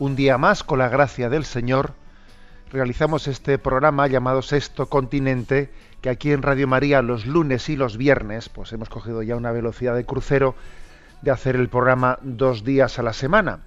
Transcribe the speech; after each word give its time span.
Un 0.00 0.16
día 0.16 0.36
más, 0.38 0.64
con 0.64 0.78
la 0.78 0.88
gracia 0.88 1.28
del 1.28 1.44
Señor, 1.44 1.92
realizamos 2.72 3.28
este 3.28 3.58
programa 3.58 4.06
llamado 4.06 4.40
Sexto 4.42 4.86
Continente, 4.86 5.70
que 6.00 6.08
aquí 6.08 6.32
en 6.32 6.42
Radio 6.42 6.66
María 6.66 7.02
los 7.02 7.26
lunes 7.26 7.68
y 7.68 7.76
los 7.76 7.96
viernes, 7.96 8.48
pues 8.48 8.72
hemos 8.72 8.88
cogido 8.88 9.22
ya 9.22 9.36
una 9.36 9.52
velocidad 9.52 9.94
de 9.94 10.06
crucero 10.06 10.54
de 11.20 11.30
hacer 11.30 11.54
el 11.54 11.68
programa 11.68 12.18
dos 12.22 12.64
días 12.64 12.98
a 12.98 13.02
la 13.02 13.12
semana. 13.12 13.60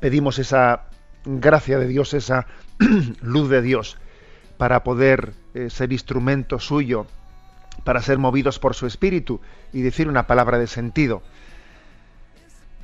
Pedimos 0.00 0.38
esa 0.38 0.84
gracia 1.24 1.78
de 1.78 1.88
Dios, 1.88 2.14
esa 2.14 2.46
luz 3.20 3.48
de 3.50 3.62
Dios, 3.62 3.98
para 4.58 4.84
poder 4.84 5.32
eh, 5.54 5.70
ser 5.70 5.92
instrumento 5.92 6.60
suyo, 6.60 7.06
para 7.82 8.00
ser 8.00 8.18
movidos 8.18 8.60
por 8.60 8.74
su 8.74 8.86
espíritu 8.86 9.40
y 9.72 9.82
decir 9.82 10.06
una 10.08 10.26
palabra 10.26 10.58
de 10.58 10.66
sentido 10.66 11.22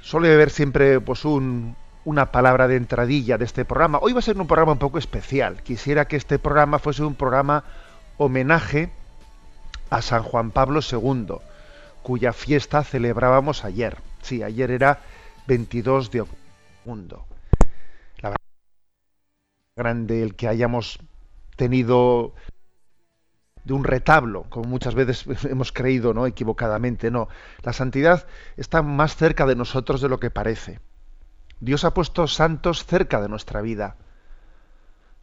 suele 0.00 0.32
haber 0.32 0.48
siempre 0.50 1.00
pues 1.00 1.24
un- 1.24 1.76
una 2.08 2.32
palabra 2.32 2.68
de 2.68 2.76
entradilla 2.76 3.36
de 3.36 3.44
este 3.44 3.66
programa. 3.66 3.98
Hoy 4.00 4.14
va 4.14 4.20
a 4.20 4.22
ser 4.22 4.40
un 4.40 4.46
programa 4.46 4.72
un 4.72 4.78
poco 4.78 4.96
especial. 4.96 5.62
Quisiera 5.62 6.08
que 6.08 6.16
este 6.16 6.38
programa 6.38 6.78
fuese 6.78 7.02
un 7.02 7.14
programa 7.14 7.64
homenaje 8.16 8.90
a 9.90 10.00
San 10.00 10.22
Juan 10.22 10.50
Pablo 10.50 10.80
II, 10.80 11.34
cuya 12.02 12.32
fiesta 12.32 12.82
celebrábamos 12.82 13.62
ayer. 13.66 13.98
Sí, 14.22 14.42
ayer 14.42 14.70
era 14.70 15.00
22 15.48 16.10
de 16.10 16.22
octubre. 16.22 16.38
La 18.22 18.30
verdad, 18.30 18.36
grande 19.76 20.22
el 20.22 20.34
que 20.34 20.48
hayamos 20.48 21.00
tenido 21.56 22.32
de 23.64 23.74
un 23.74 23.84
retablo, 23.84 24.44
como 24.48 24.66
muchas 24.66 24.94
veces 24.94 25.26
hemos 25.44 25.72
creído, 25.72 26.14
¿no? 26.14 26.26
equivocadamente, 26.26 27.10
no. 27.10 27.28
La 27.62 27.74
santidad 27.74 28.26
está 28.56 28.80
más 28.80 29.14
cerca 29.14 29.44
de 29.44 29.56
nosotros 29.56 30.00
de 30.00 30.08
lo 30.08 30.18
que 30.18 30.30
parece. 30.30 30.80
Dios 31.60 31.84
ha 31.84 31.94
puesto 31.94 32.26
santos 32.26 32.84
cerca 32.84 33.20
de 33.20 33.28
nuestra 33.28 33.60
vida. 33.60 33.96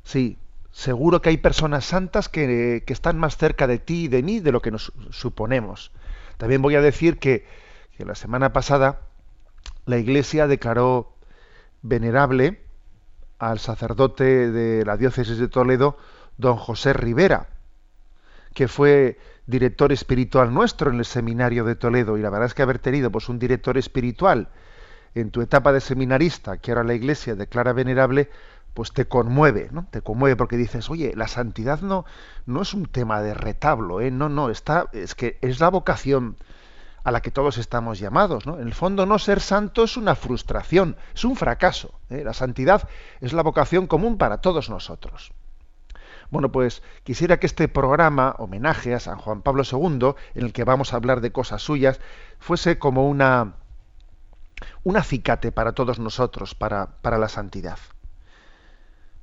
Sí, 0.04 0.38
seguro 0.72 1.22
que 1.22 1.30
hay 1.30 1.38
personas 1.38 1.86
santas 1.86 2.30
que, 2.30 2.84
están 2.88 3.18
más 3.18 3.38
cerca 3.38 3.68
de 3.68 3.80
ti 3.80 4.04
y 4.04 4.08
de 4.08 4.24
mí 4.24 4.40
de 4.40 4.52
lo 4.52 4.62
que 4.62 4.72
nos 4.72 4.92
suponemos. 5.12 5.92
También 6.38 6.62
voy 6.62 6.76
a 6.76 6.82
decir 6.82 7.18
que, 7.18 7.48
que 7.98 8.06
la 8.06 8.16
semana 8.16 8.54
pasada 8.54 9.02
la 9.86 9.98
Iglesia 9.98 10.48
declaró 10.48 11.16
venerable 11.82 12.62
al 13.40 13.60
sacerdote 13.60 14.52
de 14.52 14.86
la 14.86 14.98
diócesis 14.98 15.38
de 15.38 15.48
Toledo, 15.48 15.98
don 16.38 16.58
José 16.58 16.94
Rivera, 16.94 17.48
que 18.54 18.68
fue 18.68 19.18
director 19.46 19.92
espiritual 19.92 20.54
nuestro 20.54 20.90
en 20.90 20.98
el 20.98 21.06
seminario 21.06 21.66
de 21.66 21.76
Toledo 21.76 22.18
y 22.18 22.22
la 22.22 22.30
verdad 22.30 22.48
es 22.48 22.54
que 22.54 22.64
haber 22.64 22.80
tenido 22.80 23.12
pues 23.12 23.30
un 23.30 23.38
director 23.38 23.78
espiritual 23.78 24.50
en 25.16 25.32
tu 25.32 25.42
etapa 25.42 25.72
de 25.72 25.82
seminarista 25.82 26.58
que 26.58 26.72
ahora 26.72 26.84
la 26.84 26.94
iglesia 26.94 27.36
declara 27.36 27.74
venerable 27.74 28.30
pues 28.74 28.92
te 28.92 29.08
conmueve 29.08 29.70
no 29.72 29.88
te 29.90 30.02
conmueve 30.02 30.36
porque 30.36 30.58
dices 30.58 30.90
oye 30.90 31.14
la 31.16 31.28
santidad 31.28 31.82
no 31.82 32.06
no 32.46 32.62
es 32.62 32.74
un 32.74 32.86
tema 32.86 33.22
de 33.22 33.34
retablo 33.34 34.02
¿eh? 34.02 34.12
no 34.12 34.30
no 34.30 34.50
está 34.50 34.90
es 34.92 35.16
que 35.16 35.40
es 35.42 35.60
la 35.60 35.70
vocación 35.70 36.36
a 37.04 37.12
la 37.12 37.22
que 37.22 37.32
todos 37.32 37.58
estamos 37.58 38.00
llamados 38.00 38.46
¿no? 38.46 38.60
en 38.60 38.68
el 38.68 38.74
fondo 38.74 39.06
no 39.06 39.18
ser 39.18 39.40
santo 39.40 39.86
es 39.86 39.96
una 39.96 40.16
frustración 40.16 40.98
es 41.16 41.24
un 41.24 41.38
fracaso 41.38 41.98
¿eh? 42.10 42.24
la 42.26 42.34
santidad 42.34 42.88
es 43.22 43.32
la 43.32 43.44
vocación 43.44 43.88
común 43.88 44.18
para 44.18 44.42
todos 44.42 44.70
nosotros 44.70 45.32
bueno, 46.32 46.52
pues 46.52 46.82
quisiera 47.04 47.40
que 47.40 47.46
este 47.46 47.68
programa, 47.68 48.36
homenaje 48.40 48.96
a 48.96 49.00
San 49.00 49.20
Juan 49.20 49.44
Pablo 49.44 49.64
II, 49.64 50.16
en 50.34 50.46
el 50.46 50.54
que 50.54 50.64
vamos 50.64 50.92
a 50.92 50.98
hablar 50.98 51.22
de 51.22 51.32
cosas 51.32 51.62
suyas, 51.62 52.00
fuese 52.40 52.80
como 52.80 53.08
una, 53.08 53.54
un 54.84 54.98
acicate 54.98 55.52
para 55.52 55.74
todos 55.74 56.00
nosotros, 56.00 56.56
para, 56.56 57.02
para 57.02 57.18
la 57.18 57.30
santidad. 57.30 57.80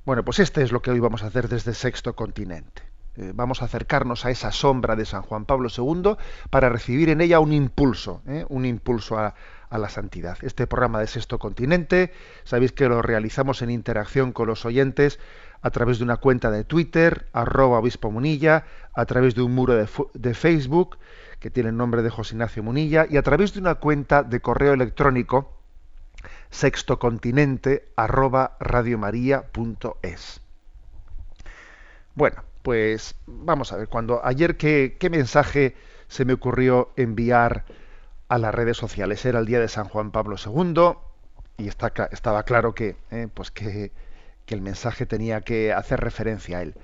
Bueno, 0.05 0.25
pues 0.25 0.39
este 0.39 0.63
es 0.63 0.71
lo 0.71 0.81
que 0.81 0.91
hoy 0.91 0.99
vamos 0.99 1.23
a 1.23 1.27
hacer 1.27 1.47
desde 1.47 1.73
Sexto 1.73 2.15
Continente. 2.15 2.83
Eh, 3.15 3.31
vamos 3.33 3.61
a 3.61 3.65
acercarnos 3.65 4.25
a 4.25 4.31
esa 4.31 4.51
sombra 4.51 4.95
de 4.95 5.05
San 5.05 5.21
Juan 5.21 5.45
Pablo 5.45 5.69
II 5.75 6.17
para 6.49 6.69
recibir 6.69 7.09
en 7.09 7.21
ella 7.21 7.39
un 7.39 7.53
impulso, 7.53 8.23
¿eh? 8.27 8.45
un 8.49 8.65
impulso 8.65 9.19
a, 9.19 9.35
a 9.69 9.77
la 9.77 9.89
santidad. 9.89 10.37
Este 10.41 10.67
programa 10.67 10.99
de 10.99 11.07
Sexto 11.07 11.39
Continente, 11.39 12.11
sabéis 12.43 12.71
que 12.71 12.89
lo 12.89 13.01
realizamos 13.01 13.61
en 13.61 13.69
interacción 13.69 14.31
con 14.31 14.47
los 14.47 14.65
oyentes 14.65 15.19
a 15.61 15.69
través 15.69 15.99
de 15.99 16.03
una 16.03 16.17
cuenta 16.17 16.51
de 16.51 16.63
Twitter, 16.63 17.27
arroba 17.33 17.79
obispo 17.79 18.11
Munilla, 18.11 18.65
a 18.93 19.05
través 19.05 19.35
de 19.35 19.41
un 19.41 19.55
muro 19.55 19.75
de, 19.75 19.87
de 20.13 20.33
Facebook, 20.33 20.97
que 21.43 21.49
tiene 21.49 21.71
el 21.71 21.75
nombre 21.75 22.03
de 22.03 22.09
José 22.09 22.35
Ignacio 22.35 22.63
Munilla, 22.63 23.05
y 23.09 23.17
a 23.17 23.21
través 23.21 23.53
de 23.53 23.59
una 23.59 23.75
cuenta 23.75 24.23
de 24.23 24.39
correo 24.39 24.71
electrónico, 24.71 25.51
sextocontinente, 26.49 27.89
arroba 27.97 28.55
radiomaria.es. 28.61 30.39
Bueno, 32.15 32.43
pues 32.61 33.15
vamos 33.25 33.73
a 33.73 33.75
ver, 33.75 33.89
cuando 33.89 34.25
ayer 34.25 34.55
qué, 34.55 34.95
qué 34.97 35.09
mensaje 35.09 35.75
se 36.07 36.23
me 36.23 36.31
ocurrió 36.31 36.93
enviar 36.95 37.65
a 38.29 38.37
las 38.37 38.55
redes 38.55 38.77
sociales. 38.77 39.25
Era 39.25 39.39
el 39.39 39.45
día 39.45 39.59
de 39.59 39.67
San 39.67 39.89
Juan 39.89 40.11
Pablo 40.11 40.37
II 40.37 40.93
y 41.57 41.67
estaba 41.67 42.43
claro 42.43 42.73
que, 42.73 42.95
eh, 43.11 43.27
pues 43.33 43.51
que 43.51 43.91
el 44.47 44.61
mensaje 44.61 45.05
tenía 45.05 45.41
que 45.41 45.73
hacer 45.73 45.99
referencia 45.99 46.59
a 46.59 46.61
él. 46.61 46.75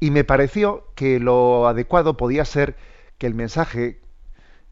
Y 0.00 0.12
me 0.12 0.24
pareció 0.24 0.86
que 0.94 1.20
lo 1.20 1.68
adecuado 1.68 2.16
podía 2.16 2.46
ser 2.46 2.74
que 3.18 3.26
el 3.26 3.34
mensaje 3.34 4.00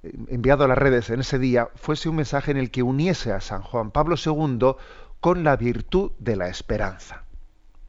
eh, 0.03 0.13
enviado 0.29 0.65
a 0.65 0.69
las 0.69 0.79
redes 0.79 1.11
en 1.11 1.21
ese 1.21 1.39
día 1.39 1.69
fuese 1.75 2.09
un 2.09 2.17
mensaje 2.17 2.51
en 2.51 2.57
el 2.57 2.71
que 2.71 2.83
uniese 2.83 3.33
a 3.33 3.41
San 3.41 3.63
Juan 3.63 3.91
Pablo 3.91 4.17
II 4.17 4.77
con 5.21 5.45
la 5.45 5.57
virtud 5.57 6.13
de 6.19 6.37
la 6.37 6.49
esperanza. 6.49 7.25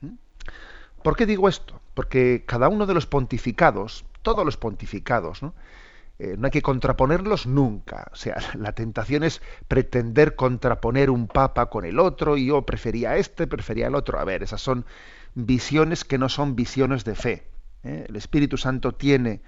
¿Mm? 0.02 0.16
¿Por 1.04 1.16
qué 1.16 1.26
digo 1.26 1.48
esto? 1.48 1.80
Porque 1.94 2.44
cada 2.46 2.70
uno 2.70 2.86
de 2.86 2.94
los 2.94 3.06
pontificados, 3.06 4.06
todos 4.22 4.44
los 4.46 4.58
pontificados, 4.58 5.42
¿no? 5.42 5.54
Eh, 6.20 6.36
no 6.38 6.46
hay 6.46 6.52
que 6.52 6.64
contraponerlos 6.64 7.46
nunca. 7.46 8.08
O 8.12 8.16
sea, 8.16 8.38
la 8.58 8.74
tentación 8.74 9.24
es 9.24 9.42
pretender 9.68 10.36
contraponer 10.36 11.10
un 11.10 11.28
papa 11.28 11.68
con 11.68 11.86
el 11.86 12.00
otro 12.00 12.38
y 12.38 12.48
yo 12.48 12.64
prefería 12.64 13.18
este, 13.18 13.48
prefería 13.48 13.88
el 13.88 13.96
otro. 13.96 14.20
A 14.20 14.24
ver, 14.24 14.44
esas 14.44 14.62
son 14.62 14.86
visiones 15.36 16.04
que 16.04 16.18
no 16.18 16.30
son 16.30 16.56
visiones 16.56 17.06
de 17.06 17.16
fe. 17.16 17.48
¿eh? 17.84 18.06
El 18.10 18.16
Espíritu 18.16 18.58
Santo 18.58 18.94
tiene, 18.94 19.42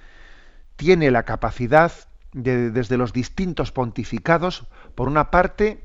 tiene 0.80 1.12
la 1.12 1.24
capacidad 1.24 1.92
de, 2.32 2.72
desde 2.72 2.96
los 2.96 3.12
distintos 3.12 3.74
pontificados, 3.74 4.66
por 4.96 5.10
una 5.10 5.30
parte, 5.30 5.84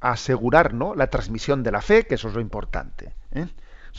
asegurar 0.00 0.74
¿no? 0.74 0.94
la 0.94 1.06
transmisión 1.06 1.62
de 1.62 1.72
la 1.72 1.80
fe, 1.80 2.06
que 2.06 2.16
eso 2.16 2.28
es 2.28 2.34
lo 2.34 2.42
importante. 2.42 3.14
¿eh? 3.32 3.46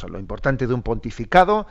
Lo 0.07 0.19
importante 0.19 0.67
de 0.67 0.73
un 0.75 0.83
pontificado 0.83 1.65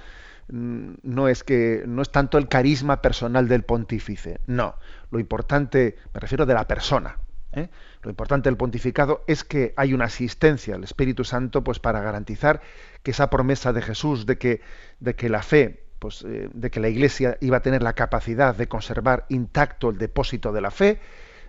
mm, 0.48 0.94
no 1.04 1.28
es 1.28 1.44
que 1.44 1.84
no 1.86 2.02
es 2.02 2.10
tanto 2.10 2.36
el 2.36 2.48
carisma 2.48 3.00
personal 3.00 3.46
del 3.46 3.62
pontífice, 3.62 4.40
no. 4.48 4.74
Lo 5.12 5.20
importante, 5.20 5.96
me 6.12 6.18
refiero 6.18 6.44
de 6.44 6.54
la 6.54 6.66
persona. 6.66 7.18
¿eh? 7.52 7.68
Lo 8.02 8.10
importante 8.10 8.48
del 8.48 8.56
pontificado 8.56 9.22
es 9.28 9.44
que 9.44 9.72
hay 9.76 9.94
una 9.94 10.06
asistencia 10.06 10.74
al 10.74 10.82
Espíritu 10.82 11.22
Santo, 11.22 11.62
pues 11.62 11.78
para 11.78 12.00
garantizar 12.00 12.60
que 13.04 13.12
esa 13.12 13.30
promesa 13.30 13.72
de 13.72 13.82
Jesús 13.82 14.26
de 14.26 14.36
que, 14.36 14.62
de 14.98 15.14
que 15.14 15.28
la 15.28 15.42
fe, 15.42 15.83
pues, 16.04 16.22
eh, 16.22 16.50
de 16.52 16.70
que 16.70 16.80
la 16.80 16.90
Iglesia 16.90 17.38
iba 17.40 17.56
a 17.56 17.62
tener 17.62 17.82
la 17.82 17.94
capacidad 17.94 18.54
de 18.54 18.68
conservar 18.68 19.24
intacto 19.30 19.88
el 19.88 19.96
depósito 19.96 20.52
de 20.52 20.60
la 20.60 20.70
fe, 20.70 21.00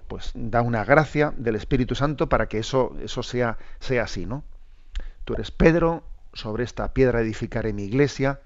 pues 0.07 0.31
da 0.33 0.61
una 0.61 0.85
gracia 0.85 1.33
del 1.35 1.57
Espíritu 1.57 1.93
Santo 1.93 2.29
para 2.29 2.47
que 2.47 2.59
eso, 2.59 2.95
eso 3.03 3.21
sea, 3.21 3.57
sea 3.81 4.03
así, 4.03 4.25
¿no? 4.25 4.45
Tú 5.25 5.33
eres 5.33 5.51
Pedro, 5.51 6.03
sobre 6.31 6.63
esta 6.63 6.93
piedra 6.93 7.19
edificaré 7.19 7.73
mi 7.73 7.83
iglesia 7.83 8.39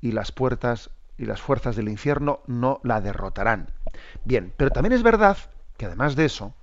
y 0.00 0.10
las 0.10 0.32
puertas 0.32 0.90
y 1.16 1.26
las 1.26 1.40
fuerzas 1.40 1.76
del 1.76 1.88
infierno 1.88 2.40
no 2.48 2.80
la 2.82 3.00
derrotarán. 3.00 3.68
Bien, 4.24 4.52
pero 4.56 4.72
también 4.72 4.94
es 4.94 5.04
verdad 5.04 5.36
que 5.76 5.86
además 5.86 6.16
de 6.16 6.24
eso, 6.24 6.56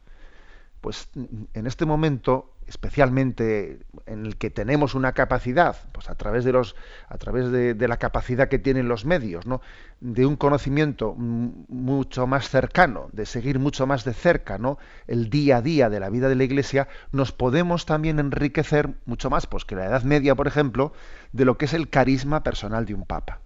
pues 0.82 1.08
en 1.16 1.68
este 1.68 1.86
momento 1.86 2.54
especialmente 2.70 3.80
en 4.06 4.28
el 4.28 4.38
que 4.38 4.52
tenemos 4.52 4.94
una 4.94 5.14
capacidad, 5.14 5.76
pues 5.92 6.08
a 6.08 6.16
través 6.16 6.46
de 6.46 6.52
los, 6.52 6.76
a 7.08 7.18
través 7.18 7.52
de, 7.52 7.88
la 7.88 7.98
capacidad 7.98 8.48
que 8.48 8.60
tienen 8.60 8.88
los 8.88 9.06
medios, 9.06 9.48
¿no? 9.48 9.60
de 10.02 10.28
un 10.28 10.36
conocimiento 10.36 11.16
mucho 11.16 12.28
más 12.28 12.48
cercano, 12.48 13.10
de 13.12 13.26
seguir 13.26 13.58
mucho 13.58 13.88
más 13.88 14.06
de 14.06 14.14
cerca, 14.14 14.60
¿no? 14.60 14.78
el 15.08 15.32
día 15.32 15.58
a 15.58 15.62
día 15.64 15.90
de 15.90 16.00
la 16.00 16.12
vida 16.12 16.30
de 16.30 16.36
la 16.36 16.44
Iglesia, 16.44 16.88
nos 17.12 17.32
podemos 17.32 17.88
también 17.88 18.20
enriquecer 18.20 18.92
mucho 19.06 19.32
más, 19.32 19.48
pues 19.48 19.66
que 19.66 19.76
la 19.76 19.88
Edad 19.88 20.04
Media, 20.04 20.36
por 20.36 20.46
ejemplo, 20.46 20.94
de 21.34 21.46
lo 21.46 21.58
que 21.58 21.66
es 21.66 21.74
el 21.74 21.90
carisma 21.90 22.44
personal 22.44 22.86
de 22.86 22.94
un 22.94 23.04
papa. 23.04 23.40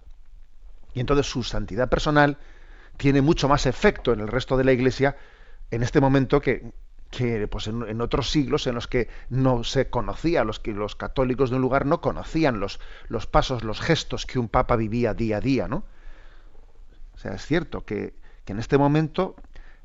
Y 0.92 1.00
entonces 1.00 1.26
su 1.26 1.42
santidad 1.42 1.88
personal 1.88 2.36
tiene 2.98 3.22
mucho 3.22 3.48
más 3.48 3.64
efecto 3.64 4.12
en 4.12 4.20
el 4.20 4.28
resto 4.28 4.58
de 4.58 4.64
la 4.64 4.72
Iglesia 4.72 5.16
en 5.70 5.82
este 5.82 6.00
momento 6.00 6.42
que, 6.42 6.72
que 7.16 7.46
pues 7.48 7.68
en, 7.68 8.00
otros 8.00 8.30
siglos 8.30 8.66
en 8.66 8.74
los 8.74 8.88
que 8.88 9.08
no 9.28 9.62
se 9.64 9.88
conocía, 9.88 10.44
los 10.44 10.58
que 10.58 10.72
los 10.72 10.96
católicos 10.96 11.50
de 11.50 11.56
un 11.56 11.62
lugar 11.62 11.86
no 11.86 12.00
conocían 12.00 12.58
los, 12.58 12.80
los 13.08 13.26
pasos, 13.26 13.62
los 13.62 13.80
gestos 13.80 14.26
que 14.26 14.38
un 14.38 14.48
papa 14.48 14.76
vivía 14.76 15.14
día 15.14 15.36
a 15.36 15.40
día, 15.40 15.68
¿no? 15.68 15.84
O 17.14 17.18
sea, 17.18 17.34
es 17.34 17.46
cierto 17.46 17.84
que, 17.84 18.14
que 18.44 18.52
en 18.52 18.58
este 18.58 18.78
momento 18.78 19.36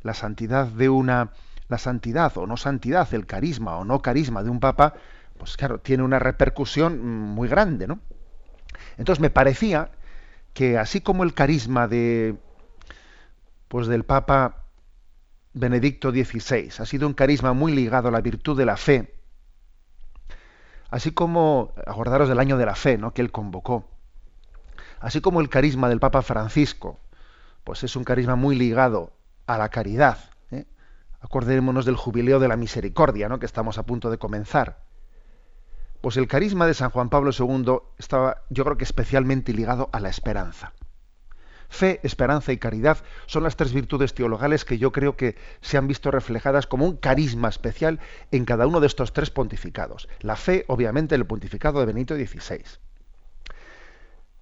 la 0.02 0.14
santidad 0.14 0.68
de 0.68 0.90
una 0.90 1.31
la 1.68 1.78
santidad 1.78 2.36
o 2.36 2.48
no 2.48 2.58
santidad, 2.58 3.14
el 3.14 3.28
carisma 3.28 3.78
o 3.78 3.86
no 3.86 4.02
carisma 4.02 4.42
de 4.42 4.50
un 4.50 4.60
papa, 4.60 4.96
pues 5.38 5.56
claro, 5.56 5.80
tiene 5.80 6.02
una 6.02 6.18
repercusión 6.18 7.00
muy 7.00 7.48
grande, 7.48 7.86
¿no? 7.86 8.00
Entonces 8.98 9.22
me 9.22 9.30
parecía 9.30 9.92
que 10.54 10.80
así 10.80 11.02
como 11.02 11.24
el 11.24 11.36
carisma 11.36 11.88
de 11.88 12.36
pues 13.68 13.86
del 13.86 14.04
papa 14.04 14.59
Benedicto 15.54 16.12
XVI. 16.12 16.72
Ha 16.80 16.86
sido 16.86 17.07
un 17.07 17.13
carisma 17.13 17.54
muy 17.54 17.72
ligado 17.74 18.10
a 18.10 18.12
la 18.12 18.22
virtud 18.22 18.57
de 18.57 18.66
la 18.66 18.78
fe, 18.78 19.16
así 20.90 21.12
como, 21.12 21.74
acordaros 21.88 22.30
del 22.30 22.40
año 22.40 22.57
de 22.57 22.66
la 22.66 22.75
fe, 22.75 22.98
¿no? 22.98 23.13
que 23.13 23.22
él 23.22 23.31
convocó, 23.31 23.90
así 25.00 25.22
como 25.22 25.42
el 25.42 25.50
carisma 25.50 25.90
del 25.90 26.00
Papa 26.00 26.22
Francisco, 26.22 27.00
pues 27.63 27.84
es 27.84 27.96
un 27.96 28.04
carisma 28.04 28.36
muy 28.36 28.56
ligado 28.56 29.13
a 29.48 29.57
la 29.57 29.69
caridad. 29.69 30.18
¿eh? 30.51 30.66
Acordémonos 31.19 31.86
del 31.86 31.95
jubileo 31.95 32.40
de 32.40 32.48
la 32.48 32.56
misericordia, 32.56 33.28
¿no? 33.28 33.40
que 33.40 33.45
estamos 33.45 33.78
a 33.78 33.84
punto 33.84 34.10
de 34.12 34.18
comenzar. 34.18 34.84
Pues 36.02 36.16
el 36.16 36.28
carisma 36.28 36.66
de 36.66 36.74
San 36.74 36.92
Juan 36.92 37.10
Pablo 37.10 37.31
II 37.38 37.80
estaba, 37.98 38.44
yo 38.50 38.63
creo 38.63 38.78
que 38.78 38.86
especialmente 38.86 39.54
ligado 39.54 39.90
a 39.92 40.00
la 40.00 40.10
esperanza. 40.10 40.74
Fe, 41.69 42.00
esperanza 42.04 42.51
y 42.51 42.57
caridad 42.57 42.98
son 43.27 43.44
las 43.44 43.56
tres 43.56 43.74
virtudes 43.74 44.16
teologales 44.16 44.66
que 44.66 44.80
yo 44.80 44.92
creo 44.92 45.16
que 45.16 45.36
se 45.62 45.77
han 45.77 45.88
visto 45.88 46.10
reflejadas 46.10 46.66
como 46.66 46.86
un 46.86 46.98
carisma 46.98 47.48
especial 47.48 48.00
en 48.31 48.44
cada 48.44 48.66
uno 48.66 48.80
de 48.80 48.88
estos 48.88 49.13
tres 49.13 49.30
pontificados. 49.30 50.10
La 50.19 50.36
fe, 50.36 50.66
obviamente, 50.68 51.16
en 51.16 51.21
el 51.21 51.27
pontificado 51.27 51.80
de 51.80 51.86
Benito 51.86 52.16
XVI. 52.16 52.63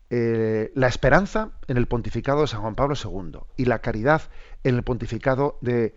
Eh, 0.10 0.72
la 0.74 0.88
esperanza 0.88 1.52
en 1.68 1.76
el 1.76 1.88
pontificado 1.88 2.42
de 2.42 2.48
San 2.48 2.62
Juan 2.62 2.76
Pablo 2.76 2.96
II 2.96 3.42
y 3.58 3.66
la 3.66 3.80
caridad 3.80 4.22
en 4.64 4.76
el 4.76 4.84
pontificado 4.84 5.58
de, 5.60 5.96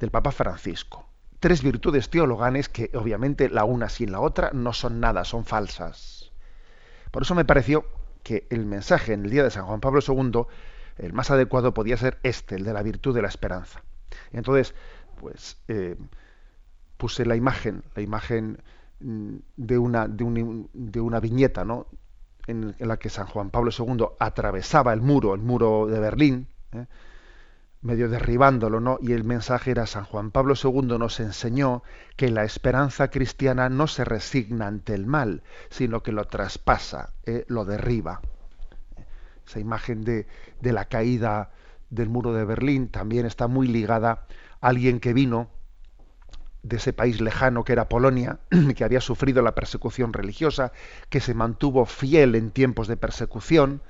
del 0.00 0.10
Papa 0.10 0.32
Francisco. 0.32 1.08
Tres 1.38 1.62
virtudes 1.62 2.10
teologales 2.10 2.68
que 2.68 2.90
obviamente 2.94 3.48
la 3.48 3.64
una 3.64 3.88
sin 3.88 4.10
la 4.10 4.20
otra 4.20 4.50
no 4.52 4.72
son 4.72 4.98
nada, 4.98 5.24
son 5.24 5.44
falsas. 5.44 6.32
Por 7.12 7.22
eso 7.22 7.36
me 7.36 7.44
pareció 7.44 7.86
que 8.22 8.46
el 8.50 8.66
mensaje 8.66 9.12
en 9.12 9.24
el 9.24 9.30
día 9.30 9.42
de 9.42 9.50
San 9.50 9.66
Juan 9.66 9.80
Pablo 9.80 10.00
II 10.06 10.46
el 10.98 11.12
más 11.12 11.30
adecuado 11.30 11.74
podía 11.74 11.96
ser 11.96 12.18
este, 12.22 12.56
el 12.56 12.64
de 12.64 12.72
la 12.72 12.82
virtud 12.82 13.14
de 13.14 13.22
la 13.22 13.28
esperanza. 13.28 13.82
entonces, 14.32 14.74
pues 15.20 15.58
eh, 15.68 15.96
puse 16.96 17.24
la 17.24 17.36
imagen, 17.36 17.82
la 17.94 18.02
imagen 18.02 18.58
mm, 19.00 19.36
de 19.56 19.78
una, 19.78 20.06
de, 20.08 21.00
una 21.00 21.20
viñeta, 21.20 21.64
¿no? 21.64 21.86
En, 22.46 22.74
la 22.78 22.96
que 22.96 23.08
San 23.08 23.26
Juan 23.26 23.50
Pablo 23.50 23.70
II 23.76 24.06
atravesaba 24.18 24.92
el 24.92 25.00
muro, 25.00 25.34
el 25.34 25.40
muro 25.40 25.86
de 25.86 26.00
Berlín, 26.00 26.48
¿eh? 26.72 26.86
Medio 27.82 28.08
derribándolo, 28.08 28.80
¿no? 28.80 28.98
Y 29.02 29.12
el 29.12 29.24
mensaje 29.24 29.72
era 29.72 29.86
San 29.86 30.04
Juan 30.04 30.30
Pablo 30.30 30.54
II 30.62 30.98
nos 30.98 31.20
enseñó 31.20 31.82
que 32.16 32.30
la 32.30 32.44
esperanza 32.44 33.08
cristiana 33.08 33.68
no 33.68 33.86
se 33.86 34.04
resigna 34.04 34.68
ante 34.68 34.94
el 34.94 35.06
mal, 35.06 35.42
sino 35.68 36.02
que 36.02 36.12
lo 36.12 36.24
traspasa, 36.26 37.12
¿eh? 37.26 37.44
lo 37.48 37.64
derriba 37.64 38.20
esa 39.46 39.60
imagen 39.60 40.04
de, 40.04 40.26
la 40.60 40.86
caída 40.86 41.50
del 41.90 42.08
muro 42.08 42.32
de 42.32 42.44
Berlín 42.44 42.88
también 42.88 43.26
está 43.26 43.48
muy 43.48 43.66
ligada 43.66 44.26
a 44.60 44.68
alguien 44.68 45.00
que 45.00 45.12
vino 45.12 45.50
de 46.62 46.76
ese 46.76 46.92
país 46.92 47.20
lejano 47.20 47.64
que 47.64 47.72
era 47.72 47.88
Polonia, 47.88 48.38
que 48.76 48.84
había 48.84 49.00
sufrido 49.00 49.42
la 49.42 49.54
persecución 49.54 50.12
religiosa, 50.12 50.72
que 51.10 51.20
se 51.20 51.34
mantuvo 51.34 51.86
fiel 51.86 52.34
en 52.34 52.50
tiempos 52.50 52.86
de 52.88 52.96
persecución 52.96 53.82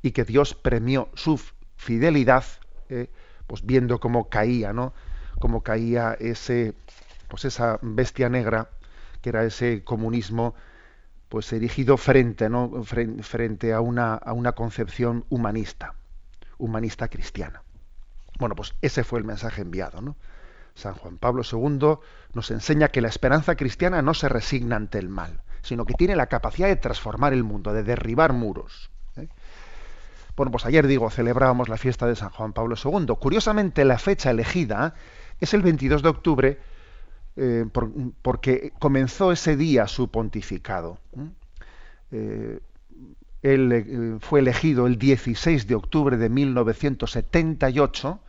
y 0.00 0.12
que 0.12 0.24
Dios 0.24 0.54
premió 0.54 1.08
su 1.14 1.40
fidelidad, 1.76 2.44
eh, 2.88 3.10
pues 3.50 3.66
viendo 3.66 3.98
cómo 3.98 4.28
caía, 4.28 4.72
¿no? 4.72 4.92
Cómo 5.40 5.64
caía 5.64 6.16
ese, 6.20 6.72
pues 7.26 7.44
esa 7.44 7.80
bestia 7.82 8.28
negra 8.28 8.68
que 9.22 9.30
era 9.30 9.42
ese 9.42 9.82
comunismo 9.82 10.54
pues 11.28 11.52
erigido 11.52 11.96
frente, 11.96 12.48
¿no? 12.48 12.84
frente 12.84 13.72
a, 13.72 13.80
una, 13.80 14.14
a 14.14 14.34
una 14.34 14.52
concepción 14.52 15.24
humanista, 15.30 15.96
humanista 16.58 17.08
cristiana. 17.08 17.64
Bueno, 18.38 18.54
pues 18.54 18.76
ese 18.82 19.02
fue 19.02 19.18
el 19.18 19.24
mensaje 19.24 19.62
enviado. 19.62 20.14
San 20.74 20.94
Juan 20.94 21.18
Pablo 21.18 21.42
II 21.42 21.98
nos 22.32 22.52
enseña 22.52 22.86
que 22.86 23.00
la 23.00 23.08
esperanza 23.08 23.56
cristiana 23.56 24.00
no 24.00 24.14
se 24.14 24.28
resigna 24.28 24.76
ante 24.76 25.00
el 25.00 25.08
mal, 25.08 25.40
sino 25.62 25.86
que 25.86 25.94
tiene 25.94 26.14
la 26.14 26.28
capacidad 26.28 26.68
de 26.68 26.76
transformar 26.76 27.32
el 27.32 27.42
mundo, 27.42 27.72
de 27.72 27.82
derribar 27.82 28.32
muros. 28.32 28.89
Bueno, 30.40 30.52
pues 30.52 30.64
ayer 30.64 30.86
digo, 30.86 31.10
celebrábamos 31.10 31.68
la 31.68 31.76
fiesta 31.76 32.06
de 32.06 32.16
San 32.16 32.30
Juan 32.30 32.54
Pablo 32.54 32.74
II. 32.82 33.08
Curiosamente, 33.20 33.84
la 33.84 33.98
fecha 33.98 34.30
elegida 34.30 34.94
es 35.38 35.52
el 35.52 35.60
22 35.60 36.02
de 36.02 36.08
octubre 36.08 36.58
eh, 37.36 37.66
porque 38.22 38.72
comenzó 38.78 39.32
ese 39.32 39.58
día 39.58 39.86
su 39.86 40.10
pontificado. 40.10 40.98
Eh, 42.10 42.58
él 43.42 43.70
eh, 43.70 44.16
fue 44.20 44.40
elegido 44.40 44.86
el 44.86 44.96
16 44.96 45.66
de 45.66 45.74
octubre 45.74 46.16
de 46.16 46.30
1978 46.30 48.20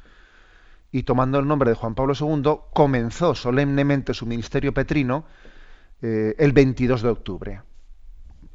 y 0.91 1.03
tomando 1.03 1.39
el 1.39 1.47
nombre 1.47 1.69
de 1.69 1.77
Juan 1.77 1.95
Pablo 1.95 2.13
II 2.19 2.43
comenzó 2.74 3.35
solemnemente 3.35 4.13
su 4.13 4.25
ministerio 4.25 4.74
petrino 4.74 5.24
el 6.01 6.51
22 6.51 7.03
de 7.03 7.09
octubre. 7.09 7.62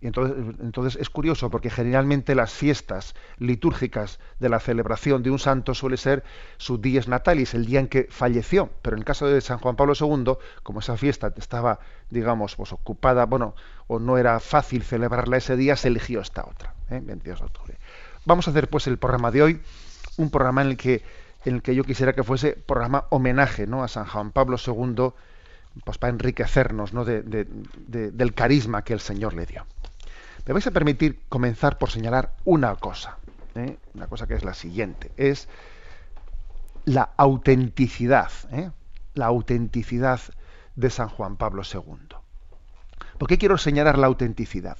Entonces, 0.06 1.00
es 1.00 1.10
curioso 1.10 1.50
porque 1.50 1.70
generalmente 1.70 2.34
las 2.34 2.52
fiestas 2.52 3.14
litúrgicas 3.38 4.18
de 4.38 4.48
la 4.48 4.60
celebración 4.60 5.22
de 5.22 5.30
un 5.30 5.38
santo 5.38 5.74
suele 5.74 5.96
ser 5.96 6.24
su 6.58 6.78
dies 6.78 7.08
natalis, 7.08 7.54
el 7.54 7.66
día 7.66 7.80
en 7.80 7.88
que 7.88 8.06
falleció. 8.10 8.70
Pero 8.82 8.96
en 8.96 9.00
el 9.00 9.04
caso 9.04 9.26
de 9.26 9.40
San 9.40 9.58
Juan 9.58 9.76
Pablo 9.76 9.94
II, 9.98 10.34
como 10.62 10.80
esa 10.80 10.96
fiesta 10.96 11.32
estaba, 11.36 11.80
digamos, 12.10 12.56
pues 12.56 12.72
ocupada, 12.72 13.26
bueno, 13.26 13.54
o 13.86 13.98
no 13.98 14.18
era 14.18 14.40
fácil 14.40 14.82
celebrarla 14.82 15.36
ese 15.36 15.56
día, 15.56 15.76
se 15.76 15.88
eligió 15.88 16.20
esta 16.20 16.44
otra, 16.44 16.74
¿eh? 16.90 17.00
22 17.02 17.40
de 17.40 17.46
octubre. 17.46 17.78
Vamos 18.24 18.48
a 18.48 18.50
hacer 18.50 18.68
pues 18.68 18.86
el 18.88 18.98
programa 18.98 19.30
de 19.30 19.42
hoy, 19.42 19.60
un 20.16 20.30
programa 20.30 20.62
en 20.62 20.68
el 20.68 20.76
que, 20.76 21.02
en 21.44 21.56
el 21.56 21.62
que 21.62 21.74
yo 21.74 21.84
quisiera 21.84 22.12
que 22.12 22.24
fuese 22.24 22.52
programa 22.52 23.06
homenaje 23.10 23.66
¿no? 23.66 23.84
a 23.84 23.88
San 23.88 24.06
Juan 24.06 24.32
Pablo 24.32 24.56
II, 24.64 25.12
pues 25.84 25.98
para 25.98 26.12
enriquecernos 26.12 26.92
¿no? 26.92 27.04
del 27.04 28.34
carisma 28.34 28.82
que 28.82 28.94
el 28.94 29.00
Señor 29.00 29.34
le 29.34 29.46
dio. 29.46 29.64
Me 30.46 30.52
vais 30.52 30.66
a 30.68 30.70
permitir 30.70 31.18
comenzar 31.28 31.76
por 31.76 31.90
señalar 31.90 32.36
una 32.44 32.76
cosa, 32.76 33.18
¿eh? 33.56 33.78
una 33.94 34.06
cosa 34.06 34.28
que 34.28 34.34
es 34.34 34.44
la 34.44 34.54
siguiente, 34.54 35.10
es 35.16 35.48
la 36.84 37.10
autenticidad, 37.16 38.30
¿eh? 38.52 38.70
la 39.14 39.26
autenticidad 39.26 40.20
de 40.76 40.90
San 40.90 41.08
Juan 41.08 41.36
Pablo 41.36 41.62
II. 41.64 42.16
¿Por 43.18 43.28
qué 43.28 43.38
quiero 43.38 43.58
señalar 43.58 43.98
la 43.98 44.06
autenticidad? 44.06 44.78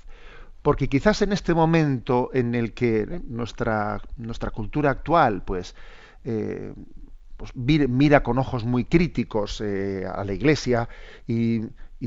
Porque 0.62 0.88
quizás 0.88 1.20
en 1.22 1.32
este 1.32 1.52
momento 1.52 2.30
en 2.32 2.54
el 2.54 2.72
que 2.72 3.00
¿eh? 3.00 3.20
nuestra, 3.26 4.00
nuestra 4.16 4.52
cultura 4.52 4.90
actual, 4.90 5.42
pues, 5.42 5.74
pues 6.22 7.56
mira 7.56 8.22
con 8.22 8.38
ojos 8.38 8.64
muy 8.64 8.84
críticos 8.84 9.60
a 9.60 10.24
la 10.24 10.32
Iglesia 10.32 10.88
y 11.26 11.62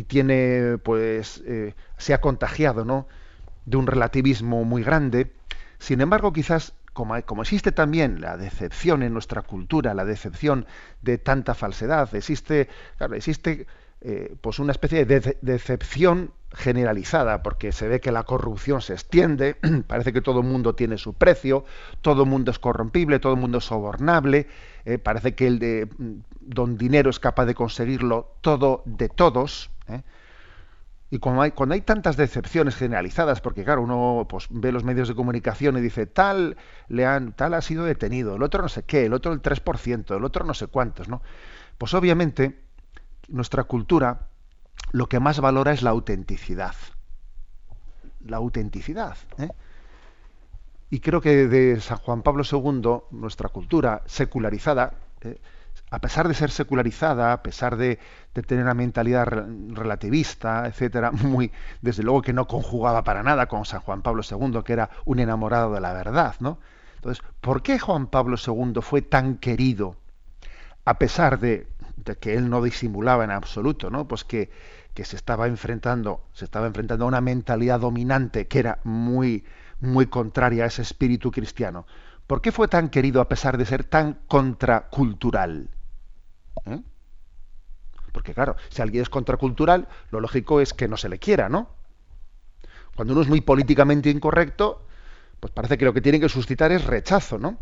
tiene, 0.07 0.77
pues, 0.81 1.43
se 1.97 2.13
ha 2.13 2.21
contagiado, 2.21 2.85
¿no? 2.85 3.07
De 3.69 3.77
un 3.77 3.87
relativismo 3.87 4.63
muy 4.63 4.83
grande. 4.83 5.31
Sin 5.77 6.01
embargo, 6.01 6.33
quizás 6.33 6.73
como, 6.93 7.21
como, 7.23 7.43
existe 7.43 7.71
también 7.71 8.19
la 8.19 8.35
decepción 8.35 9.03
en 9.03 9.13
nuestra 9.13 9.43
cultura, 9.43 9.93
la 9.93 10.05
decepción 10.05 10.65
de 11.01 11.17
tanta 11.17 11.53
falsedad, 11.53 12.13
existe, 12.15 12.67
claro, 12.97 13.15
existe 13.15 13.67
eh, 14.01 14.35
pues 14.41 14.59
una 14.59 14.71
especie 14.71 15.05
de 15.05 15.37
decepción 15.41 16.31
generalizada, 16.51 17.43
porque 17.43 17.71
se 17.71 17.87
ve 17.87 17.99
que 17.99 18.11
la 18.11 18.23
corrupción 18.23 18.81
se 18.81 18.93
extiende, 18.93 19.55
parece 19.87 20.13
que 20.13 20.21
todo 20.21 20.39
el 20.39 20.47
mundo 20.47 20.73
tiene 20.73 20.97
su 20.97 21.13
precio, 21.13 21.63
todo 22.01 22.23
el 22.23 22.29
mundo 22.29 22.49
es 22.49 22.59
corrompible, 22.59 23.19
todo 23.19 23.33
el 23.33 23.39
mundo 23.39 23.59
es 23.59 23.65
sobornable, 23.65 24.47
eh, 24.85 24.97
parece 24.97 25.35
que 25.35 25.47
el 25.47 25.59
de 25.59 25.87
mm, 25.97 26.13
don 26.41 26.77
dinero 26.77 27.11
es 27.11 27.19
capaz 27.19 27.45
de 27.45 27.53
conseguirlo 27.53 28.35
todo 28.41 28.81
de 28.85 29.09
todos. 29.09 29.69
¿eh? 29.87 30.01
Y 31.11 31.17
cuando 31.19 31.41
hay, 31.41 31.51
cuando 31.51 31.73
hay 31.73 31.81
tantas 31.81 32.17
decepciones 32.17 32.75
generalizadas, 32.75 33.41
porque 33.41 33.63
claro, 33.63 33.81
uno 33.81 34.27
pues, 34.29 34.47
ve 34.51 34.71
los 34.71 34.83
medios 34.83 35.07
de 35.07 35.15
comunicación 35.15 35.77
y 35.77 35.81
dice, 35.81 36.05
tal, 36.05 36.57
le 36.87 37.05
han, 37.05 37.33
tal 37.33 37.55
ha 37.55 37.61
sido 37.61 37.83
detenido, 37.83 38.35
el 38.35 38.43
otro 38.43 38.61
no 38.61 38.69
sé 38.69 38.83
qué, 38.83 39.05
el 39.05 39.13
otro 39.13 39.33
el 39.33 39.41
3%, 39.41 40.15
el 40.15 40.23
otro 40.23 40.45
no 40.45 40.53
sé 40.53 40.67
cuántos, 40.67 41.09
¿no? 41.09 41.21
Pues 41.79 41.93
obviamente 41.95 42.59
nuestra 43.27 43.63
cultura 43.63 44.27
lo 44.91 45.07
que 45.07 45.19
más 45.19 45.39
valora 45.39 45.71
es 45.71 45.81
la 45.81 45.91
autenticidad. 45.91 46.75
La 48.25 48.37
autenticidad. 48.37 49.17
¿eh? 49.37 49.49
Y 50.89 50.99
creo 50.99 51.21
que 51.21 51.47
de 51.47 51.79
San 51.79 51.97
Juan 51.97 52.21
Pablo 52.21 52.43
II, 52.49 53.17
nuestra 53.17 53.49
cultura 53.49 54.03
secularizada, 54.05 54.93
¿eh? 55.21 55.39
A 55.89 55.99
pesar 55.99 56.27
de 56.27 56.33
ser 56.33 56.51
secularizada, 56.51 57.33
a 57.33 57.43
pesar 57.43 57.77
de, 57.77 57.99
tener 58.47 58.63
una 58.63 58.73
mentalidad 58.73 59.25
relativista, 59.25 60.65
etcétera, 60.67 61.11
muy, 61.11 61.51
desde 61.81 62.03
luego 62.03 62.21
que 62.21 62.33
no 62.33 62.47
conjugaba 62.47 63.03
para 63.03 63.23
nada 63.23 63.47
con 63.47 63.65
San 63.65 63.81
Juan 63.81 64.01
Pablo 64.01 64.21
II, 64.29 64.61
que 64.63 64.73
era 64.73 64.89
un 65.05 65.19
enamorado 65.19 65.73
de 65.73 65.81
la 65.81 65.93
verdad, 65.93 66.35
¿no? 66.39 66.59
Entonces, 66.95 67.23
¿por 67.41 67.61
qué 67.61 67.79
Juan 67.79 68.07
Pablo 68.07 68.35
II 68.37 68.81
fue 68.81 69.01
tan 69.01 69.37
querido, 69.37 69.95
a 70.85 70.99
pesar 70.99 71.39
de, 71.39 71.67
que 72.19 72.35
él 72.35 72.49
no 72.49 72.61
disimulaba 72.61 73.23
en 73.23 73.31
absoluto, 73.31 73.89
¿no? 73.89 74.07
Pues 74.07 74.23
que 74.23 74.49
que 74.93 75.05
se 75.05 75.15
estaba 75.15 75.47
enfrentando, 75.47 76.25
se 76.33 76.45
estaba 76.45 76.67
enfrentando 76.67 77.05
a 77.05 77.07
una 77.07 77.21
mentalidad 77.21 77.79
dominante 77.79 78.47
que 78.47 78.59
era 78.59 78.79
muy, 78.83 79.45
muy 79.79 80.07
contraria 80.07 80.65
a 80.65 80.67
ese 80.67 80.81
espíritu 80.81 81.31
cristiano. 81.31 81.85
¿Por 82.27 82.41
qué 82.41 82.51
fue 82.51 82.67
tan 82.67 82.89
querido 82.89 83.21
a 83.21 83.29
pesar 83.29 83.57
de 83.57 83.65
ser 83.65 83.83
tan 83.85 84.19
contracultural? 84.27 85.69
¿Eh? 86.65 86.81
Porque 88.11 88.33
claro, 88.33 88.55
si 88.69 88.81
alguien 88.81 89.01
es 89.01 89.09
contracultural, 89.09 89.87
lo 90.11 90.19
lógico 90.19 90.61
es 90.61 90.73
que 90.73 90.87
no 90.87 90.97
se 90.97 91.09
le 91.09 91.19
quiera, 91.19 91.49
¿no? 91.49 91.69
Cuando 92.95 93.13
uno 93.13 93.21
es 93.21 93.29
muy 93.29 93.41
políticamente 93.41 94.09
incorrecto, 94.09 94.85
pues 95.39 95.53
parece 95.53 95.77
que 95.77 95.85
lo 95.85 95.93
que 95.93 96.01
tiene 96.01 96.19
que 96.19 96.29
suscitar 96.29 96.71
es 96.71 96.85
rechazo, 96.85 97.37
¿no? 97.37 97.57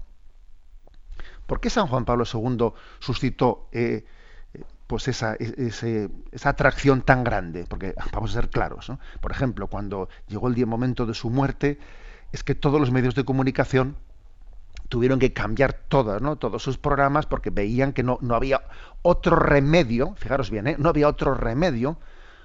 ¿Por 1.45 1.59
qué 1.59 1.69
San 1.69 1.87
Juan 1.87 2.05
Pablo 2.05 2.25
II 2.31 2.73
suscitó 2.99 3.69
eh, 3.71 4.05
pues 4.87 5.07
esa, 5.07 5.35
esa, 5.35 6.49
atracción 6.49 7.01
tan 7.01 7.23
grande, 7.23 7.65
porque 7.67 7.93
vamos 8.13 8.31
a 8.31 8.41
ser 8.41 8.49
claros, 8.49 8.91
por 9.21 9.31
ejemplo, 9.31 9.67
cuando 9.67 10.09
llegó 10.27 10.47
el 10.47 10.55
día 10.55 10.65
momento 10.65 11.05
de 11.05 11.13
su 11.13 11.29
muerte, 11.29 11.77
es 12.31 12.43
que 12.43 12.55
todos 12.55 12.79
los 12.79 12.91
medios 12.91 13.15
de 13.15 13.25
comunicación 13.25 13.97
tuvieron 14.89 15.19
que 15.19 15.33
cambiar 15.33 15.73
todas, 15.73 16.21
¿no? 16.21 16.37
todos 16.37 16.63
sus 16.63 16.77
programas 16.77 17.25
porque 17.25 17.49
veían 17.49 17.93
que 17.93 18.03
no, 18.03 18.17
no 18.21 18.35
había 18.35 18.63
otro 19.01 19.35
remedio, 19.35 20.15
fijaros 20.15 20.49
bien, 20.49 20.67
¿eh? 20.67 20.75
no 20.79 20.89
había 20.89 21.07
otro 21.07 21.33
remedio 21.33 21.99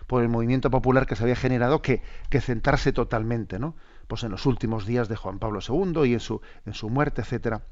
por 0.06 0.22
el 0.22 0.28
movimiento 0.28 0.70
popular 0.70 1.06
que 1.06 1.16
se 1.16 1.22
había 1.22 1.36
generado 1.36 1.82
que, 1.82 2.02
que 2.28 2.40
centrarse 2.40 2.92
totalmente, 2.92 3.58
¿no? 3.58 3.76
Pues 4.08 4.24
en 4.24 4.30
los 4.30 4.46
últimos 4.46 4.84
días 4.84 5.08
de 5.08 5.16
Juan 5.16 5.38
Pablo 5.38 5.60
II 5.66 6.04
y 6.04 6.14
en 6.14 6.20
su, 6.20 6.42
en 6.66 6.74
su 6.74 6.90
muerte, 6.90 7.22
etcétera. 7.22 7.62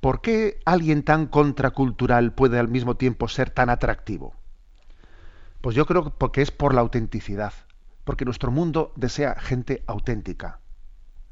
¿Por 0.00 0.20
qué 0.20 0.60
alguien 0.64 1.02
tan 1.02 1.26
contracultural 1.26 2.32
puede 2.32 2.58
al 2.58 2.68
mismo 2.68 2.96
tiempo 2.96 3.26
ser 3.26 3.50
tan 3.50 3.70
atractivo? 3.70 4.34
Pues 5.60 5.74
yo 5.74 5.86
creo 5.86 6.16
que 6.32 6.42
es 6.42 6.52
por 6.52 6.74
la 6.74 6.82
autenticidad, 6.82 7.52
porque 8.04 8.24
nuestro 8.24 8.52
mundo 8.52 8.92
desea 8.94 9.34
gente 9.40 9.82
auténtica, 9.88 10.60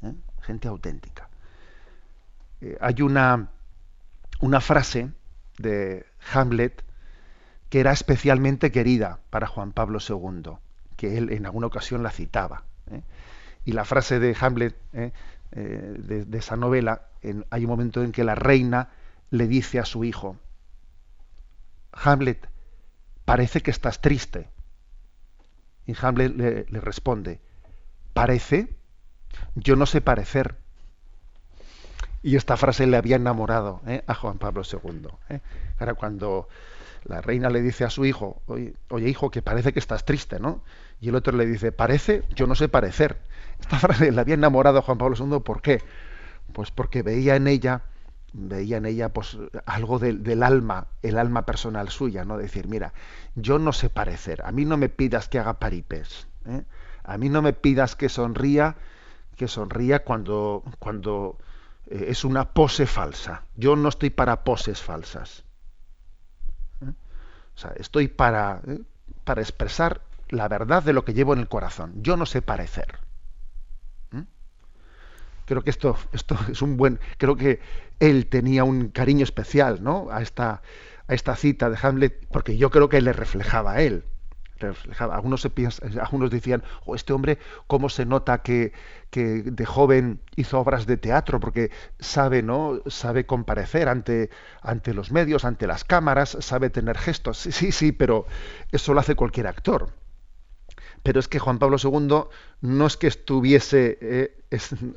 ¿eh? 0.03 0.15
gente 0.41 0.67
auténtica. 0.67 1.29
Eh, 2.61 2.77
hay 2.81 3.03
una, 3.03 3.51
una 4.41 4.61
frase 4.61 5.11
de 5.59 6.07
Hamlet 6.33 6.85
que 7.69 7.81
era 7.81 7.93
especialmente 7.93 8.71
querida 8.71 9.21
para 9.31 9.47
Juan 9.47 9.73
Pablo 9.73 9.99
II, 10.07 10.53
que 10.97 11.19
él 11.19 11.33
en 11.33 11.47
alguna 11.47 11.67
ocasión 11.67 12.03
la 12.03 12.11
citaba. 12.11 12.65
¿eh? 12.91 13.03
Y 13.65 13.73
la 13.73 13.85
frase 13.85 14.21
de 14.21 14.37
Hamlet 14.39 14.77
de, 14.93 16.39
esa 16.39 16.57
novela 16.57 17.09
hay 17.51 17.65
un 17.65 17.71
momento 17.71 18.05
en 18.05 18.13
que 18.13 18.23
la 18.23 18.37
reina 18.37 18.91
le 19.31 19.49
dice 19.49 19.81
a 19.81 19.85
su 19.85 20.05
hijo, 20.05 20.37
Hamlet, 21.93 22.49
parece 23.25 23.63
que 23.63 23.71
estás 23.71 24.01
triste. 24.01 24.49
Y 25.87 25.95
Hamlet 26.01 26.35
le, 26.37 26.81
responde, 26.81 27.41
¿parece? 28.13 28.75
Yo 29.55 29.77
no 29.77 29.87
sé 29.87 30.01
parecer. 30.01 30.57
Y 32.23 32.37
esta 32.37 32.57
frase 32.57 32.87
le 32.87 32.97
había 32.97 33.17
enamorado 33.17 33.81
¿eh? 33.87 34.03
a 34.07 34.15
Juan 34.15 34.39
Pablo 34.39 34.63
II. 34.71 35.09
¿eh? 35.29 35.41
Ahora 35.79 35.95
cuando 35.95 36.49
la 37.05 37.21
reina 37.21 37.51
le 37.51 37.63
dice 37.63 37.85
a 37.85 37.91
su 37.91 38.05
hijo, 38.05 38.43
oye, 38.47 39.09
hijo, 39.09 39.31
que 39.31 39.43
parece 39.43 39.73
que 39.73 39.79
estás 39.79 40.05
triste, 40.05 40.41
¿no? 40.41 40.63
Y 41.01 41.11
el 41.11 41.15
otro 41.15 41.37
le 41.37 41.47
dice, 41.47 41.71
parece, 41.71 42.25
yo 42.35 42.47
no 42.47 42.55
sé 42.55 42.69
parecer. 42.69 43.19
Esta 43.61 43.79
frase 43.81 44.11
le 44.11 44.21
había 44.21 44.35
enamorado 44.35 44.79
a 44.79 44.83
Juan 44.83 44.99
Pablo 44.99 45.17
II, 45.19 45.41
¿por 45.41 45.63
qué? 45.63 45.83
Pues 46.53 46.71
porque 46.71 47.03
veía 47.03 47.37
en 47.37 47.47
ella, 47.47 47.83
veía 48.33 48.79
en 48.79 48.87
ella 48.87 49.11
pues 49.11 49.39
algo 49.65 49.99
del 49.99 50.43
alma, 50.43 50.89
el 51.03 51.19
alma 51.19 51.47
personal 51.47 51.89
suya, 51.91 52.25
¿no? 52.25 52.39
Decir, 52.39 52.67
mira, 52.67 52.93
yo 53.35 53.59
no 53.59 53.73
sé 53.73 53.89
parecer, 53.89 54.43
a 54.45 54.53
mí 54.53 54.65
no 54.65 54.77
me 54.77 54.89
pidas 54.89 55.29
que 55.29 55.39
haga 55.39 55.55
paripes, 55.55 56.27
¿eh? 56.47 56.63
a 57.05 57.19
mí 57.19 57.29
no 57.29 57.41
me 57.41 57.53
pidas 57.53 57.97
que 57.97 58.09
sonría, 58.09 58.77
que 59.37 59.49
sonría 59.49 60.03
cuando, 60.03 60.65
cuando 60.79 61.39
eh, 61.87 62.07
es 62.09 62.25
una 62.25 62.53
pose 62.53 62.87
falsa. 62.87 63.45
Yo 63.57 63.77
no 63.77 63.89
estoy 63.89 64.11
para 64.11 64.45
poses 64.45 64.83
falsas. 64.83 65.45
¿eh? 66.83 66.93
O 67.55 67.59
sea, 67.59 67.73
estoy 67.77 68.09
para, 68.09 68.63
para 69.25 69.41
expresar 69.41 70.03
la 70.29 70.49
verdad 70.49 70.83
de 70.83 70.93
lo 70.93 71.05
que 71.05 71.15
llevo 71.15 71.33
en 71.33 71.41
el 71.41 71.49
corazón. 71.49 71.95
Yo 72.03 72.17
no 72.17 72.27
sé 72.27 72.43
parecer 72.43 73.01
creo 75.47 75.63
que 75.63 75.71
esto, 75.71 75.97
esto 76.13 76.37
es 76.51 76.61
un 76.61 76.77
buen, 76.77 77.01
creo 77.17 77.37
que 77.37 77.61
él 77.99 78.27
tenía 78.27 78.65
un 78.65 78.89
cariño 78.89 79.25
especial, 79.25 79.83
¿no? 79.83 80.09
A 80.11 80.21
esta, 80.21 80.61
a 81.07 81.15
esta 81.15 81.35
cita 81.37 81.71
de 81.71 81.79
Hamlet, 81.81 82.27
porque 82.31 82.59
yo 82.59 82.71
creo 82.71 82.91
que 82.91 83.01
le 83.01 83.15
reflejaba 83.15 83.73
a 83.73 83.83
él. 83.83 84.05
Algunos, 84.99 85.43
se 85.43 85.51
algunos 86.01 86.31
decían, 86.31 86.63
oh, 86.85 86.95
este 86.95 87.13
hombre, 87.13 87.39
¿cómo 87.67 87.89
se 87.89 88.07
nota 88.07 88.39
que, 88.39 88.73
que, 89.11 89.43
de 89.43 89.67
joven 89.67 90.21
hizo 90.37 90.59
obras 90.59 90.87
de 90.87 90.97
teatro? 90.97 91.41
Porque 91.41 91.71
sabe, 91.99 92.43
¿no? 92.43 92.81
Sabe 92.87 93.27
comparecer 93.27 93.89
ante, 93.89 94.31
ante 94.63 94.95
los 94.95 95.13
medios, 95.13 95.45
ante 95.45 95.67
las 95.67 95.85
cámaras, 95.85 96.37
sabe 96.41 96.71
tener 96.71 96.99
gestos. 96.99 97.39
Sí, 97.39 97.53
sí, 97.53 97.73
sí, 97.73 97.93
pero 97.93 98.27
eso 98.73 98.95
lo 98.95 99.01
hace 99.01 99.15
cualquier 99.15 99.47
actor 99.47 99.93
pero 101.03 101.21
es 101.21 101.29
que 101.29 101.39
Juan 101.39 101.61
Pablo 101.61 101.77
II 101.81 102.25
no 102.63 102.87
es 102.87 102.97
que 102.97 103.07
estuviese 103.07 103.97
eh, 104.01 104.37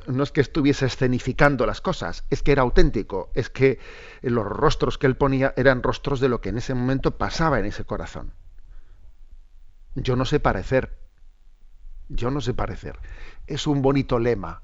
no 0.06 0.22
es 0.22 0.32
que 0.32 0.40
estuviese 0.40 0.86
escenificando 0.86 1.66
las 1.66 1.80
cosas, 1.80 2.24
es 2.30 2.42
que 2.42 2.52
era 2.52 2.62
auténtico, 2.62 3.30
es 3.34 3.50
que 3.50 3.78
los 4.22 4.44
rostros 4.44 4.98
que 4.98 5.06
él 5.06 5.16
ponía 5.16 5.54
eran 5.56 5.82
rostros 5.82 6.20
de 6.20 6.28
lo 6.28 6.40
que 6.40 6.50
en 6.50 6.58
ese 6.58 6.74
momento 6.74 7.16
pasaba 7.16 7.60
en 7.60 7.66
ese 7.66 7.84
corazón. 7.84 8.32
Yo 9.94 10.16
no 10.16 10.24
sé 10.24 10.40
parecer, 10.40 10.98
yo 12.08 12.30
no 12.30 12.40
sé 12.40 12.54
parecer. 12.54 12.98
Es 13.46 13.66
un 13.66 13.82
bonito 13.82 14.18
lema 14.18 14.62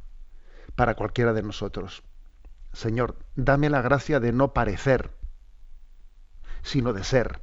para 0.74 0.94
cualquiera 0.94 1.32
de 1.32 1.42
nosotros. 1.42 2.02
Señor, 2.72 3.16
dame 3.34 3.70
la 3.70 3.82
gracia 3.82 4.20
de 4.20 4.32
no 4.32 4.52
parecer, 4.52 5.10
sino 6.62 6.92
de 6.92 7.04
ser. 7.04 7.40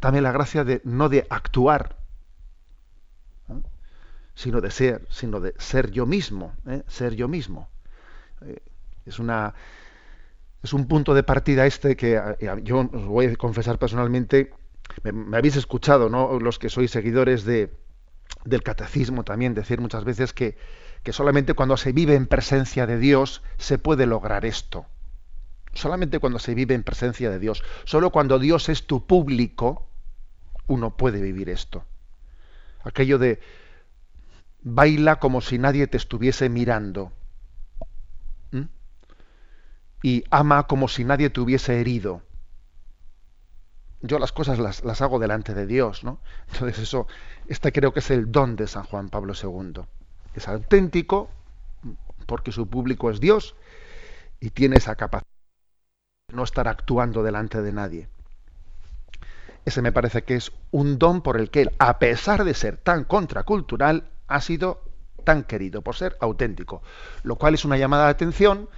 Dame 0.00 0.20
la 0.20 0.32
gracia 0.32 0.64
de 0.64 0.80
no 0.84 1.08
de 1.08 1.26
actuar, 1.30 1.96
sino 4.34 4.60
de 4.60 4.70
ser, 4.70 5.06
sino 5.10 5.40
de 5.40 5.54
ser 5.58 5.90
yo 5.90 6.06
mismo, 6.06 6.54
¿eh? 6.66 6.82
ser 6.88 7.14
yo 7.14 7.28
mismo. 7.28 7.68
Eh, 8.42 8.60
es 9.06 9.18
una 9.18 9.54
es 10.62 10.72
un 10.72 10.88
punto 10.88 11.14
de 11.14 11.22
partida 11.22 11.66
este 11.66 11.94
que 11.94 12.16
eh, 12.16 12.60
yo 12.62 12.78
os 12.80 13.04
voy 13.04 13.26
a 13.26 13.36
confesar 13.36 13.78
personalmente, 13.78 14.50
me, 15.02 15.36
habéis 15.36 15.56
escuchado, 15.56 16.08
¿no? 16.08 16.38
Los 16.40 16.58
que 16.58 16.68
sois 16.68 16.90
seguidores 16.90 17.44
de, 17.44 17.74
del 18.44 18.62
catecismo 18.62 19.24
también 19.24 19.54
decir 19.54 19.80
muchas 19.80 20.04
veces 20.04 20.32
que, 20.32 20.56
que 21.02 21.12
solamente 21.12 21.54
cuando 21.54 21.76
se 21.76 21.92
vive 21.92 22.14
en 22.14 22.26
presencia 22.26 22.86
de 22.86 22.98
Dios 22.98 23.42
se 23.58 23.78
puede 23.78 24.06
lograr 24.06 24.44
esto. 24.44 24.86
Solamente 25.72 26.18
cuando 26.18 26.38
se 26.38 26.54
vive 26.54 26.74
en 26.74 26.84
presencia 26.84 27.30
de 27.30 27.38
Dios. 27.38 27.62
Solo 27.84 28.10
cuando 28.10 28.38
Dios 28.38 28.68
es 28.68 28.86
tu 28.86 29.06
público, 29.06 29.88
uno 30.66 30.96
puede 30.96 31.20
vivir 31.20 31.48
esto. 31.48 31.84
Aquello 32.84 33.18
de 33.18 33.40
baila 34.62 35.16
como 35.16 35.40
si 35.40 35.58
nadie 35.58 35.86
te 35.86 35.96
estuviese 35.96 36.48
mirando. 36.48 37.12
Y 40.02 40.22
ama 40.30 40.66
como 40.66 40.86
si 40.86 41.02
nadie 41.02 41.30
te 41.30 41.40
hubiese 41.40 41.80
herido. 41.80 42.20
Yo 44.06 44.18
las 44.18 44.32
cosas 44.32 44.58
las, 44.58 44.84
las, 44.84 45.00
hago 45.00 45.18
delante 45.18 45.54
de 45.54 45.66
Dios, 45.66 46.04
¿no? 46.04 46.20
Entonces 46.52 46.78
eso, 46.78 47.06
este 47.48 47.72
creo 47.72 47.92
que 47.92 48.00
es 48.00 48.10
el 48.10 48.30
don 48.30 48.54
de 48.54 48.66
San 48.66 48.84
Juan 48.84 49.08
Pablo 49.08 49.32
II. 49.40 49.82
Es 50.34 50.46
auténtico 50.46 51.30
porque 52.26 52.52
su 52.52 52.68
público 52.68 53.10
es 53.10 53.18
Dios 53.18 53.54
y 54.40 54.50
tiene 54.50 54.76
esa 54.76 54.94
capacidad 54.94 55.26
de 56.28 56.36
no 56.36 56.44
estar 56.44 56.68
actuando 56.68 57.22
delante 57.22 57.62
de 57.62 57.72
nadie. 57.72 58.08
Ese 59.64 59.80
me 59.80 59.92
parece 59.92 60.22
que 60.22 60.36
es 60.36 60.52
un 60.70 60.98
don 60.98 61.22
por 61.22 61.38
el 61.38 61.50
que 61.50 61.62
él, 61.62 61.70
a 61.78 61.98
pesar 61.98 62.44
de 62.44 62.52
ser 62.52 62.76
tan 62.76 63.04
contracultural, 63.04 64.10
ha 64.26 64.42
sido 64.42 64.82
tan 65.24 65.44
querido, 65.44 65.80
por 65.80 65.96
ser 65.96 66.18
auténtico. 66.20 66.82
Lo 67.22 67.36
cual 67.36 67.54
es 67.54 67.64
una 67.64 67.78
llamada 67.78 68.04
de 68.04 68.10
atención 68.10 68.68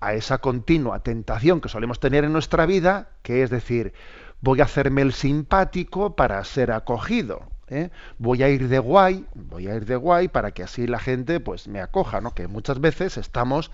a 0.00 0.14
esa 0.14 0.38
continua 0.38 1.00
tentación 1.00 1.60
que 1.60 1.68
solemos 1.68 1.98
tener 1.98 2.24
en 2.24 2.32
nuestra 2.32 2.66
vida, 2.66 3.10
que 3.22 3.42
es 3.42 3.50
decir, 3.50 3.94
voy 4.40 4.60
a 4.60 4.64
hacerme 4.64 5.02
el 5.02 5.12
simpático 5.12 6.16
para 6.16 6.42
ser 6.44 6.72
acogido. 6.72 7.50
¿eh? 7.68 7.90
Voy 8.18 8.42
a 8.42 8.48
ir 8.48 8.68
de 8.68 8.78
guay, 8.78 9.26
voy 9.34 9.68
a 9.68 9.74
ir 9.74 9.84
de 9.84 9.96
guay 9.96 10.28
para 10.28 10.52
que 10.52 10.62
así 10.62 10.86
la 10.86 10.98
gente 10.98 11.40
pues 11.40 11.68
me 11.68 11.80
acoja, 11.80 12.20
¿no? 12.20 12.34
Que 12.34 12.48
muchas 12.48 12.80
veces 12.80 13.16
estamos 13.16 13.70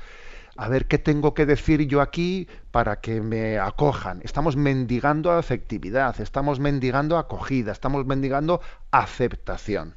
a 0.57 0.69
ver 0.69 0.87
qué 0.87 0.99
tengo 0.99 1.35
que 1.35 1.47
decir 1.47 1.87
yo 1.87 2.01
aquí 2.01 2.49
para 2.71 3.01
que 3.01 3.21
me 3.21 3.59
acojan. 3.59 4.21
Estamos 4.23 4.57
mendigando 4.57 5.33
afectividad, 5.33 6.21
estamos 6.21 6.61
mendigando 6.61 7.19
acogida, 7.19 7.73
estamos 7.73 8.07
mendigando 8.07 8.61
aceptación. 8.91 9.97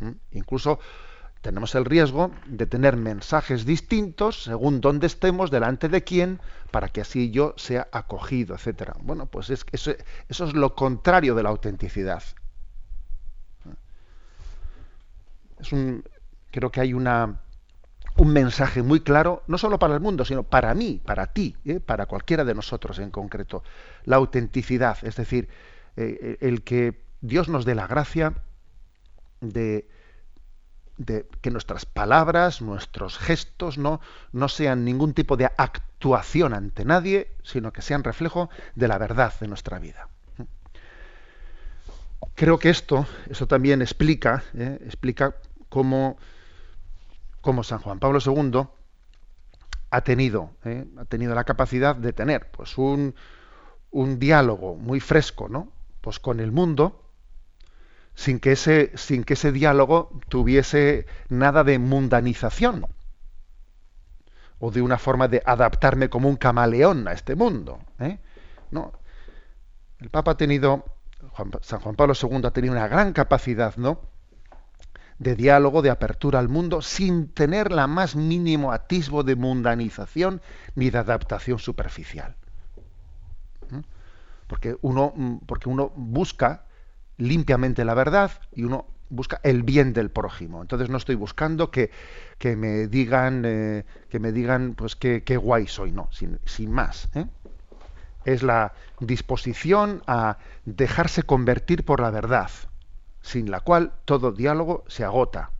¿Mm? 0.00 0.12
Incluso 0.32 0.80
tenemos 1.40 1.74
el 1.74 1.84
riesgo 1.84 2.30
de 2.46 2.66
tener 2.66 2.96
mensajes 2.96 3.64
distintos 3.64 4.44
según 4.44 4.80
dónde 4.80 5.06
estemos, 5.06 5.50
delante 5.50 5.88
de 5.88 6.04
quién, 6.04 6.40
para 6.70 6.88
que 6.88 7.00
así 7.00 7.30
yo 7.30 7.54
sea 7.56 7.88
acogido, 7.92 8.54
etcétera. 8.54 8.94
Bueno, 9.00 9.26
pues 9.26 9.50
es, 9.50 9.64
eso, 9.72 9.92
eso 10.28 10.44
es 10.44 10.54
lo 10.54 10.74
contrario 10.74 11.34
de 11.34 11.42
la 11.42 11.48
autenticidad. 11.48 12.22
Es 15.58 15.72
un, 15.72 16.04
creo 16.50 16.70
que 16.70 16.80
hay 16.80 16.92
una, 16.92 17.40
un 18.16 18.32
mensaje 18.32 18.82
muy 18.82 19.00
claro, 19.00 19.42
no 19.46 19.56
solo 19.56 19.78
para 19.78 19.94
el 19.94 20.00
mundo, 20.00 20.24
sino 20.26 20.42
para 20.42 20.74
mí, 20.74 21.00
para 21.04 21.28
ti, 21.28 21.56
¿eh? 21.64 21.80
para 21.80 22.06
cualquiera 22.06 22.44
de 22.44 22.54
nosotros 22.54 22.98
en 22.98 23.10
concreto. 23.10 23.62
La 24.04 24.16
autenticidad, 24.16 24.98
es 25.02 25.16
decir, 25.16 25.48
eh, 25.96 26.36
el 26.40 26.62
que 26.62 27.00
Dios 27.22 27.48
nos 27.48 27.64
dé 27.64 27.74
la 27.74 27.86
gracia 27.86 28.34
de, 29.40 29.88
de, 31.00 31.26
que 31.40 31.50
nuestras 31.50 31.86
palabras, 31.86 32.60
nuestros 32.60 33.18
gestos 33.18 33.78
no, 33.78 34.00
no 34.32 34.48
sean 34.48 34.84
ningún 34.84 35.14
tipo 35.14 35.38
de 35.38 35.46
actuación 35.46 36.52
ante 36.52 36.84
nadie, 36.84 37.32
sino 37.42 37.72
que 37.72 37.80
sean 37.80 38.04
reflejo 38.04 38.50
de 38.74 38.86
la 38.86 38.98
verdad 38.98 39.32
de 39.40 39.48
nuestra 39.48 39.78
vida. 39.78 40.08
Creo 42.34 42.58
que 42.58 42.68
esto, 42.68 43.06
eso 43.30 43.46
también 43.46 43.80
explica, 43.80 44.44
¿eh? 44.54 44.78
explica 44.84 45.36
cómo 45.70 46.18
como 47.40 47.64
San 47.64 47.78
Juan 47.78 47.98
Pablo 47.98 48.18
II 48.24 48.68
ha 49.90 50.00
tenido, 50.02 50.50
¿eh? 50.66 50.84
ha 50.98 51.06
tenido 51.06 51.34
la 51.34 51.44
capacidad 51.44 51.96
de 51.96 52.12
tener 52.12 52.50
pues 52.50 52.76
un, 52.76 53.14
un 53.90 54.18
diálogo 54.18 54.76
muy 54.76 55.00
fresco 55.00 55.48
¿no? 55.48 55.72
pues 56.02 56.18
con 56.18 56.40
el 56.40 56.52
mundo 56.52 56.99
sin 58.20 58.38
que, 58.38 58.52
ese, 58.52 58.92
sin 58.98 59.24
que 59.24 59.32
ese 59.32 59.50
diálogo 59.50 60.10
tuviese 60.28 61.06
nada 61.30 61.64
de 61.64 61.78
mundanización 61.78 62.84
o 64.58 64.70
de 64.70 64.82
una 64.82 64.98
forma 64.98 65.26
de 65.26 65.42
adaptarme 65.46 66.10
como 66.10 66.28
un 66.28 66.36
camaleón 66.36 67.08
a 67.08 67.12
este 67.12 67.34
mundo. 67.34 67.80
¿eh? 67.98 68.18
No. 68.72 68.92
El 70.00 70.10
Papa 70.10 70.32
ha 70.32 70.36
tenido, 70.36 70.84
San 71.62 71.80
Juan 71.80 71.94
Pablo 71.96 72.12
II 72.12 72.42
ha 72.44 72.50
tenido 72.50 72.74
una 72.74 72.88
gran 72.88 73.14
capacidad, 73.14 73.74
¿no? 73.76 74.02
de 75.18 75.34
diálogo, 75.34 75.80
de 75.80 75.88
apertura 75.88 76.40
al 76.40 76.50
mundo, 76.50 76.82
sin 76.82 77.28
tener 77.28 77.72
la 77.72 77.86
más 77.86 78.16
mínimo 78.16 78.72
atisbo 78.72 79.22
de 79.22 79.34
mundanización 79.34 80.42
ni 80.74 80.90
de 80.90 80.98
adaptación 80.98 81.58
superficial. 81.58 82.36
¿Mm? 83.70 83.80
Porque 84.46 84.76
uno, 84.82 85.14
mm, 85.16 85.36
porque 85.46 85.70
uno 85.70 85.90
busca 85.96 86.66
limpiamente 87.20 87.84
la 87.84 87.94
verdad 87.94 88.32
y 88.54 88.64
uno 88.64 88.86
busca 89.10 89.40
el 89.42 89.62
bien 89.62 89.92
del 89.92 90.10
prójimo. 90.10 90.62
Entonces 90.62 90.88
no 90.88 90.96
estoy 90.96 91.14
buscando 91.14 91.70
que, 91.70 91.90
que 92.38 92.56
me 92.56 92.86
digan, 92.86 93.44
eh, 93.44 93.84
que 94.08 94.18
me 94.18 94.32
digan, 94.32 94.74
pues 94.74 94.96
qué 94.96 95.36
guay 95.36 95.66
soy, 95.66 95.92
no, 95.92 96.08
sin, 96.10 96.38
sin 96.44 96.72
más. 96.72 97.08
¿eh? 97.14 97.26
Es 98.24 98.42
la 98.42 98.72
disposición 99.00 100.02
a 100.06 100.38
dejarse 100.64 101.22
convertir 101.22 101.84
por 101.84 102.00
la 102.00 102.10
verdad, 102.10 102.50
sin 103.20 103.50
la 103.50 103.60
cual 103.60 103.92
todo 104.04 104.32
diálogo 104.32 104.84
se 104.88 105.04
agota, 105.04 105.50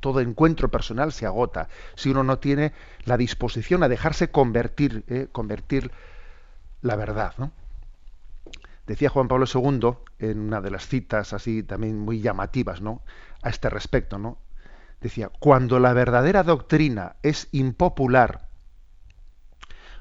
todo 0.00 0.20
encuentro 0.20 0.70
personal 0.70 1.12
se 1.12 1.26
agota, 1.26 1.68
si 1.94 2.10
uno 2.10 2.22
no 2.22 2.38
tiene 2.38 2.72
la 3.04 3.16
disposición 3.16 3.82
a 3.82 3.88
dejarse 3.88 4.30
convertir, 4.30 5.04
eh, 5.08 5.28
convertir 5.32 5.90
la 6.82 6.96
verdad. 6.96 7.34
Decía 8.86 9.10
Juan 9.10 9.28
Pablo 9.28 9.46
II 9.52 9.96
en 10.18 10.38
una 10.40 10.60
de 10.60 10.70
las 10.70 10.86
citas 10.86 11.32
así 11.32 11.62
también 11.62 11.98
muy 11.98 12.20
llamativas 12.20 12.80
¿no? 12.80 13.02
a 13.42 13.48
este 13.48 13.68
respecto, 13.68 14.18
¿no? 14.18 14.38
decía, 15.00 15.30
cuando 15.38 15.78
la 15.78 15.92
verdadera 15.92 16.42
doctrina 16.42 17.16
es 17.22 17.48
impopular, 17.52 18.48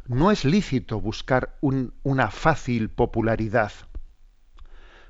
no 0.08 0.32
es 0.32 0.46
lícito 0.46 1.02
buscar 1.02 1.58
una 1.62 2.30
fácil 2.30 2.90
popularidad. 2.90 3.72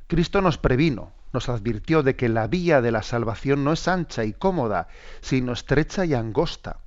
Cristo 0.08 0.42
nos 0.42 0.58
previno, 0.58 1.12
nos 1.34 1.50
advirtió 1.50 2.02
de 2.02 2.16
que 2.16 2.30
la 2.30 2.48
vía 2.48 2.82
de 2.82 2.92
la 2.92 3.04
salvación 3.04 3.64
no 3.64 3.74
es 3.74 3.88
ancha 3.88 4.24
y 4.24 4.34
cómoda, 4.34 4.88
sino 5.20 5.52
estrecha 5.52 6.06
y 6.06 6.14
angosta. 6.14 6.80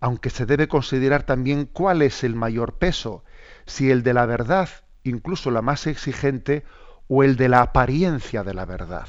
Aunque 0.00 0.30
se 0.30 0.46
debe 0.46 0.68
considerar 0.68 1.24
también 1.24 1.66
cuál 1.66 2.02
es 2.02 2.24
el 2.24 2.34
mayor 2.34 2.78
peso, 2.78 3.24
si 3.66 3.90
el 3.90 4.02
de 4.02 4.14
la 4.14 4.26
verdad, 4.26 4.68
incluso 5.08 5.50
la 5.50 5.62
más 5.62 5.86
exigente, 5.86 6.64
o 7.08 7.22
el 7.22 7.36
de 7.36 7.48
la 7.48 7.62
apariencia 7.62 8.44
de 8.44 8.54
la 8.54 8.66
verdad. 8.66 9.08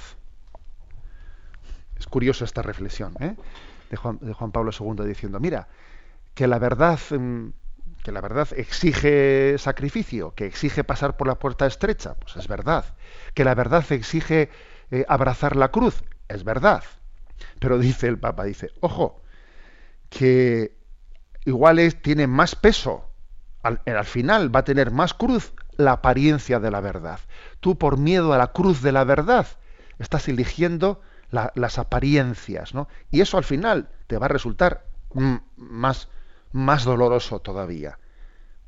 Es 1.98 2.08
curiosa 2.08 2.46
esta 2.46 2.62
reflexión 2.62 3.14
¿eh? 3.20 3.36
de, 3.90 3.98
Juan, 3.98 4.52
Pablo 4.52 4.72
II 4.78 5.06
diciendo, 5.06 5.40
mira, 5.40 5.68
que 6.34 6.48
la 6.48 6.60
verdad 6.60 7.00
mm, 7.12 7.50
que 8.04 8.14
la 8.14 8.22
verdad 8.22 8.48
exige 8.56 9.58
sacrificio, 9.58 10.34
que 10.34 10.46
exige 10.46 10.86
pasar 10.86 11.18
por 11.18 11.28
la 11.28 11.36
puerta 11.36 11.66
estrecha, 11.66 12.16
pues 12.16 12.38
es 12.38 12.48
verdad. 12.48 12.86
Que 13.34 13.44
la 13.44 13.56
verdad 13.56 13.84
exige 13.92 14.50
eh, 14.92 15.06
abrazar 15.10 15.58
la 15.58 15.70
cruz, 15.70 16.04
es 16.30 16.46
verdad. 16.46 16.84
Pero 17.60 17.78
dice 17.78 18.08
el 18.08 18.18
Papa, 18.18 18.46
dice, 18.46 18.72
ojo, 18.80 19.22
que 20.10 20.78
igual 21.44 21.80
es, 21.80 22.02
tiene 22.02 22.28
más 22.28 22.56
peso, 22.56 23.06
al, 23.64 23.82
al, 23.86 24.06
final 24.06 24.56
va 24.56 24.62
a 24.62 24.64
tener 24.64 24.92
más 24.92 25.14
cruz 25.14 25.54
la 25.80 25.94
apariencia 25.94 26.60
de 26.60 26.72
la 26.72 26.82
verdad. 26.82 27.20
Tú 27.60 27.78
por 27.78 27.98
miedo 27.98 28.34
a 28.34 28.38
la 28.38 28.52
cruz 28.52 28.82
de 28.82 28.92
la 28.92 29.04
verdad 29.04 29.48
estás 29.98 30.28
eligiendo 30.28 31.02
la, 31.32 31.52
las 31.56 31.80
apariencias, 31.80 32.74
¿no? 32.74 32.88
Y 33.12 33.22
eso 33.22 33.38
al 33.38 33.44
final 33.44 33.90
te 34.08 34.18
va 34.18 34.28
a 34.28 34.30
resultar 34.30 34.86
más 35.58 36.10
más 36.52 36.84
doloroso 36.84 37.40
todavía. 37.40 38.00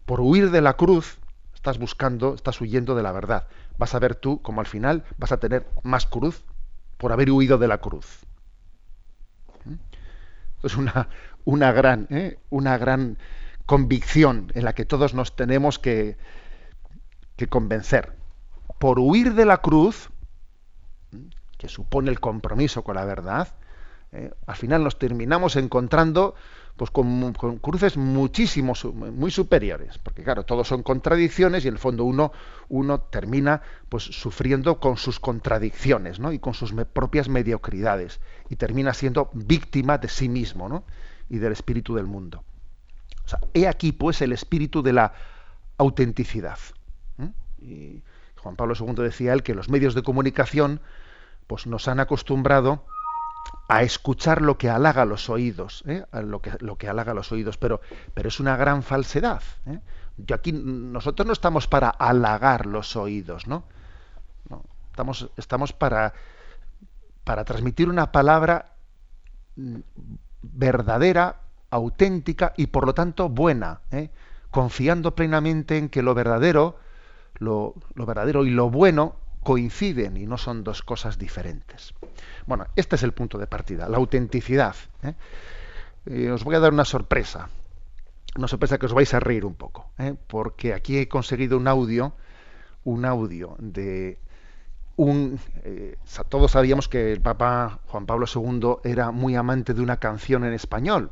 Por 0.06 0.22
huir 0.22 0.52
de 0.52 0.62
la 0.62 0.74
cruz, 0.74 1.20
estás 1.54 1.78
buscando, 1.78 2.34
estás 2.34 2.60
huyendo 2.62 2.96
de 2.96 3.04
la 3.04 3.12
verdad. 3.12 3.48
Vas 3.78 3.96
a 3.96 4.00
ver 4.00 4.16
tú 4.16 4.42
como 4.42 4.62
al 4.62 4.68
final 4.68 5.04
vas 5.18 5.32
a 5.32 5.40
tener 5.40 5.68
más 5.84 6.06
cruz 6.06 6.44
por 6.98 7.12
haber 7.12 7.32
huido 7.32 7.58
de 7.58 7.68
la 7.68 7.80
cruz. 7.80 8.20
¿Mm? 9.66 9.76
Es 10.64 10.76
una, 10.76 11.10
una, 11.46 11.72
gran, 11.72 12.08
¿eh? 12.10 12.40
una 12.50 12.78
gran 12.78 13.18
convicción 13.66 14.52
en 14.54 14.66
la 14.66 14.74
que 14.74 14.86
todos 14.86 15.14
nos 15.14 15.36
tenemos 15.36 15.80
que, 15.80 16.18
que 17.42 17.48
convencer. 17.48 18.14
Por 18.78 19.00
huir 19.00 19.34
de 19.34 19.46
la 19.46 19.58
cruz, 19.58 20.12
que 21.58 21.68
supone 21.68 22.12
el 22.12 22.20
compromiso 22.20 22.84
con 22.84 22.96
la 22.96 23.06
verdad, 23.06 23.48
¿eh? 24.12 24.32
al 24.46 24.56
final 24.56 24.84
nos 24.84 25.00
terminamos 25.00 25.56
encontrando 25.56 26.36
pues 26.78 26.92
con, 26.92 27.34
con, 27.34 27.58
cruces 27.58 27.98
muchísimos, 27.98 28.86
muy 28.86 29.32
superiores, 29.32 29.98
porque 29.98 30.24
claro, 30.24 30.46
todos 30.46 30.68
son 30.68 30.84
contradicciones 30.84 31.66
y 31.66 31.68
en 31.68 31.74
el 31.74 31.80
fondo 31.80 32.06
uno, 32.06 32.32
uno 32.70 33.02
termina 33.02 33.62
pues 33.90 34.04
sufriendo 34.04 34.80
con 34.80 34.98
sus 34.98 35.20
contradicciones, 35.20 36.20
¿no? 36.20 36.32
Y 36.32 36.38
con 36.38 36.54
sus 36.54 36.74
propias 36.94 37.28
mediocridades 37.28 38.20
y 38.50 38.56
termina 38.56 38.94
siendo 38.94 39.32
víctima 39.34 39.98
de 39.98 40.10
sí 40.10 40.30
mismo, 40.30 40.70
¿no? 40.70 40.84
Y 41.28 41.40
del 41.40 41.54
espíritu 41.54 41.96
del 41.96 42.06
mundo. 42.06 42.44
He 43.54 43.68
aquí 43.68 43.92
pues 43.92 44.22
el 44.22 44.32
espíritu 44.32 44.82
de 44.84 44.94
la 44.94 45.14
autenticidad. 45.78 46.58
¿Eh? 47.20 47.32
Y 47.60 48.04
Juan 48.38 48.56
Pablo 48.56 48.74
II 48.80 49.04
decía 49.04 49.34
él 49.34 49.44
que 49.44 49.56
los 49.56 49.70
medios 49.70 49.94
de 49.94 50.04
comunicación 50.04 50.82
pues 51.48 51.68
nos 51.68 51.88
han 51.88 52.00
acostumbrado 52.00 52.86
a 53.68 53.84
escuchar 53.84 54.42
lo 54.42 54.58
que 54.58 54.70
halaga 54.70 55.06
los 55.06 55.30
oídos, 55.30 55.84
¿eh? 55.88 56.06
lo, 56.12 56.42
que, 56.42 56.52
lo 56.60 56.78
que 56.78 56.90
halaga 56.90 57.14
los 57.14 57.32
oídos, 57.32 57.58
pero, 57.58 57.82
pero 58.14 58.28
es 58.28 58.40
una 58.40 58.58
gran 58.58 58.84
falsedad. 58.84 59.42
¿eh? 59.66 59.80
Yo 60.18 60.36
aquí, 60.36 60.52
nosotros 60.52 61.26
no 61.26 61.34
estamos 61.34 61.68
para 61.68 61.90
halagar 61.90 62.66
los 62.66 62.96
oídos, 62.96 63.48
¿no? 63.48 63.64
estamos, 64.90 65.30
estamos 65.38 65.74
para, 65.74 66.14
para 67.24 67.46
transmitir 67.46 67.88
una 67.88 68.12
palabra 68.12 68.74
mm, 69.56 69.80
verdadera, 70.42 71.38
auténtica 71.70 72.54
y 72.58 72.68
por 72.68 72.86
lo 72.86 72.94
tanto 72.94 73.30
buena, 73.30 73.80
confiando 74.50 75.16
plenamente 75.16 75.78
en 75.78 75.88
que 75.88 76.02
lo 76.02 76.14
verdadero, 76.14 76.78
lo, 77.42 77.74
verdadero 77.96 78.46
y 78.46 78.52
lo 78.52 78.70
bueno 78.70 79.16
coinciden 79.44 80.18
y 80.18 80.28
no 80.28 80.38
son 80.38 80.64
dos 80.64 80.84
cosas 80.84 81.18
diferentes. 81.18 81.94
Bueno, 82.46 82.68
este 82.76 82.96
es 82.96 83.04
el 83.04 83.12
punto 83.12 83.38
de 83.38 83.48
partida, 83.48 83.90
la 83.90 83.98
autenticidad. 83.98 84.76
¿eh? 85.04 85.16
Eh, 86.06 86.32
os 86.32 86.44
voy 86.44 86.56
a 86.56 86.60
dar 86.60 86.72
una 86.72 86.86
sorpresa, 86.86 87.50
una 88.38 88.48
sorpresa 88.48 88.78
que 88.78 88.86
os 88.86 88.94
vais 88.94 89.12
a 89.14 89.20
reír 89.20 89.46
un 89.46 89.56
poco, 89.56 89.90
¿eh? 89.98 90.16
porque 90.28 90.74
aquí 90.74 91.00
he 91.00 91.08
conseguido 91.08 91.58
un 91.58 91.68
audio, 91.68 92.14
un 92.84 93.06
audio 93.06 93.56
de 93.60 94.20
un... 94.96 95.40
todos 96.30 96.52
sabíamos 96.52 96.88
que 96.88 97.12
el 97.12 97.22
Papa 97.22 97.80
Juan 97.88 98.06
Pablo 98.06 98.28
II 98.34 98.78
era 98.84 99.10
muy 99.10 99.36
amante 99.36 99.74
de 99.74 99.82
una 99.82 99.98
canción 99.98 100.44
en 100.44 100.54
español, 100.54 101.12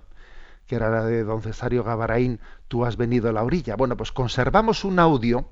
que 0.67 0.75
era 0.75 0.91
la 0.91 1.03
de 1.03 1.23
don 1.23 1.41
Cesario 1.41 1.83
Gavaraín, 1.83 2.39
Tú 2.67 2.85
has 2.85 2.97
venido 2.97 3.29
a 3.29 3.33
la 3.33 3.43
orilla. 3.43 3.75
Bueno, 3.75 3.97
pues 3.97 4.11
conservamos 4.11 4.83
un 4.85 4.99
audio, 4.99 5.49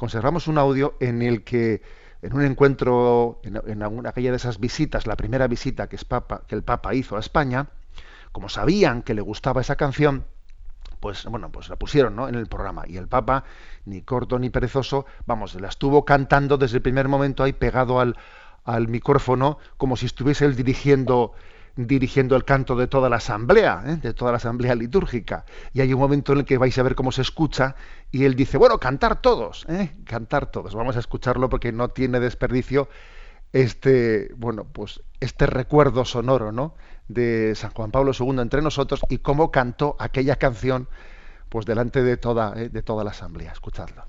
conservamos 0.00 0.48
un 0.48 0.56
audio 0.56 0.96
en 0.98 1.20
el 1.20 1.44
que 1.44 1.82
en 2.22 2.32
un 2.32 2.42
encuentro, 2.42 3.38
en, 3.42 3.82
alguna, 3.82 4.08
aquella 4.08 4.30
de 4.30 4.38
esas 4.38 4.58
visitas, 4.58 5.06
la 5.06 5.14
primera 5.14 5.46
visita 5.46 5.90
que, 5.90 5.96
es 5.96 6.06
Papa, 6.06 6.44
que 6.46 6.54
el 6.54 6.62
Papa 6.62 6.94
hizo 6.94 7.18
a 7.18 7.20
España, 7.20 7.66
como 8.32 8.48
sabían 8.48 9.02
que 9.02 9.12
le 9.12 9.20
gustaba 9.20 9.60
esa 9.60 9.76
canción, 9.76 10.24
pues 11.00 11.26
bueno, 11.26 11.52
pues 11.52 11.68
la 11.68 11.76
pusieron 11.76 12.16
¿no? 12.16 12.30
en 12.30 12.34
el 12.34 12.46
programa. 12.46 12.84
Y 12.86 12.96
el 12.96 13.08
Papa, 13.08 13.44
ni 13.84 14.00
corto 14.00 14.38
ni 14.38 14.48
perezoso, 14.48 15.04
vamos, 15.26 15.54
la 15.56 15.68
estuvo 15.68 16.06
cantando 16.06 16.56
desde 16.56 16.78
el 16.78 16.82
primer 16.82 17.08
momento 17.08 17.42
ahí 17.42 17.52
pegado 17.52 18.00
al, 18.00 18.16
al 18.64 18.88
micrófono, 18.88 19.58
como 19.76 19.98
si 19.98 20.06
estuviese 20.06 20.46
él 20.46 20.56
dirigiendo 20.56 21.34
dirigiendo 21.76 22.36
el 22.36 22.44
canto 22.44 22.76
de 22.76 22.86
toda 22.86 23.08
la 23.08 23.16
asamblea, 23.16 23.82
¿eh? 23.86 23.96
de 23.96 24.14
toda 24.14 24.32
la 24.32 24.38
asamblea 24.38 24.74
litúrgica. 24.74 25.44
Y 25.72 25.80
hay 25.80 25.92
un 25.92 26.00
momento 26.00 26.32
en 26.32 26.40
el 26.40 26.44
que 26.44 26.58
vais 26.58 26.76
a 26.78 26.82
ver 26.82 26.94
cómo 26.94 27.12
se 27.12 27.22
escucha 27.22 27.76
y 28.10 28.24
él 28.24 28.34
dice, 28.34 28.58
bueno, 28.58 28.78
cantar 28.78 29.20
todos, 29.20 29.66
¿eh? 29.68 29.92
cantar 30.04 30.50
todos. 30.50 30.74
Vamos 30.74 30.96
a 30.96 31.00
escucharlo 31.00 31.48
porque 31.48 31.72
no 31.72 31.88
tiene 31.88 32.20
desperdicio 32.20 32.88
este, 33.52 34.32
bueno, 34.36 34.64
pues 34.64 35.02
este 35.18 35.46
recuerdo 35.46 36.04
sonoro, 36.04 36.52
¿no? 36.52 36.74
De 37.08 37.54
San 37.56 37.72
Juan 37.72 37.90
Pablo 37.90 38.12
II 38.18 38.40
entre 38.40 38.62
nosotros 38.62 39.00
y 39.08 39.18
cómo 39.18 39.50
cantó 39.50 39.96
aquella 39.98 40.36
canción, 40.36 40.88
pues 41.48 41.66
delante 41.66 42.02
de 42.02 42.16
toda, 42.16 42.54
¿eh? 42.56 42.68
de 42.68 42.82
toda 42.82 43.04
la 43.04 43.10
asamblea. 43.10 43.52
Escuchadlo. 43.52 44.04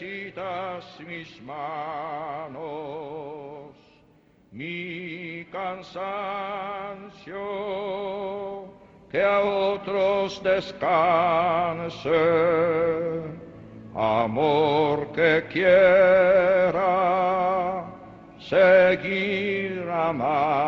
Necesitas 0.00 0.84
mis 1.06 1.40
manos, 1.42 2.54
mi 4.52 5.46
cansancio, 5.50 5.94
que 9.10 9.22
a 9.22 9.40
otros 9.40 10.42
descanse, 10.42 12.10
amor 13.94 15.12
que 15.12 15.44
quiera 15.50 16.84
seguir 18.38 19.88
amando. 19.88 20.65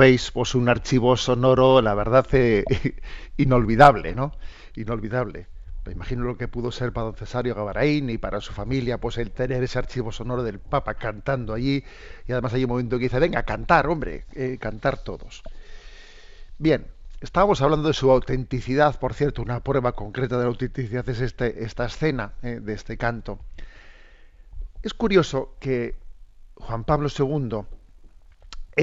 Veis, 0.00 0.30
pues 0.30 0.54
un 0.54 0.68
archivo 0.68 1.14
sonoro, 1.16 1.82
la 1.82 1.94
verdad, 1.94 2.26
eh, 2.32 2.64
inolvidable, 3.36 4.14
¿no? 4.14 4.32
Inolvidable. 4.74 5.46
Me 5.84 5.92
imagino 5.92 6.24
lo 6.24 6.38
que 6.38 6.48
pudo 6.48 6.72
ser 6.72 6.92
para 6.92 7.06
don 7.06 7.14
Cesario 7.14 7.54
Gavarain 7.54 8.08
y 8.08 8.16
para 8.16 8.40
su 8.40 8.52
familia, 8.52 8.98
pues 8.98 9.18
el 9.18 9.30
tener 9.30 9.62
ese 9.62 9.78
archivo 9.78 10.10
sonoro 10.10 10.42
del 10.42 10.58
Papa 10.58 10.94
cantando 10.94 11.52
allí, 11.52 11.84
y 12.26 12.32
además 12.32 12.54
hay 12.54 12.64
un 12.64 12.70
momento 12.70 12.96
que 12.96 13.04
dice, 13.04 13.18
venga, 13.18 13.42
cantar, 13.42 13.86
hombre, 13.88 14.24
eh, 14.34 14.56
cantar 14.58 15.04
todos. 15.04 15.42
Bien, 16.58 16.86
estábamos 17.20 17.60
hablando 17.60 17.88
de 17.88 17.94
su 17.94 18.10
autenticidad, 18.10 18.98
por 18.98 19.12
cierto, 19.12 19.42
una 19.42 19.60
prueba 19.60 19.92
concreta 19.92 20.38
de 20.38 20.44
la 20.44 20.48
autenticidad 20.48 21.06
es 21.10 21.20
este, 21.20 21.62
esta 21.62 21.84
escena 21.84 22.32
eh, 22.42 22.60
de 22.62 22.72
este 22.72 22.96
canto. 22.96 23.38
Es 24.82 24.94
curioso 24.94 25.56
que 25.60 25.94
Juan 26.54 26.84
Pablo 26.84 27.08
II 27.16 27.66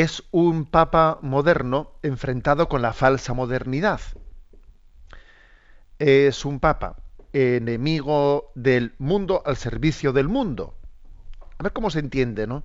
es 0.01 0.23
un 0.31 0.65
papa 0.65 1.17
moderno 1.23 1.93
enfrentado 2.03 2.69
con 2.69 2.81
la 2.83 2.93
falsa 2.93 3.33
modernidad 3.33 3.99
es 5.99 6.45
un 6.45 6.59
papa 6.59 6.97
enemigo 7.33 8.51
del 8.53 8.93
mundo 8.99 9.41
al 9.45 9.57
servicio 9.57 10.13
del 10.13 10.27
mundo. 10.27 10.75
A 11.57 11.63
ver 11.63 11.73
cómo 11.73 11.89
se 11.89 11.99
entiende, 11.99 12.45
¿no? 12.45 12.63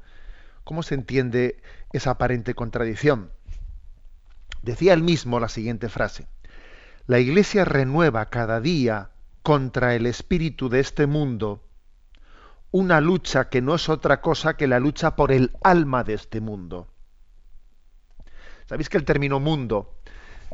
¿Cómo 0.64 0.82
se 0.82 0.94
entiende 0.94 1.62
esa 1.92 2.10
aparente 2.10 2.54
contradicción? 2.54 3.30
Decía 4.62 4.92
él 4.92 5.02
mismo 5.02 5.40
la 5.40 5.48
siguiente 5.48 5.88
frase. 5.88 6.26
La 7.06 7.18
Iglesia 7.18 7.64
renueva 7.64 8.28
cada 8.28 8.60
día 8.60 9.10
contra 9.42 9.94
el 9.94 10.06
espíritu 10.06 10.68
de 10.68 10.80
este 10.80 11.06
mundo 11.06 11.62
una 12.70 13.00
lucha 13.00 13.48
que 13.48 13.60
no 13.60 13.74
es 13.74 13.88
otra 13.88 14.20
cosa 14.20 14.56
que 14.56 14.66
la 14.66 14.78
lucha 14.78 15.16
por 15.16 15.32
el 15.32 15.50
alma 15.62 16.04
de 16.04 16.14
este 16.14 16.40
mundo. 16.40 16.91
¿Sabéis 18.66 18.88
que 18.88 18.96
el 18.96 19.04
término 19.04 19.40
mundo 19.40 19.94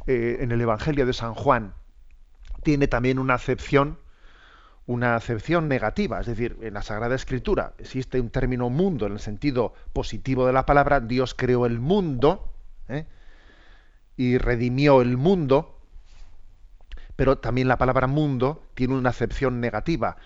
eh, 0.06 0.38
en 0.40 0.52
el 0.52 0.60
Evangelio 0.60 1.06
de 1.06 1.12
San 1.12 1.34
Juan 1.34 1.74
tiene 2.62 2.88
también 2.88 3.18
una 3.18 3.34
acepción 3.34 3.98
una 4.88 5.16
acepción 5.16 5.68
negativa, 5.68 6.18
es 6.18 6.26
decir, 6.26 6.56
en 6.62 6.72
la 6.72 6.80
Sagrada 6.80 7.14
Escritura 7.14 7.74
existe 7.76 8.18
un 8.20 8.30
término 8.30 8.70
mundo 8.70 9.04
en 9.04 9.12
el 9.12 9.20
sentido 9.20 9.74
positivo 9.92 10.46
de 10.46 10.54
la 10.54 10.64
palabra, 10.64 11.00
Dios 11.00 11.34
creó 11.34 11.66
el 11.66 11.78
mundo 11.78 12.50
¿eh? 12.88 13.04
y 14.16 14.38
redimió 14.38 15.02
el 15.02 15.18
mundo, 15.18 15.78
pero 17.16 17.36
también 17.36 17.68
la 17.68 17.76
palabra 17.76 18.06
mundo 18.06 18.62
tiene 18.72 18.94
una 18.94 19.10
acepción 19.10 19.60
negativa. 19.60 20.16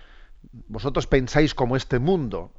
Vosotros 0.68 1.08
pensáis 1.08 1.56
como 1.56 1.74
este 1.74 1.98
mundo, 1.98 2.52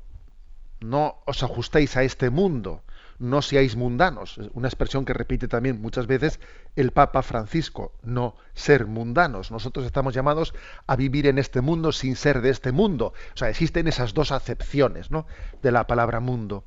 no 0.82 1.22
os 1.26 1.42
ajustéis 1.42 1.96
a 1.96 2.04
este 2.04 2.30
mundo, 2.30 2.84
no 3.24 3.42
seáis 3.42 3.76
mundanos, 3.78 4.38
una 4.54 4.68
expresión 4.68 5.06
que 5.06 5.14
repite 5.14 5.48
también 5.48 5.82
muchas 5.82 6.08
veces 6.08 6.42
el 6.76 6.92
Papa 6.92 7.22
Francisco, 7.22 7.94
no 8.04 8.36
ser 8.54 8.86
mundanos. 8.86 9.50
Nosotros 9.50 9.86
estamos 9.86 10.14
llamados 10.14 10.54
a 10.88 10.98
vivir 10.98 11.28
en 11.28 11.38
este 11.40 11.62
mundo 11.62 11.94
sin 11.94 12.18
ser 12.18 12.42
de 12.42 12.50
este 12.50 12.74
mundo. 12.74 13.14
O 13.34 13.38
sea, 13.38 13.50
existen 13.50 13.88
esas 13.88 14.14
dos 14.14 14.32
acepciones 14.34 15.10
¿no? 15.10 15.26
de 15.62 15.72
la 15.72 15.88
palabra 15.88 16.20
mundo. 16.20 16.66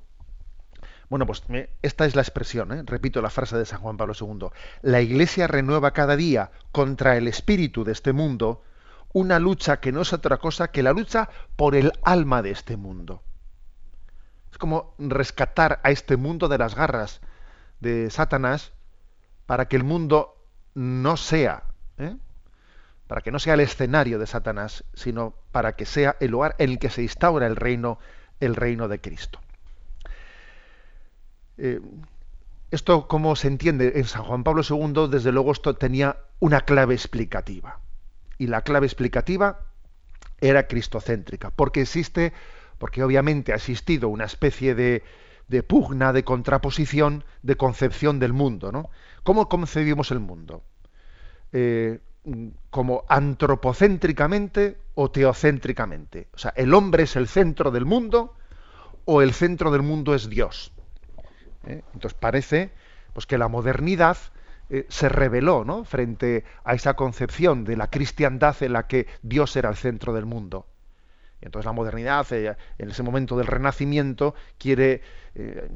Bueno, 1.11 1.27
pues 1.27 1.43
esta 1.83 2.07
es 2.07 2.17
la 2.17 2.23
expresión, 2.23 2.73
¿eh? 2.73 2.83
repito 2.85 3.21
la 3.21 3.31
frase 3.31 3.57
de 3.57 3.67
San 3.67 3.81
Juan 3.81 3.99
Pablo 3.99 4.15
II. 4.19 4.49
La 4.83 5.03
Iglesia 5.03 5.47
renueva 5.47 5.93
cada 5.93 6.17
día 6.17 6.51
contra 6.73 7.17
el 7.17 7.29
espíritu 7.29 7.85
de 7.85 7.93
este 7.93 8.13
mundo 8.13 8.63
una 9.13 9.39
lucha 9.39 9.79
que 9.79 9.93
no 9.93 10.01
es 10.01 10.13
otra 10.13 10.39
cosa 10.39 10.69
que 10.69 10.83
la 10.83 10.93
lucha 10.93 11.29
por 11.55 11.77
el 11.77 11.93
alma 12.03 12.43
de 12.43 12.51
este 12.51 12.77
mundo. 12.77 13.23
Es 14.57 14.59
como 14.59 14.95
rescatar 14.99 15.81
a 15.83 15.91
este 15.91 16.17
mundo 16.17 16.49
de 16.49 16.57
las 16.57 16.75
garras 16.75 17.21
de 17.81 18.09
Satanás 18.09 18.73
para 19.45 19.69
que 19.69 19.77
el 19.77 19.85
mundo 19.85 20.35
no 20.73 21.19
sea, 21.19 21.65
¿eh? 21.99 22.17
para 23.07 23.21
que 23.21 23.31
no 23.31 23.39
sea 23.39 23.53
el 23.53 23.61
escenario 23.61 24.19
de 24.19 24.27
Satanás, 24.27 24.85
sino 24.95 25.35
para 25.53 25.77
que 25.77 25.85
sea 25.85 26.17
el 26.21 26.31
lugar 26.31 26.55
en 26.57 26.71
el 26.71 26.79
que 26.79 26.89
se 26.89 27.03
instaura 27.03 27.47
el 27.47 27.55
reino, 27.55 27.99
el 28.41 28.57
reino 28.57 28.89
de 28.89 28.99
Cristo. 28.99 29.41
Eh, 31.59 31.83
esto, 32.71 33.09
como 33.09 33.37
se 33.37 33.49
entiende 33.49 33.93
en 33.97 34.05
San 34.05 34.23
Juan 34.23 34.43
Pablo 34.43 34.63
II, 34.67 35.09
desde 35.11 35.33
luego 35.33 35.53
esto 35.53 35.77
tenía 35.77 36.17
una 36.39 36.63
clave 36.63 36.95
explicativa. 36.95 37.81
Y 38.39 38.47
la 38.47 38.63
clave 38.63 38.87
explicativa 38.87 39.67
era 40.41 40.67
cristocéntrica, 40.67 41.51
porque 41.51 41.83
existe 41.83 42.33
porque 42.79 43.03
obviamente 43.03 43.53
ha 43.53 43.57
existido 43.57 44.09
una 44.09 44.25
especie 44.25 44.75
de, 44.75 45.03
pugna, 45.63 46.13
de 46.13 46.25
contraposición, 46.25 47.25
de 47.43 47.57
concepción 47.57 48.19
del 48.19 48.33
mundo. 48.33 48.73
¿no? 48.73 48.91
¿Cómo 49.23 49.49
concebimos 49.49 50.11
el 50.11 50.21
mundo? 50.21 50.63
Eh, 51.53 52.01
como 52.71 53.05
antropocéntricamente 53.09 54.79
o 54.95 55.11
teocéntricamente. 55.11 56.29
O 56.35 56.39
sea, 56.39 56.53
el 56.57 56.75
hombre 56.75 57.05
es 57.05 57.17
el 57.17 57.29
centro 57.29 57.71
del 57.71 57.85
mundo 57.85 58.35
o 59.05 59.23
el 59.23 59.33
centro 59.33 59.71
del 59.71 59.83
mundo 59.83 60.15
es 60.15 60.29
Dios. 60.29 60.73
¿Eh? 61.67 61.83
Entonces 61.95 62.15
parece 62.15 62.73
pues, 63.13 63.27
que 63.27 63.39
la 63.39 63.49
modernidad 63.49 64.17
eh, 64.69 64.87
se 64.89 65.09
reveló 65.09 65.65
¿no? 65.65 65.85
frente 65.85 66.45
a 66.65 66.75
esa 66.75 66.95
concepción 66.95 67.65
de 67.65 67.77
la 67.77 67.89
cristiandad 67.89 68.61
en 68.63 68.73
la 68.73 68.89
que 68.89 69.07
Dios 69.23 69.55
era 69.57 69.71
el 69.71 69.77
centro 69.77 70.13
del 70.13 70.27
mundo. 70.27 70.67
Entonces 71.47 71.67
la 71.67 71.73
modernidad, 71.73 72.27
eh, 72.33 72.57
en 72.79 72.91
ese 72.91 73.03
momento 73.03 73.39
del 73.39 73.47
renacimiento, 73.47 74.35
quiere 74.59 75.01
eh, 75.35 75.69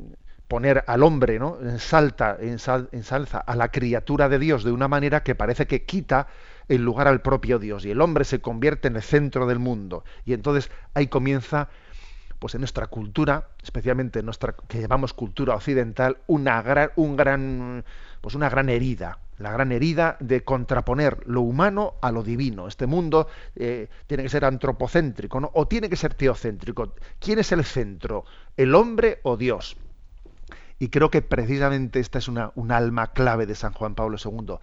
poner 0.48 0.84
al 0.86 1.02
hombre, 1.04 1.38
¿no? 1.38 1.58
En, 1.60 1.78
salta, 1.78 2.36
en, 2.40 2.58
salza 2.58 3.38
a 3.38 3.56
la 3.56 3.70
criatura 3.70 4.28
de 4.28 4.40
Dios 4.40 4.64
de 4.64 4.72
una 4.72 4.88
manera 4.88 5.22
que 5.22 5.36
parece 5.36 5.66
que 5.66 5.84
quita 5.84 6.26
el 6.68 6.82
lugar 6.82 7.06
al 7.06 7.22
propio 7.22 7.58
Dios. 7.58 7.84
Y 7.84 7.92
el 7.92 8.00
hombre 8.00 8.24
se 8.24 8.40
convierte 8.40 8.88
en 8.88 8.96
el 8.96 9.02
centro 9.02 9.46
del 9.46 9.60
mundo. 9.60 10.04
Y 10.24 10.32
entonces 10.32 10.70
ahí 10.94 11.06
comienza 11.06 11.68
pues 12.40 12.54
en 12.54 12.62
nuestra 12.62 12.88
cultura, 12.88 13.48
especialmente 13.62 14.18
en 14.18 14.24
nuestra 14.24 14.54
que 14.66 14.80
llamamos 14.80 15.12
cultura 15.12 15.54
occidental, 15.54 16.18
una 16.26 16.62
gran, 16.62 16.90
un 16.96 17.14
gran, 17.14 17.84
pues 18.20 18.34
una 18.34 18.48
gran 18.48 18.70
herida, 18.70 19.18
la 19.40 19.50
gran 19.50 19.72
herida 19.72 20.18
de 20.20 20.44
contraponer 20.44 21.26
lo 21.26 21.40
humano 21.40 21.94
a 22.02 22.12
lo 22.12 22.22
divino. 22.22 22.68
Este 22.68 22.86
mundo 22.86 23.26
eh, 23.56 23.88
tiene 24.06 24.22
que 24.22 24.28
ser 24.28 24.44
antropocéntrico, 24.44 25.40
¿no? 25.40 25.50
O 25.54 25.66
tiene 25.66 25.88
que 25.88 25.96
ser 25.96 26.12
teocéntrico. 26.12 26.92
¿Quién 27.18 27.38
es 27.38 27.50
el 27.50 27.64
centro? 27.64 28.26
¿El 28.58 28.74
hombre 28.74 29.20
o 29.22 29.38
Dios? 29.38 29.78
Y 30.78 30.88
creo 30.88 31.10
que 31.10 31.22
precisamente 31.22 32.00
esta 32.00 32.18
es 32.18 32.28
una, 32.28 32.52
un 32.54 32.70
alma 32.70 33.12
clave 33.12 33.46
de 33.46 33.54
San 33.54 33.72
Juan 33.72 33.94
Pablo 33.94 34.18
II. 34.22 34.56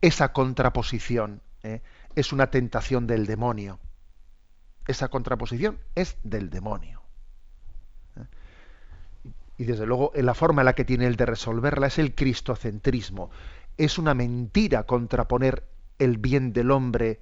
Esa 0.00 0.32
contraposición 0.32 1.42
¿eh? 1.62 1.82
es 2.14 2.32
una 2.32 2.46
tentación 2.46 3.06
del 3.06 3.26
demonio. 3.26 3.78
Esa 4.86 5.08
contraposición 5.08 5.78
es 5.94 6.16
del 6.22 6.48
demonio. 6.48 7.02
¿eh? 8.16 8.24
Y 9.58 9.64
desde 9.64 9.84
luego, 9.84 10.12
la 10.14 10.32
forma 10.32 10.62
en 10.62 10.66
la 10.66 10.74
que 10.74 10.86
tiene 10.86 11.06
él 11.06 11.16
de 11.16 11.26
resolverla 11.26 11.88
es 11.88 11.98
el 11.98 12.14
cristocentrismo 12.14 13.30
es 13.76 13.98
una 13.98 14.14
mentira 14.14 14.84
contraponer 14.84 15.64
el 15.98 16.18
bien 16.18 16.52
del 16.52 16.70
hombre 16.70 17.20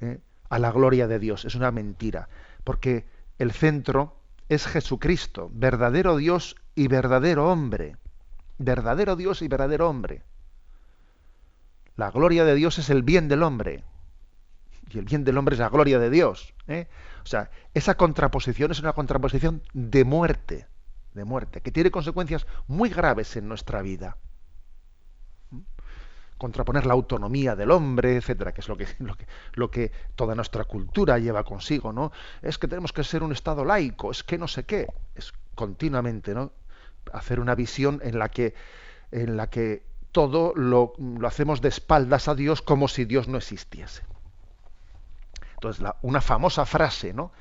¿eh? 0.00 0.20
a 0.48 0.58
la 0.58 0.72
gloria 0.72 1.06
de 1.06 1.18
Dios. 1.18 1.44
Es 1.44 1.54
una 1.54 1.70
mentira, 1.70 2.28
porque 2.64 3.06
el 3.38 3.52
centro 3.52 4.16
es 4.48 4.66
Jesucristo, 4.66 5.50
verdadero 5.52 6.16
Dios 6.16 6.56
y 6.74 6.88
verdadero 6.88 7.50
hombre. 7.50 7.96
Verdadero 8.58 9.16
Dios 9.16 9.42
y 9.42 9.48
verdadero 9.48 9.88
hombre. 9.88 10.22
La 11.96 12.10
gloria 12.10 12.44
de 12.44 12.54
Dios 12.54 12.78
es 12.78 12.90
el 12.90 13.02
bien 13.02 13.28
del 13.28 13.42
hombre. 13.42 13.84
Y 14.90 14.98
el 14.98 15.04
bien 15.04 15.24
del 15.24 15.36
hombre 15.36 15.54
es 15.54 15.60
la 15.60 15.68
gloria 15.68 15.98
de 15.98 16.10
Dios. 16.10 16.54
¿eh? 16.66 16.88
O 17.22 17.26
sea, 17.26 17.50
esa 17.74 17.96
contraposición 17.96 18.70
es 18.70 18.80
una 18.80 18.94
contraposición 18.94 19.62
de 19.74 20.04
muerte, 20.04 20.66
de 21.14 21.24
muerte, 21.24 21.60
que 21.60 21.72
tiene 21.72 21.90
consecuencias 21.90 22.46
muy 22.66 22.88
graves 22.88 23.36
en 23.36 23.48
nuestra 23.48 23.82
vida 23.82 24.16
contraponer 26.38 26.86
la 26.86 26.94
autonomía 26.94 27.54
del 27.54 27.70
hombre, 27.70 28.16
etcétera, 28.16 28.52
que 28.52 28.60
es 28.60 28.68
lo 28.68 28.76
que, 28.76 28.86
lo 29.54 29.70
que, 29.70 29.92
toda 30.16 30.34
nuestra 30.34 30.64
cultura 30.64 31.18
lleva 31.18 31.44
consigo, 31.44 31.92
¿no? 31.92 32.12
Es 32.42 32.58
que 32.58 32.68
tenemos 32.68 32.92
que 32.92 33.04
ser 33.04 33.22
un 33.22 33.32
Estado 33.32 33.64
laico, 33.64 34.10
es 34.10 34.24
que 34.24 34.38
no 34.38 34.48
sé 34.48 34.64
qué, 34.64 34.86
es 35.14 35.32
continuamente, 35.54 36.34
¿no? 36.34 36.52
Hacer 37.12 37.40
una 37.40 37.54
visión 37.54 38.00
en 38.02 38.18
la 38.18 38.30
que, 38.30 38.54
en 39.10 39.36
la 39.36 39.50
que 39.50 39.82
todo 40.12 40.52
lo, 40.54 40.94
lo 40.98 41.28
hacemos 41.28 41.60
de 41.60 41.68
espaldas 41.68 42.28
a 42.28 42.34
Dios 42.34 42.62
como 42.62 42.88
si 42.88 43.04
Dios 43.04 43.28
no 43.28 43.36
existiese. 43.38 44.02
Entonces, 45.54 45.84
una 46.02 46.20
famosa 46.20 46.64
frase, 46.64 47.12
¿no? 47.12 47.32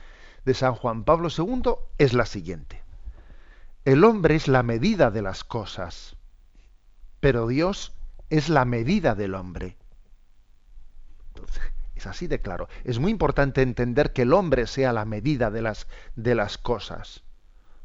de 0.48 0.54
San 0.54 0.76
Juan 0.76 1.04
Pablo 1.04 1.28
II 1.28 1.74
es 1.98 2.14
la 2.14 2.26
siguiente. 2.26 2.82
El 3.84 4.06
hombre 4.06 4.36
es 4.36 4.48
la 4.48 4.64
medida 4.64 5.12
de 5.12 5.22
las 5.22 5.44
cosas, 5.44 6.16
pero 7.20 7.48
Dios 7.48 7.92
es 8.30 8.50
la 8.50 8.66
medida 8.66 9.16
del 9.16 9.36
hombre. 9.36 9.78
es 11.96 12.06
así 12.08 12.28
de 12.28 12.40
claro. 12.40 12.68
Es 12.84 13.00
muy 13.00 13.12
importante 13.12 13.62
entender 13.62 14.14
que 14.14 14.24
el 14.24 14.34
hombre 14.34 14.68
sea 14.68 14.94
la 14.94 15.06
medida 15.06 15.50
de 15.52 15.62
las, 15.62 15.88
de 16.16 16.36
las 16.36 16.58
cosas. 16.58 17.24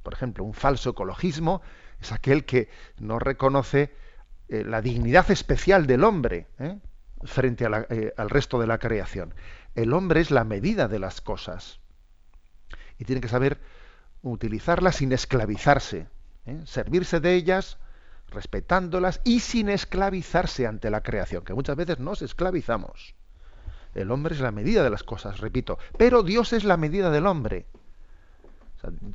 Por 0.02 0.12
ejemplo, 0.14 0.44
un 0.44 0.54
falso 0.54 0.90
ecologismo 0.90 1.62
es 2.00 2.12
aquel 2.12 2.44
que 2.44 2.68
no 2.98 3.18
reconoce 3.18 3.94
eh, 4.48 4.64
la 4.64 4.82
dignidad 4.82 5.30
especial 5.30 5.86
del 5.86 6.04
hombre 6.04 6.48
¿eh? 6.58 6.78
frente 7.22 7.64
al 7.64 8.30
resto 8.30 8.58
de 8.58 8.66
la 8.66 8.78
creación. 8.78 9.34
El 9.74 9.92
hombre 9.92 10.20
es 10.20 10.30
la 10.30 10.44
medida 10.44 10.88
de 10.88 10.98
las 10.98 11.20
cosas 11.20 11.80
y 12.98 13.04
tiene 13.04 13.20
que 13.20 13.28
saber 13.28 13.60
utilizarlas 14.22 14.96
sin 14.96 15.12
esclavizarse, 15.12 16.08
servirse 16.64 17.20
de 17.20 17.34
ellas 17.34 17.78
respetándolas 18.32 19.20
y 19.24 19.40
sin 19.40 19.68
esclavizarse 19.68 20.66
ante 20.66 20.90
la 20.90 21.02
creación, 21.02 21.44
que 21.44 21.54
muchas 21.54 21.76
veces 21.76 21.98
nos 21.98 22.22
esclavizamos. 22.22 23.14
El 23.94 24.10
hombre 24.10 24.34
es 24.34 24.40
la 24.40 24.52
medida 24.52 24.82
de 24.82 24.90
las 24.90 25.02
cosas, 25.02 25.40
repito, 25.40 25.78
pero 25.98 26.22
Dios 26.22 26.52
es 26.52 26.64
la 26.64 26.76
medida 26.76 27.10
del 27.10 27.26
hombre. 27.26 27.66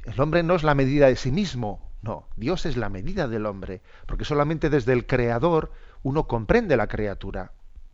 el 0.06 0.22
hombre 0.22 0.44
no 0.44 0.56
es 0.56 0.64
la 0.64 0.76
medida 0.76 1.08
de 1.08 1.16
sí 1.16 1.32
mismo, 1.32 1.88
no, 2.02 2.28
Dios 2.36 2.66
es 2.66 2.78
la 2.78 2.90
medida 2.90 3.28
del 3.28 3.46
hombre, 3.46 3.82
porque 4.06 4.26
solamente 4.26 4.70
desde 4.70 4.94
el 4.94 5.06
Creador 5.08 5.72
uno 6.04 6.28
comprende 6.28 6.78
la 6.78 6.88
criatura. 6.88 7.52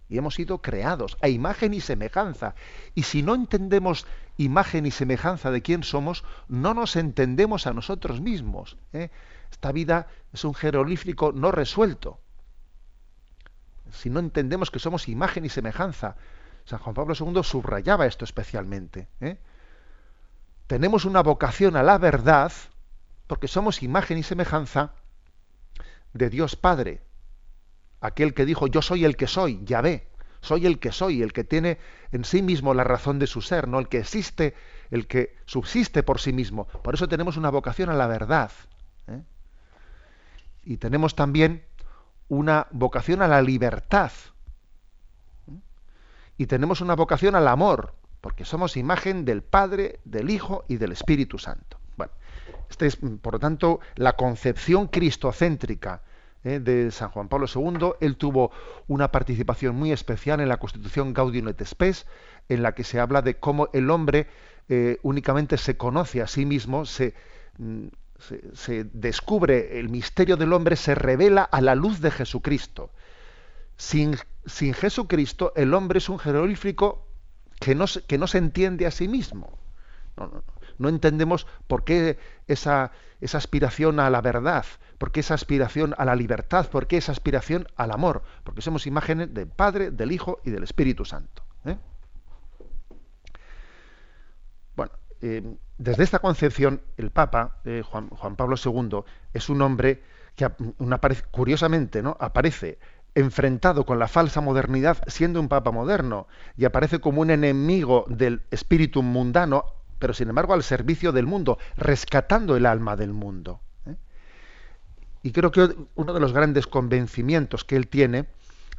Y 0.09 0.17
hemos 0.17 0.35
sido 0.35 0.61
creados 0.61 1.17
a 1.21 1.29
imagen 1.29 1.73
y 1.73 1.81
semejanza. 1.81 2.53
Y 2.93 3.03
si 3.03 3.23
no 3.23 3.33
entendemos 3.33 4.05
imagen 4.37 4.85
y 4.85 4.91
semejanza 4.91 5.49
de 5.49 5.61
quién 5.61 5.83
somos, 5.83 6.23
no 6.47 6.73
nos 6.73 6.95
entendemos 6.95 7.65
a 7.65 7.73
nosotros 7.73 8.21
mismos. 8.21 8.77
¿eh? 8.91 9.09
Esta 9.53 9.71
vida 9.71 10.07
es 10.33 10.43
un 10.45 10.55
jeroglífico 10.55 11.31
no 11.31 11.51
resuelto. 11.51 12.19
Si 13.91 14.09
no 14.09 14.19
entendemos 14.19 14.71
que 14.71 14.79
somos 14.79 15.07
imagen 15.07 15.45
y 15.45 15.49
semejanza, 15.49 16.15
San 16.65 16.79
Juan 16.79 16.95
Pablo 16.95 17.13
II 17.17 17.43
subrayaba 17.43 18.07
esto 18.07 18.25
especialmente. 18.25 19.07
¿eh? 19.21 19.37
Tenemos 20.65 21.05
una 21.05 21.21
vocación 21.21 21.75
a 21.75 21.83
la 21.83 21.99
verdad 21.99 22.51
porque 23.27 23.47
somos 23.47 23.83
imagen 23.83 24.17
y 24.17 24.23
semejanza 24.23 24.95
de 26.13 26.31
Dios 26.31 26.55
Padre, 26.55 27.03
aquel 28.01 28.33
que 28.33 28.45
dijo 28.45 28.65
yo 28.65 28.81
soy 28.81 29.05
el 29.05 29.15
que 29.15 29.27
soy, 29.27 29.63
Yahvé, 29.65 30.07
soy 30.41 30.65
el 30.65 30.79
que 30.79 30.91
soy, 30.91 31.21
el 31.21 31.31
que 31.31 31.43
tiene 31.43 31.77
en 32.11 32.25
sí 32.25 32.41
mismo 32.41 32.73
la 32.73 32.83
razón 32.83 33.19
de 33.19 33.27
su 33.27 33.41
ser, 33.41 33.67
no 33.67 33.77
el 33.77 33.87
que 33.87 33.99
existe, 33.99 34.55
el 34.89 35.05
que 35.05 35.35
subsiste 35.45 36.01
por 36.01 36.19
sí 36.19 36.33
mismo. 36.33 36.65
Por 36.65 36.95
eso 36.95 37.07
tenemos 37.07 37.37
una 37.37 37.51
vocación 37.51 37.91
a 37.91 37.93
la 37.93 38.07
verdad. 38.07 38.51
Y 40.65 40.77
tenemos 40.77 41.15
también 41.15 41.63
una 42.27 42.67
vocación 42.71 43.21
a 43.21 43.27
la 43.27 43.41
libertad. 43.41 44.11
Y 46.37 46.47
tenemos 46.47 46.81
una 46.81 46.95
vocación 46.95 47.35
al 47.35 47.47
amor, 47.47 47.93
porque 48.21 48.45
somos 48.45 48.77
imagen 48.77 49.25
del 49.25 49.43
Padre, 49.43 49.99
del 50.05 50.29
Hijo 50.29 50.65
y 50.67 50.77
del 50.77 50.93
Espíritu 50.93 51.37
Santo. 51.37 51.77
Bueno, 51.97 52.13
esta 52.69 52.85
es, 52.85 52.97
por 53.21 53.33
lo 53.33 53.39
tanto, 53.39 53.79
la 53.95 54.13
concepción 54.13 54.87
cristocéntrica 54.87 56.01
¿eh? 56.43 56.59
de 56.59 56.91
San 56.91 57.09
Juan 57.09 57.27
Pablo 57.27 57.45
II. 57.53 57.93
Él 57.99 58.17
tuvo 58.17 58.51
una 58.87 59.11
participación 59.11 59.75
muy 59.75 59.91
especial 59.91 60.39
en 60.39 60.49
la 60.49 60.57
Constitución 60.57 61.13
Gaudium 61.13 61.49
et 61.49 61.63
Spes, 61.65 62.07
en 62.49 62.63
la 62.63 62.73
que 62.73 62.83
se 62.83 62.99
habla 62.99 63.21
de 63.21 63.37
cómo 63.37 63.69
el 63.73 63.89
hombre 63.89 64.27
eh, 64.69 64.97
únicamente 65.03 65.57
se 65.57 65.77
conoce 65.77 66.21
a 66.21 66.27
sí 66.27 66.45
mismo, 66.45 66.85
se, 66.85 67.13
se, 68.53 68.85
descubre 68.93 69.79
el 69.79 69.89
misterio 69.89 70.37
del 70.37 70.53
hombre, 70.53 70.75
se 70.75 70.95
revela 70.95 71.43
a 71.43 71.61
la 71.61 71.75
luz 71.75 71.99
de 71.99 72.11
Jesucristo. 72.11 72.91
Sin, 73.77 74.17
sin 74.45 74.73
Jesucristo, 74.73 75.53
el 75.55 75.73
hombre 75.73 75.97
es 75.97 76.09
un 76.09 76.19
jeroglífico 76.19 77.07
que 77.59 77.75
no, 77.75 77.85
que 78.07 78.17
no 78.17 78.27
se 78.27 78.37
entiende 78.37 78.85
a 78.85 78.91
sí 78.91 79.07
mismo. 79.07 79.57
No, 80.77 80.89
entendemos 80.89 81.47
por 81.67 81.83
qué 81.83 82.17
esa, 82.47 82.91
esa, 83.21 83.37
aspiración 83.37 83.99
a 83.99 84.09
la 84.09 84.21
verdad, 84.21 84.65
por 84.97 85.11
qué 85.11 85.21
esa 85.21 85.33
aspiración 85.33 85.95
a 85.97 86.05
la 86.05 86.15
libertad, 86.15 86.67
por 86.69 86.87
qué 86.87 86.97
esa 86.97 87.11
aspiración 87.11 87.67
al 87.75 87.91
amor, 87.91 88.23
porque 88.43 88.61
somos 88.61 88.85
imágenes 88.85 89.33
del 89.33 89.47
Padre, 89.47 89.91
del 89.91 90.11
Hijo 90.11 90.39
y 90.43 90.51
del 90.51 90.63
Espíritu 90.63 91.05
Santo. 91.05 91.42
Eh, 95.25 95.41
desde 95.77 96.03
esta 96.03 96.19
concepción, 96.19 96.81
el 96.97 97.09
Papa, 97.09 97.61
eh, 97.63 97.81
Juan, 97.81 98.09
Pablo 98.35 98.57
II, 98.61 99.05
es 99.33 99.47
un 99.47 99.61
hombre 99.61 100.03
que 100.35 100.49
curiosamente 101.31 102.03
aparece 102.19 102.77
enfrentado 103.15 103.85
con 103.85 103.99
la 103.99 104.09
falsa 104.09 104.41
modernidad 104.41 104.97
siendo 105.07 105.39
un 105.39 105.47
papa 105.47 105.71
moderno 105.71 106.27
y 106.57 106.65
aparece 106.65 106.99
como 106.99 107.21
un 107.21 107.29
enemigo 107.29 108.03
del 108.09 108.41
espíritu 108.51 109.01
mundano, 109.01 109.63
pero 109.97 110.13
sin 110.13 110.27
embargo 110.27 110.53
al 110.55 110.63
servicio 110.63 111.13
del 111.13 111.25
mundo, 111.25 111.57
rescatando 111.77 112.57
el 112.57 112.65
alma 112.65 112.97
del 112.97 113.13
mundo. 113.13 113.61
¿eh? 113.85 113.95
Y 115.21 115.31
creo 115.31 115.51
que 115.51 115.73
uno 115.95 116.13
de 116.13 116.19
los 116.19 116.33
grandes 116.33 116.67
convencimientos 116.67 117.63
que 117.63 117.77
él 117.77 117.87
tiene 117.87 118.25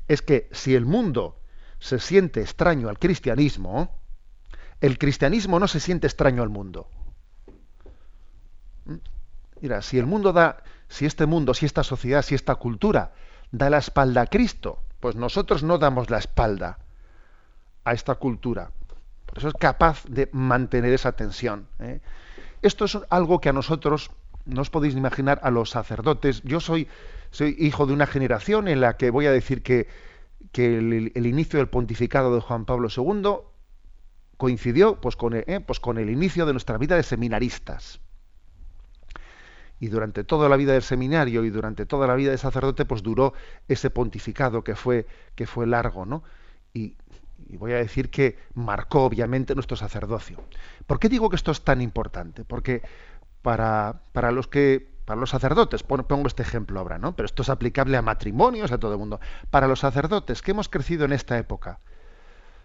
es 0.09 0.20
que 0.20 0.48
si 0.52 0.74
el 0.74 0.85
mundo 0.85 1.40
se 1.78 2.00
siente 2.00 2.42
extraño 2.42 2.90
al 2.90 2.98
cristianismo, 2.98 4.04
el 4.81 4.99
cristianismo 4.99 5.59
no 5.59 5.69
se 5.69 5.81
siente 5.81 6.07
extraño 6.07 6.43
al 6.43 6.51
mundo. 6.51 6.89
Mira, 9.61 9.81
si 9.83 9.99
el 9.99 10.07
mundo 10.07 10.33
da, 10.33 10.63
si 10.89 11.07
este 11.07 11.27
mundo, 11.27 11.55
si 11.55 11.65
esta 11.67 11.83
sociedad, 11.83 12.23
si 12.23 12.35
esta 12.35 12.57
cultura 12.57 13.13
da 13.51 13.71
la 13.71 13.79
espalda 13.79 14.23
a 14.23 14.27
Cristo, 14.27 14.83
pues 15.01 15.17
nosotros 15.17 15.63
no 15.63 15.79
damos 15.79 16.11
la 16.11 16.19
espalda 16.19 16.79
a 17.85 17.93
esta 17.93 18.17
cultura. 18.17 18.73
Por 19.27 19.39
eso 19.39 19.49
es 19.49 19.55
capaz 19.55 20.05
de 20.07 20.29
mantener 20.33 20.93
esa 20.93 21.13
tensión. 21.13 21.67
¿eh? 21.79 22.01
Esto 22.63 22.85
es 22.85 22.99
algo 23.11 23.41
que 23.41 23.49
a 23.49 23.53
nosotros, 23.53 24.11
no 24.45 24.61
os 24.61 24.71
podéis 24.71 24.95
imaginar, 24.95 25.41
a 25.43 25.51
los 25.51 25.71
sacerdotes. 25.71 26.43
Yo 26.43 26.61
soy, 26.61 26.89
hijo 27.41 27.87
de 27.87 27.93
una 27.93 28.07
generación 28.07 28.69
en 28.69 28.81
la 28.81 28.97
que 28.97 29.11
voy 29.11 29.27
a 29.27 29.33
decir 29.33 29.63
que 29.63 29.89
el 30.55 31.27
inicio 31.27 31.59
del 31.59 31.69
pontificado 31.69 32.35
de 32.35 32.41
Juan 32.41 32.65
Pablo 32.65 32.89
II 32.95 33.54
coincidió 34.37 35.01
pues 35.01 35.16
con, 35.16 35.35
eh, 35.35 35.61
pues 35.66 35.81
con 35.81 35.99
el 35.99 36.11
inicio 36.11 36.47
de 36.47 36.53
nuestra 36.53 36.79
vida 36.79 36.97
de 36.97 37.03
seminaristas. 37.03 38.01
Y 39.81 39.88
durante 39.88 40.25
toda 40.25 40.49
la 40.49 40.57
vida 40.57 40.73
del 40.73 40.83
seminario 40.83 41.44
y 41.44 41.51
durante 41.51 41.85
toda 41.85 42.07
la 42.07 42.14
vida 42.14 42.31
de 42.31 42.38
sacerdote, 42.38 42.85
pues 42.85 43.03
duró 43.03 43.35
ese 43.68 43.90
pontificado 43.90 44.62
que 44.64 44.77
fue, 44.77 45.07
que 45.35 45.47
fue 45.47 45.66
largo, 45.66 46.07
¿no? 46.07 46.23
Y, 46.73 46.97
voy 47.59 47.73
a 47.73 47.77
decir 47.77 48.11
que 48.11 48.38
marcó 48.55 49.05
obviamente 49.05 49.55
nuestro 49.55 49.77
sacerdocio. 49.77 50.40
¿Por 50.87 50.99
qué 50.99 51.09
digo 51.09 51.29
que 51.29 51.37
esto 51.37 51.53
es 51.53 51.62
tan 51.62 51.81
importante? 51.83 52.44
Porque 52.44 52.83
para, 53.42 54.01
para 54.12 54.33
los 54.33 54.49
que 54.49 54.94
para 55.05 55.20
los 55.20 55.31
sacerdotes, 55.31 55.83
pongo 55.83 56.27
este 56.27 56.42
ejemplo 56.42 56.81
ahora, 56.81 56.99
¿no? 56.99 57.14
Pero 57.14 57.27
esto 57.27 57.42
es 57.42 57.51
aplicable 57.51 57.97
a 57.97 58.03
matrimonios, 58.03 58.73
a 58.73 58.79
todo 58.79 58.92
el 58.92 58.99
mundo. 58.99 59.20
Para 59.51 59.68
los 59.68 59.81
sacerdotes 59.81 60.40
que 60.40 60.53
hemos 60.53 60.68
crecido 60.68 61.05
en 61.05 61.12
esta 61.12 61.37
época, 61.37 61.81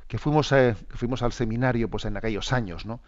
que 0.10 0.18
fuimos, 0.18 0.52
eh, 0.52 0.76
fuimos 0.90 1.22
al 1.22 1.32
seminario 1.32 1.88
pues 1.88 2.04
en 2.04 2.18
aquellos 2.18 2.52
años, 2.52 2.86
¿no? 2.86 3.00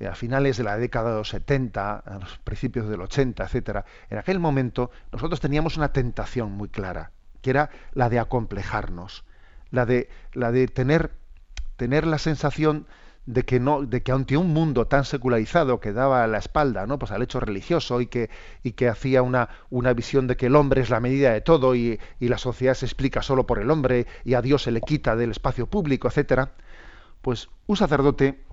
Eh, 0.00 0.08
a 0.08 0.16
finales 0.16 0.56
de 0.56 0.64
la 0.64 0.76
década 0.76 1.10
de 1.10 1.18
los 1.18 1.28
70, 1.28 1.96
a 1.96 2.18
los 2.18 2.38
principios 2.38 2.88
del 2.88 3.00
80, 3.00 3.44
etcétera, 3.44 3.84
en 4.10 4.18
aquel 4.18 4.40
momento 4.40 4.90
nosotros 5.12 5.40
teníamos 5.40 5.76
una 5.76 5.92
tentación 5.92 6.50
muy 6.50 6.68
clara, 6.68 7.12
que 7.40 7.50
era 7.50 7.70
la 7.92 8.10
de 8.10 8.18
acomplejarnos, 8.18 9.24
la 9.70 9.86
de, 9.86 10.10
la 10.32 10.50
de 10.50 10.66
tener, 10.66 11.12
tener 11.76 12.04
la 12.04 12.18
sensación 12.18 12.88
de 13.26 13.44
que 13.44 13.58
no 13.58 13.82
de 13.82 14.02
que 14.02 14.12
ante 14.12 14.36
un 14.36 14.52
mundo 14.52 14.86
tan 14.86 15.04
secularizado 15.04 15.80
que 15.80 15.92
daba 15.92 16.26
la 16.26 16.38
espalda 16.38 16.86
no 16.86 16.98
pues 16.98 17.10
al 17.10 17.22
hecho 17.22 17.40
religioso 17.40 18.00
y 18.00 18.06
que 18.06 18.28
y 18.62 18.72
que 18.72 18.88
hacía 18.88 19.22
una 19.22 19.48
una 19.70 19.94
visión 19.94 20.26
de 20.26 20.36
que 20.36 20.46
el 20.46 20.56
hombre 20.56 20.82
es 20.82 20.90
la 20.90 21.00
medida 21.00 21.32
de 21.32 21.40
todo 21.40 21.74
y, 21.74 21.98
y 22.20 22.28
la 22.28 22.36
sociedad 22.36 22.74
se 22.74 22.84
explica 22.84 23.22
solo 23.22 23.46
por 23.46 23.58
el 23.58 23.70
hombre 23.70 24.06
y 24.24 24.34
a 24.34 24.42
Dios 24.42 24.62
se 24.62 24.72
le 24.72 24.82
quita 24.82 25.16
del 25.16 25.30
espacio 25.30 25.66
público 25.66 26.08
etcétera 26.08 26.52
pues 27.22 27.48
un 27.66 27.76
sacerdote 27.76 28.44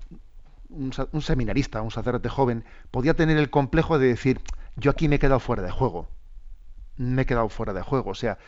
un, 0.70 0.92
seminarista 1.20 1.82
un 1.82 1.90
sacerdote 1.90 2.30
joven 2.30 2.64
podía 2.90 3.12
tener 3.12 3.36
el 3.36 3.50
complejo 3.50 3.98
de 3.98 4.08
decir 4.08 4.40
yo 4.76 4.90
aquí 4.90 5.06
me 5.06 5.16
he 5.16 5.18
quedado 5.18 5.40
fuera 5.40 5.62
de 5.62 5.70
juego 5.70 6.08
me 6.96 7.22
he 7.22 7.26
quedado 7.26 7.50
fuera 7.50 7.74
de 7.74 7.82
juego 7.82 8.10
o 8.10 8.14
sea 8.14 8.38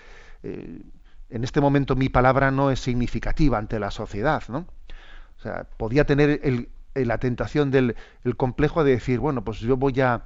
eh, 0.43 0.81
en 1.29 1.45
este 1.45 1.61
momento 1.61 1.97
mi 1.97 2.09
palabra 2.09 2.51
no 2.51 2.71
es 2.71 2.81
significativa 2.81 3.59
ante 3.59 3.79
la 3.79 3.91
sociedad 3.91 4.43
no 4.49 4.67
podía 5.77 6.05
tener 6.05 6.41
el, 6.43 6.69
la 6.95 7.19
tentación 7.19 7.71
del 7.71 7.97
el 8.25 8.37
complejo 8.37 8.85
de 8.85 8.93
decir, 8.93 9.21
bueno, 9.21 9.45
pues 9.45 9.61
yo 9.61 9.77
voy 9.77 10.01
a 10.01 10.25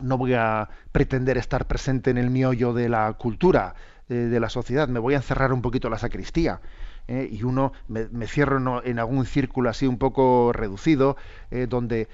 no 0.00 0.16
voy 0.16 0.34
a 0.34 0.68
pretender 0.92 1.36
estar 1.36 1.66
presente 1.66 2.10
en 2.10 2.18
el 2.18 2.30
miollo 2.30 2.72
de 2.72 2.88
la 2.88 3.12
cultura 3.14 3.74
eh, 4.08 4.14
de 4.14 4.40
la 4.40 4.48
sociedad, 4.48 4.88
me 4.88 4.98
voy 4.98 5.14
a 5.14 5.18
encerrar 5.18 5.52
un 5.52 5.62
poquito 5.62 5.88
la 5.88 5.98
sacristía. 5.98 6.60
Eh, 7.06 7.28
y 7.30 7.42
uno 7.42 7.72
me, 7.88 8.26
cierro 8.26 8.84
en, 8.84 8.98
algún 8.98 9.24
círculo 9.24 9.70
así 9.70 9.86
un 9.86 9.98
poco 9.98 10.52
reducido, 10.52 11.16
eh, 11.50 11.66
donde 11.68 12.08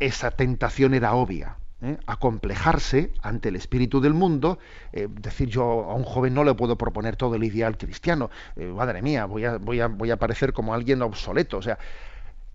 esa 0.00 0.30
tentación 0.30 0.94
era 0.94 1.14
obvia. 1.14 1.56
¿Eh? 1.82 1.98
acomplejarse 2.06 3.12
ante 3.22 3.48
el 3.48 3.56
espíritu 3.56 4.00
del 4.00 4.14
mundo, 4.14 4.58
eh, 4.92 5.08
decir 5.10 5.48
yo 5.48 5.62
a 5.62 5.94
un 5.94 6.04
joven 6.04 6.34
no 6.34 6.44
le 6.44 6.54
puedo 6.54 6.76
proponer 6.76 7.16
todo 7.16 7.34
el 7.34 7.44
ideal 7.44 7.76
cristiano, 7.76 8.30
eh, 8.56 8.66
madre 8.66 9.02
mía, 9.02 9.26
voy 9.26 9.44
a, 9.44 9.58
voy, 9.58 9.80
a, 9.80 9.88
voy 9.88 10.10
a 10.10 10.18
parecer 10.18 10.52
como 10.52 10.74
alguien 10.74 11.02
obsoleto, 11.02 11.58
o 11.58 11.62
sea, 11.62 11.78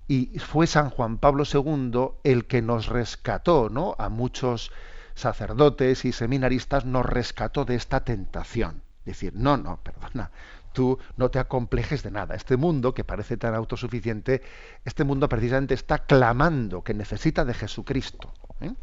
y 0.07 0.39
fue 0.39 0.67
San 0.67 0.89
Juan 0.89 1.19
Pablo 1.19 1.43
II 1.45 2.09
el 2.23 2.45
que 2.45 2.61
nos 2.61 2.87
rescató, 2.87 3.69
¿no? 3.69 3.95
A 3.97 4.09
muchos 4.09 4.71
sacerdotes 5.15 6.03
y 6.03 6.11
seminaristas 6.11 6.85
nos 6.85 7.05
rescató 7.05 7.63
de 7.63 7.75
esta 7.75 8.03
tentación. 8.03 8.81
Decir, 9.05 9.33
no, 9.35 9.55
no, 9.55 9.77
perdona, 9.81 10.31
tú 10.73 10.99
no 11.15 11.31
te 11.31 11.39
acomplejes 11.39 12.03
de 12.03 12.11
nada. 12.11 12.35
Este 12.35 12.57
mundo, 12.57 12.93
que 12.93 13.03
parece 13.03 13.37
tan 13.37 13.55
autosuficiente, 13.55 14.41
este 14.85 15.03
mundo 15.03 15.29
precisamente 15.29 15.73
está 15.73 15.99
clamando 15.99 16.83
que 16.83 16.93
necesita 16.93 17.45
de 17.45 17.53
Jesucristo. 17.53 18.33
¿Eh? 18.61 18.73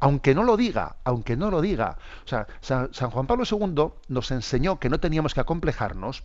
Aunque 0.00 0.34
no 0.34 0.42
lo 0.42 0.56
diga, 0.56 0.96
aunque 1.04 1.36
no 1.36 1.50
lo 1.50 1.60
diga. 1.60 1.98
San, 2.24 2.92
Juan 2.92 3.26
Pablo 3.26 3.44
II 3.50 3.92
nos 4.08 4.30
enseñó 4.30 4.78
que 4.78 4.88
no 4.88 5.00
teníamos 5.00 5.34
que 5.34 5.40
acomplejarnos 5.40 6.24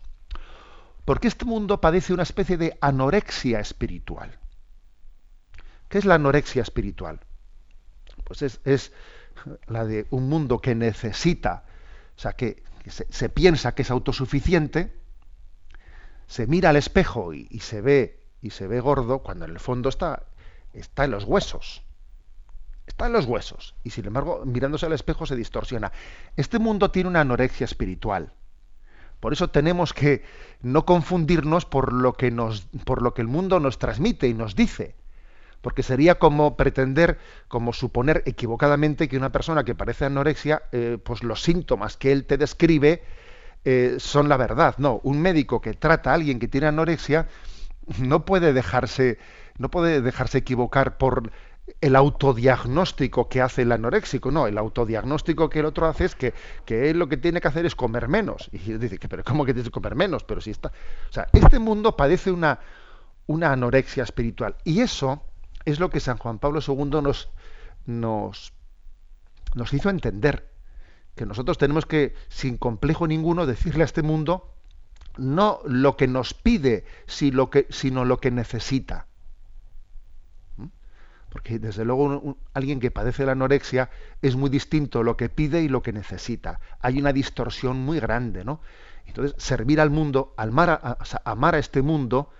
porque 1.09 1.27
este 1.27 1.45
mundo 1.45 1.81
padece 1.81 2.13
una 2.13 2.21
especie 2.21 2.55
de 2.55 2.77
anorexia 2.81 3.59
espiritual. 3.59 4.37
¿Qué 5.87 5.97
es 5.97 6.05
la 6.05 6.13
anorexia 6.13 6.61
espiritual? 6.61 7.19
Pues 8.25 8.43
es, 8.43 8.91
la 9.65 9.85
de 9.85 10.05
un 10.11 10.29
mundo 10.29 10.59
que 10.59 10.75
necesita, 10.75 11.63
o 12.15 12.19
sea, 12.19 12.33
que, 12.33 12.61
se, 12.85 13.29
piensa 13.29 13.73
que 13.73 13.81
es 13.81 13.89
autosuficiente, 13.89 14.93
se 16.27 16.45
mira 16.45 16.69
al 16.69 16.75
espejo 16.75 17.33
y, 17.33 17.47
se 17.59 17.81
ve 17.81 18.23
y 18.43 18.51
se 18.51 18.67
ve 18.67 18.79
gordo 18.79 19.23
cuando 19.23 19.45
en 19.45 19.51
el 19.51 19.59
fondo 19.59 19.89
está, 19.89 20.27
está 20.73 21.05
en 21.05 21.11
los 21.11 21.23
huesos. 21.23 21.81
Está 22.89 23.05
en 23.05 23.13
los 23.13 23.25
huesos. 23.25 23.75
Y 23.83 23.91
sin 23.91 24.07
embargo, 24.07 24.41
mirándose 24.45 24.87
al 24.87 24.93
espejo 24.93 25.27
se 25.27 25.35
distorsiona. 25.35 25.91
Este 26.35 26.57
mundo 26.57 26.89
tiene 26.89 27.07
una 27.07 27.21
anorexia 27.21 27.63
espiritual. 27.63 28.33
Por 29.19 29.31
eso 29.31 29.49
tenemos 29.49 29.93
que 29.93 30.23
no 30.61 30.85
confundirnos 30.85 31.65
por 31.65 31.93
lo 31.93 32.13
que 32.13 32.31
nos, 32.31 32.67
el 33.17 33.27
mundo 33.27 33.59
nos 33.59 33.77
transmite 33.77 34.27
y 34.27 34.33
nos 34.33 34.55
dice. 34.55 34.95
Porque 35.61 35.83
sería 35.83 36.15
como 36.15 36.57
pretender, 36.57 37.19
como 37.47 37.73
suponer 37.73 38.23
equivocadamente 38.25 39.07
que 39.07 39.17
una 39.17 39.31
persona 39.31 39.63
que 39.63 39.75
parece 39.75 40.05
anorexia, 40.05 40.63
eh, 40.71 40.97
pues 41.03 41.23
los 41.23 41.43
síntomas 41.43 41.95
que 41.95 42.11
él 42.11 42.25
te 42.25 42.37
describe 42.37 43.03
eh, 43.65 43.97
son 43.99 44.29
la 44.29 44.37
verdad. 44.37 44.75
No, 44.79 44.99
un 45.03 45.21
médico 45.21 45.61
que 45.61 45.73
trata 45.73 46.09
a 46.09 46.15
alguien 46.15 46.39
que 46.39 46.47
tiene 46.47 46.67
anorexia 46.67 47.27
no 47.99 48.25
puede 48.25 48.51
dejarse, 48.51 49.19
no 49.59 49.69
puede 49.69 50.01
dejarse 50.01 50.39
equivocar 50.39 50.97
por 50.97 51.31
el 51.81 51.95
autodiagnóstico 51.95 53.29
que 53.29 53.41
hace 53.41 53.63
el 53.63 53.71
anoréxico, 53.71 54.31
no, 54.31 54.47
el 54.47 54.57
autodiagnóstico 54.57 55.49
que 55.49 55.59
el 55.59 55.65
otro 55.65 55.87
hace 55.87 56.05
es 56.05 56.15
que, 56.15 56.33
que 56.65 56.89
él 56.89 56.99
lo 56.99 57.07
que 57.07 57.17
tiene 57.17 57.41
que 57.41 57.47
hacer 57.47 57.65
es 57.65 57.75
comer 57.75 58.07
menos. 58.07 58.49
Y 58.51 58.73
dice, 58.73 58.99
pero 59.07 59.23
¿cómo 59.23 59.45
que 59.45 59.53
tienes 59.53 59.69
que 59.69 59.73
comer 59.73 59.95
menos? 59.95 60.23
Pero 60.23 60.41
si 60.41 60.51
está. 60.51 60.69
O 61.09 61.13
sea, 61.13 61.27
este 61.33 61.59
mundo 61.59 61.95
padece 61.95 62.31
una, 62.31 62.59
una 63.27 63.51
anorexia 63.51 64.03
espiritual. 64.03 64.55
Y 64.63 64.81
eso 64.81 65.23
es 65.65 65.79
lo 65.79 65.89
que 65.89 65.99
San 65.99 66.17
Juan 66.17 66.39
Pablo 66.39 66.59
II 66.65 67.01
nos, 67.01 67.29
nos, 67.85 68.53
nos 69.55 69.73
hizo 69.73 69.89
entender. 69.89 70.49
Que 71.15 71.25
nosotros 71.25 71.57
tenemos 71.57 71.85
que, 71.85 72.13
sin 72.29 72.57
complejo 72.57 73.07
ninguno, 73.07 73.45
decirle 73.45 73.83
a 73.83 73.85
este 73.85 74.03
mundo 74.03 74.53
no 75.17 75.59
lo 75.65 75.97
que 75.97 76.07
nos 76.07 76.33
pide, 76.33 76.85
sino 77.07 78.05
lo 78.05 78.19
que 78.19 78.31
necesita. 78.31 79.08
Porque 81.29 81.59
desde 81.59 81.85
luego 81.85 82.37
alguien 82.53 82.79
que 82.79 82.91
padece 82.91 83.25
la 83.25 83.33
anorexia 83.33 83.89
es 84.21 84.35
muy 84.35 84.49
distinto 84.49 85.03
lo 85.03 85.15
que 85.15 85.29
pide 85.29 85.61
y 85.61 85.69
lo 85.69 85.83
que 85.83 85.93
necesita. 85.93 86.59
Hay 86.79 86.99
una 86.99 87.13
distorsión 87.13 87.77
muy 87.77 87.99
grande, 87.99 88.43
¿no? 88.43 88.61
Entonces, 89.05 89.35
servir 89.41 89.79
al 89.81 89.89
mundo, 89.89 90.33
amar 90.37 90.69
a, 90.69 90.97
amar 91.23 91.55
a 91.55 91.59
este 91.59 91.81
mundo, 91.81 92.31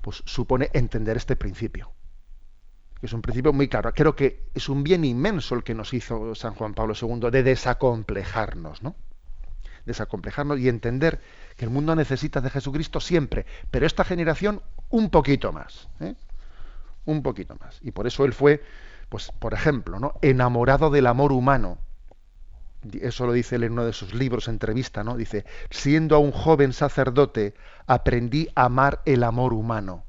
pues 0.00 0.22
supone 0.26 0.70
entender 0.72 1.16
este 1.16 1.36
principio. 1.36 1.92
Es 3.02 3.12
un 3.12 3.22
principio 3.22 3.52
muy 3.52 3.68
claro. 3.68 3.92
Creo 3.94 4.16
que 4.16 4.48
es 4.54 4.68
un 4.68 4.82
bien 4.82 5.04
inmenso 5.04 5.54
el 5.54 5.62
que 5.62 5.74
nos 5.74 5.92
hizo 5.94 6.34
San 6.34 6.54
Juan 6.54 6.74
Pablo 6.74 6.94
II 7.00 7.30
de 7.30 7.42
desacomplejarnos, 7.42 8.82
¿no? 8.82 8.96
Desacomplejarnos 9.84 10.58
y 10.58 10.68
entender 10.68 11.20
que 11.56 11.64
el 11.64 11.70
mundo 11.70 11.94
necesita 11.94 12.40
de 12.40 12.50
Jesucristo 12.50 12.98
siempre, 13.00 13.46
pero 13.70 13.86
esta 13.86 14.04
generación 14.04 14.62
un 14.90 15.10
poquito 15.10 15.52
más. 15.52 15.88
¿eh? 16.00 16.14
Un 17.06 17.22
poquito 17.22 17.56
más. 17.58 17.78
Y 17.82 17.92
por 17.92 18.06
eso 18.06 18.24
él 18.24 18.32
fue, 18.32 18.62
pues, 19.08 19.32
por 19.38 19.54
ejemplo, 19.54 19.98
¿no? 19.98 20.14
enamorado 20.22 20.90
del 20.90 21.06
amor 21.06 21.32
humano. 21.32 21.78
Eso 23.00 23.26
lo 23.26 23.32
dice 23.32 23.56
él 23.56 23.64
en 23.64 23.72
uno 23.72 23.84
de 23.84 23.92
sus 23.92 24.14
libros, 24.14 24.46
entrevista, 24.46 25.02
¿no? 25.02 25.16
Dice, 25.16 25.44
siendo 25.70 26.20
un 26.20 26.30
joven 26.30 26.72
sacerdote, 26.72 27.54
aprendí 27.86 28.48
a 28.54 28.66
amar 28.66 29.02
el 29.06 29.24
amor 29.24 29.52
humano. 29.54 30.04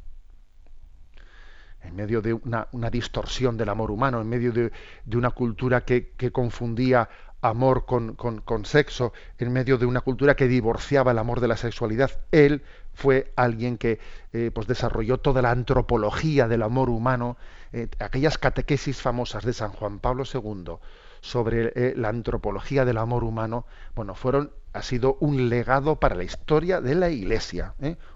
En 1.82 1.96
medio 1.96 2.22
de 2.22 2.34
una, 2.34 2.68
distorsión 2.92 3.58
del 3.58 3.70
amor 3.70 3.90
humano, 3.90 4.20
en 4.20 4.28
medio 4.28 4.52
de, 4.52 4.72
una 5.16 5.32
cultura 5.32 5.86
que, 5.86 6.12
que 6.18 6.32
confundía 6.32 7.10
amor 7.42 7.86
con, 7.86 8.16
con, 8.16 8.66
sexo, 8.66 9.14
en 9.38 9.54
medio 9.54 9.78
de 9.78 9.86
una 9.86 10.02
cultura 10.02 10.36
que 10.36 10.48
divorciaba 10.48 11.12
el 11.12 11.18
amor 11.18 11.40
de 11.40 11.48
la 11.48 11.58
sexualidad. 11.58 12.12
Él 12.32 12.64
fue 12.98 13.32
alguien 13.36 13.78
que 13.78 14.00
eh, 14.34 14.50
pues 14.52 14.66
desarrolló 14.66 15.20
toda 15.20 15.44
la 15.44 15.52
antropología 15.52 16.48
del 16.48 16.64
amor 16.64 16.90
humano, 16.90 17.38
eh, 17.72 17.90
aquellas 18.00 18.40
catequesis 18.40 19.00
famosas 19.00 19.46
de 19.46 19.54
San 19.54 19.72
Juan 19.72 20.00
Pablo 20.00 20.24
II 20.26 20.78
sobre 21.22 21.74
eh, 21.76 21.94
la 21.96 22.10
antropología 22.10 22.86
del 22.86 22.98
amor 22.98 23.24
humano, 23.24 23.68
bueno, 23.94 24.16
fueron, 24.16 24.52
ha 24.74 24.82
sido 24.82 25.18
un 25.20 25.48
legado 25.48 25.98
para 26.00 26.16
la 26.16 26.24
historia 26.24 26.82
de 26.82 26.96
la 26.96 27.12
Iglesia, 27.12 27.76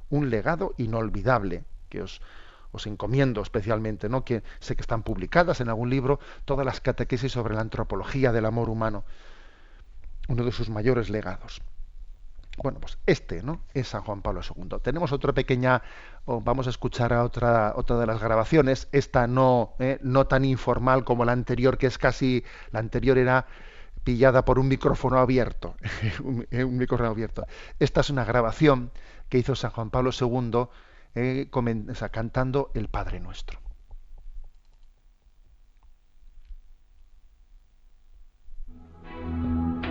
un 0.09 0.31
legado 0.31 0.73
inolvidable 0.77 1.63
que 1.89 2.01
os, 2.01 2.19
os 2.71 2.87
encomiendo 2.87 3.43
especialmente, 3.43 4.09
¿no? 4.09 4.25
que 4.25 4.41
sé 4.59 4.75
que 4.75 4.81
están 4.81 5.03
publicadas 5.03 5.61
en 5.61 5.69
algún 5.69 5.91
libro, 5.91 6.19
todas 6.45 6.65
las 6.65 6.81
catequesis 6.81 7.31
sobre 7.31 7.53
la 7.53 7.61
antropología 7.61 8.31
del 8.31 8.47
amor 8.47 8.67
humano, 8.67 9.03
uno 10.27 10.43
de 10.43 10.51
sus 10.51 10.71
mayores 10.71 11.11
legados. 11.11 11.61
Bueno, 12.57 12.79
pues 12.79 12.97
este, 13.05 13.41
¿no? 13.43 13.61
Es 13.73 13.89
San 13.89 14.03
Juan 14.03 14.21
Pablo 14.21 14.41
II. 14.43 14.77
Tenemos 14.83 15.11
otra 15.11 15.33
pequeña, 15.33 15.81
vamos 16.25 16.67
a 16.67 16.69
escuchar 16.69 17.13
a 17.13 17.23
otra, 17.23 17.73
otra 17.75 17.97
de 17.97 18.05
las 18.05 18.21
grabaciones, 18.21 18.87
esta 18.91 19.25
no, 19.27 19.73
¿eh? 19.79 19.99
no 20.01 20.27
tan 20.27 20.45
informal 20.45 21.03
como 21.03 21.25
la 21.25 21.31
anterior, 21.31 21.77
que 21.77 21.87
es 21.87 21.97
casi, 21.97 22.43
la 22.71 22.79
anterior 22.79 23.17
era 23.17 23.47
pillada 24.03 24.43
por 24.45 24.59
un 24.59 24.67
micrófono 24.67 25.17
abierto, 25.17 25.75
un, 26.23 26.45
un 26.51 26.77
micrófono 26.77 27.09
abierto. 27.09 27.45
Esta 27.79 28.01
es 28.01 28.09
una 28.09 28.25
grabación 28.25 28.91
que 29.29 29.37
hizo 29.37 29.55
San 29.55 29.71
Juan 29.71 29.89
Pablo 29.89 30.11
II 30.19 30.67
eh, 31.15 31.49
cantando 32.11 32.71
el 32.73 32.87
Padre 32.87 33.19
Nuestro. 33.19 33.59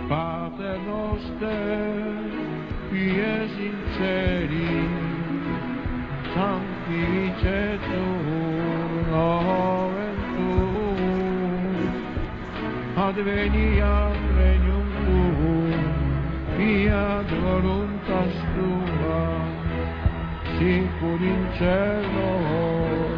Pater 0.09 0.79
noster, 0.81 1.60
pies 4.01 4.01
in 4.01 4.09
celi, 4.49 4.73
sanctificetur 6.33 8.89
nomen 9.11 10.17
tuum, 10.35 11.75
adveniat 12.95 14.17
regnum 14.37 14.87
tuum, 15.05 15.81
fiat 16.57 17.29
voluntas 17.45 18.35
tua, 18.55 19.23
sicur 20.57 21.21
in 21.21 21.43
cielo 21.57 22.33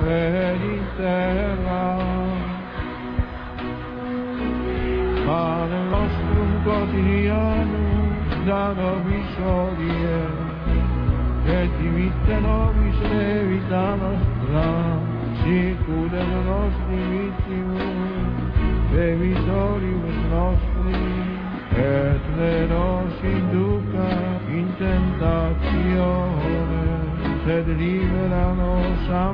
ed 0.07 0.61
in 0.61 0.83
terra. 0.97 1.87
Pane 5.25 5.79
nostrum 5.89 6.51
quotidianum 6.63 8.11
da 8.45 8.63
nobis 8.73 9.31
hodie, 9.39 10.42
Che 11.45 11.69
dimittano 11.77 12.71
miseri 12.71 13.59
nostra, 13.67 14.97
sicurano 15.43 16.41
nostri 16.41 16.95
vittimus, 16.95 18.53
veritorius 18.91 20.15
nostri, 20.29 20.95
et 21.75 22.23
ne 22.37 22.65
nos 22.67 23.13
induca 23.21 24.39
in 24.47 24.67
tentazione, 24.77 26.31
sed 27.45 27.67
libera 27.67 28.53
nos 28.53 29.09
a 29.09 29.33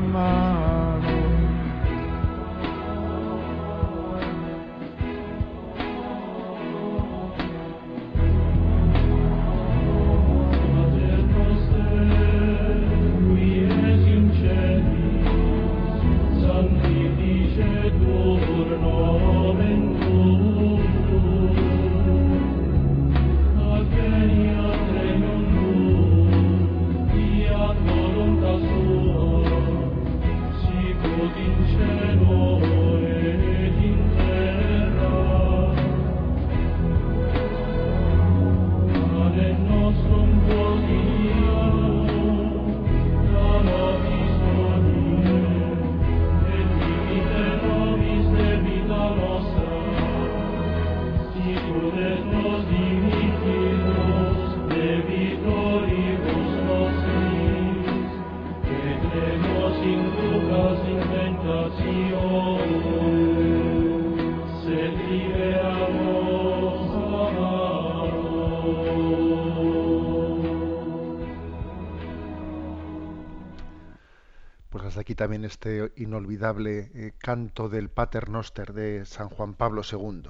también 75.19 75.43
este 75.43 75.91
inolvidable 75.97 76.91
eh, 76.93 77.11
canto 77.17 77.67
del 77.67 77.89
Pater 77.89 78.29
Noster 78.29 78.71
de 78.71 79.05
San 79.05 79.27
Juan 79.27 79.53
Pablo 79.53 79.81
II. 79.83 80.29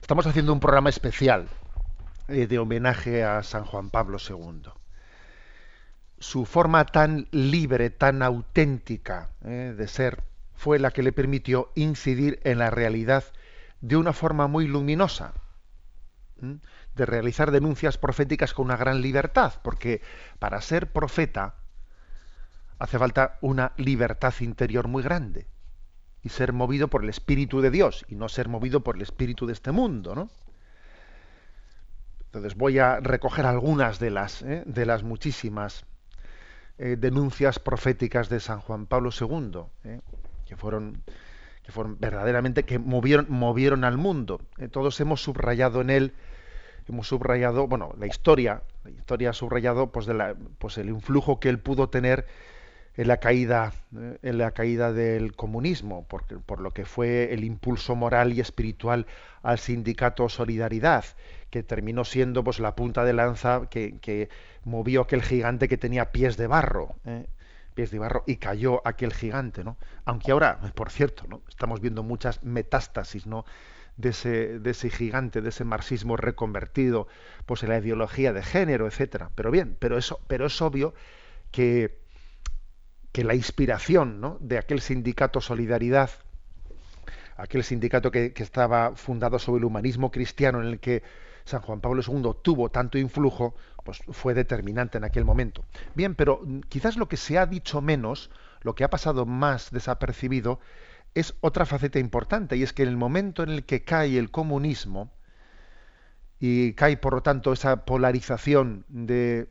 Estamos 0.00 0.26
haciendo 0.26 0.52
un 0.52 0.58
programa 0.58 0.90
especial 0.90 1.46
eh, 2.26 2.48
de 2.48 2.58
homenaje 2.58 3.22
a 3.22 3.44
San 3.44 3.64
Juan 3.64 3.90
Pablo 3.90 4.18
II. 4.18 4.72
Su 6.18 6.46
forma 6.46 6.84
tan 6.84 7.28
libre, 7.30 7.90
tan 7.90 8.24
auténtica 8.24 9.30
eh, 9.44 9.72
de 9.78 9.86
ser, 9.86 10.24
fue 10.56 10.80
la 10.80 10.90
que 10.90 11.04
le 11.04 11.12
permitió 11.12 11.70
incidir 11.76 12.40
en 12.42 12.58
la 12.58 12.70
realidad 12.70 13.22
de 13.80 13.96
una 13.96 14.12
forma 14.12 14.48
muy 14.48 14.66
luminosa, 14.66 15.32
de 16.40 17.06
realizar 17.06 17.52
denuncias 17.52 17.98
proféticas 17.98 18.52
con 18.52 18.64
una 18.64 18.76
gran 18.76 19.00
libertad, 19.00 19.52
porque 19.62 20.02
para 20.40 20.60
ser 20.60 20.90
profeta, 20.90 21.54
hace 22.78 22.98
falta 22.98 23.38
una 23.40 23.72
libertad 23.76 24.34
interior 24.40 24.88
muy 24.88 25.02
grande 25.02 25.46
y 26.22 26.30
ser 26.30 26.52
movido 26.52 26.88
por 26.88 27.02
el 27.02 27.10
Espíritu 27.10 27.60
de 27.60 27.70
Dios 27.70 28.04
y 28.08 28.16
no 28.16 28.28
ser 28.28 28.48
movido 28.48 28.80
por 28.80 28.96
el 28.96 29.02
Espíritu 29.02 29.46
de 29.46 29.52
este 29.52 29.72
mundo, 29.72 30.14
¿no? 30.14 30.30
Entonces 32.26 32.56
voy 32.56 32.78
a 32.78 32.98
recoger 32.98 33.46
algunas 33.46 34.00
de 34.00 34.10
las, 34.10 34.42
¿eh? 34.42 34.64
de 34.66 34.86
las 34.86 35.04
muchísimas 35.04 35.86
eh, 36.78 36.96
denuncias 36.98 37.60
proféticas 37.60 38.28
de 38.28 38.40
San 38.40 38.60
Juan 38.60 38.86
Pablo 38.86 39.10
II, 39.18 39.60
¿eh? 39.84 40.00
que 40.46 40.56
fueron 40.56 41.02
que 41.62 41.72
fueron 41.72 41.98
verdaderamente 41.98 42.64
que 42.64 42.78
movieron 42.78 43.26
movieron 43.30 43.84
al 43.84 43.96
mundo. 43.96 44.40
todos 44.70 45.00
hemos 45.00 45.22
subrayado 45.22 45.80
en 45.80 45.90
él 45.90 46.14
hemos 46.88 47.08
subrayado, 47.08 47.66
bueno, 47.66 47.94
la 47.98 48.06
historia, 48.06 48.62
la 48.84 48.90
historia 48.90 49.30
ha 49.30 49.32
subrayado 49.32 49.90
pues 49.90 50.06
de 50.06 50.14
la, 50.14 50.34
pues 50.58 50.78
el 50.78 50.88
influjo 50.88 51.40
que 51.40 51.48
él 51.48 51.58
pudo 51.58 51.88
tener 51.88 52.26
en 52.96 53.08
la 53.08 53.18
caída 53.18 53.72
eh, 53.96 54.18
en 54.22 54.38
la 54.38 54.52
caída 54.52 54.92
del 54.92 55.34
comunismo 55.34 56.06
por, 56.06 56.24
por 56.42 56.60
lo 56.60 56.70
que 56.70 56.84
fue 56.84 57.32
el 57.32 57.44
impulso 57.44 57.94
moral 57.94 58.32
y 58.32 58.40
espiritual 58.40 59.06
al 59.42 59.58
sindicato 59.58 60.28
Solidaridad 60.28 61.04
que 61.50 61.62
terminó 61.62 62.04
siendo 62.04 62.44
pues 62.44 62.60
la 62.60 62.74
punta 62.74 63.04
de 63.04 63.12
lanza 63.12 63.68
que, 63.68 63.98
que 64.00 64.28
movió 64.64 65.02
aquel 65.02 65.22
gigante 65.22 65.68
que 65.68 65.76
tenía 65.76 66.12
pies 66.12 66.36
de 66.36 66.46
barro 66.46 66.94
¿eh? 67.04 67.26
pies 67.74 67.90
de 67.90 67.98
barro 67.98 68.22
y 68.26 68.36
cayó 68.36 68.80
aquel 68.86 69.12
gigante 69.12 69.64
no 69.64 69.76
aunque 70.04 70.32
ahora 70.32 70.60
por 70.74 70.90
cierto 70.90 71.24
no 71.28 71.42
estamos 71.48 71.80
viendo 71.80 72.02
muchas 72.02 72.42
metástasis 72.44 73.26
no 73.26 73.44
de 73.96 74.08
ese, 74.10 74.58
de 74.58 74.70
ese 74.70 74.90
gigante, 74.90 75.40
de 75.40 75.50
ese 75.50 75.64
marxismo 75.64 76.16
reconvertido, 76.16 77.06
pues 77.46 77.62
en 77.62 77.68
la 77.68 77.78
ideología 77.78 78.32
de 78.32 78.42
género, 78.42 78.88
etcétera. 78.88 79.30
Pero 79.34 79.52
bien, 79.52 79.76
pero 79.78 79.98
eso, 79.98 80.20
pero 80.26 80.46
es 80.46 80.60
obvio 80.60 80.94
que 81.52 82.03
que 83.14 83.22
la 83.22 83.36
inspiración 83.36 84.20
¿no? 84.20 84.38
de 84.40 84.58
aquel 84.58 84.80
sindicato 84.80 85.40
Solidaridad, 85.40 86.10
aquel 87.36 87.62
sindicato 87.62 88.10
que, 88.10 88.32
estaba 88.34 88.96
fundado 88.96 89.38
sobre 89.38 89.60
el 89.60 89.66
humanismo 89.66 90.10
cristiano 90.10 90.60
en 90.60 90.66
el 90.66 90.80
que 90.80 91.04
San 91.44 91.60
Juan 91.60 91.80
Pablo 91.80 92.02
II 92.04 92.32
tuvo 92.42 92.70
tanto 92.70 92.98
influjo, 92.98 93.54
pues 93.84 94.02
fue 94.10 94.34
determinante 94.34 94.98
en 94.98 95.04
aquel 95.04 95.24
momento. 95.24 95.64
Bien, 95.94 96.16
pero 96.16 96.42
quizás 96.68 96.96
lo 96.96 97.06
que 97.06 97.16
se 97.16 97.38
ha 97.38 97.46
dicho 97.46 97.80
menos, 97.80 98.32
lo 98.62 98.74
que 98.74 98.82
ha 98.82 98.90
pasado 98.90 99.26
más 99.26 99.70
desapercibido, 99.70 100.58
es 101.14 101.36
otra 101.40 101.66
faceta 101.66 102.00
importante, 102.00 102.56
y 102.56 102.64
es 102.64 102.72
que 102.72 102.82
en 102.82 102.88
el 102.88 102.96
momento 102.96 103.44
en 103.44 103.50
el 103.50 103.64
que 103.64 103.84
cae 103.84 104.18
el 104.18 104.32
comunismo, 104.32 105.12
y 106.40 106.72
cae 106.72 106.96
por 106.96 107.14
lo 107.14 107.22
tanto 107.22 107.52
esa 107.52 107.84
polarización 107.84 108.84
de, 108.88 109.46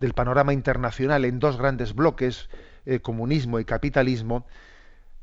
del 0.00 0.12
panorama 0.12 0.52
internacional 0.52 1.24
en 1.24 1.38
dos 1.38 1.56
grandes 1.56 1.94
bloques, 1.94 2.48
eh, 2.84 3.00
comunismo 3.00 3.58
y 3.58 3.64
capitalismo, 3.64 4.46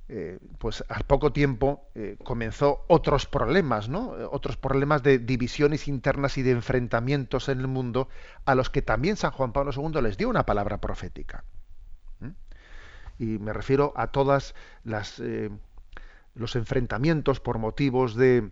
eh, 0.10 0.40
pues 0.58 0.84
al 0.90 1.04
poco 1.04 1.32
tiempo 1.32 1.88
eh, 1.96 2.18
comenzó 2.24 2.86
otros 2.88 3.26
problemas, 3.26 3.88
¿no? 3.88 4.10
Otros 4.32 4.58
problemas 4.58 5.02
de 5.02 5.18
divisiones 5.18 5.88
internas 5.88 6.38
y 6.38 6.44
de 6.44 6.52
enfrentamientos 6.52 7.50
en 7.50 7.60
el 7.62 7.68
mundo 7.68 8.10
a 8.46 8.56
los 8.56 8.70
que 8.70 8.82
también 8.82 9.16
San 9.16 9.32
Juan 9.32 9.54
Pablo 9.54 9.72
II 9.76 10.02
les 10.02 10.18
dio 10.18 10.30
una 10.30 10.46
palabra 10.46 10.80
profética. 10.80 11.44
Y 13.20 13.38
me 13.38 13.54
refiero 13.54 13.94
a 13.96 14.08
todas 14.08 14.56
las 14.84 15.22
los 16.34 16.56
enfrentamientos 16.56 17.40
por 17.40 17.60
motivos 17.60 18.16
de 18.16 18.50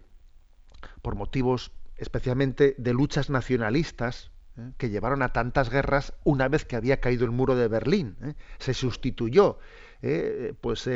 por 1.01 1.15
motivos 1.15 1.72
especialmente 1.97 2.76
de 2.78 2.93
luchas 2.93 3.30
nacionalistas 3.30 4.30
¿eh? 4.58 4.72
que 4.78 4.89
llevaron 4.89 5.22
a 5.22 5.34
tantas 5.34 5.70
guerras 5.70 6.14
una 6.24 6.47
vez 6.47 6.66
que 6.66 6.76
había 6.76 6.99
caído 6.99 7.26
el 7.26 7.32
muro 7.32 7.56
de 7.56 7.68
Berlín. 7.68 8.16
¿eh? 8.24 8.34
Se 8.60 8.74
sustituyó 8.74 9.60
¿eh? 10.02 10.54
pues 10.62 10.89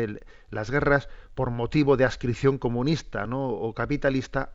las 0.50 0.72
guerras 0.72 1.10
por 1.34 1.52
motivo 1.52 1.98
de 1.98 2.06
adscripción 2.06 2.58
comunista 2.58 3.26
o 3.30 3.74
capitalista 3.74 4.52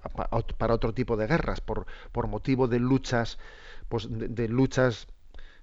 para 0.59 0.75
otro 0.75 0.95
tipo 0.95 1.17
de 1.17 1.27
guerras, 1.27 1.61
por, 1.61 1.87
por 2.13 2.27
motivo 2.27 2.69
de 2.69 2.79
luchas, 2.79 3.39
pues, 3.89 4.09
de, 4.11 4.49
luchas, 4.49 5.09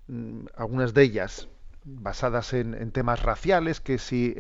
mm, 0.08 0.46
algunas 0.56 0.94
de 0.94 1.04
ellas 1.04 1.48
basadas 1.84 2.54
en, 2.54 2.74
en 2.74 2.92
temas 2.92 3.24
raciales, 3.24 3.80
que 3.80 3.98
sí, 3.98 4.36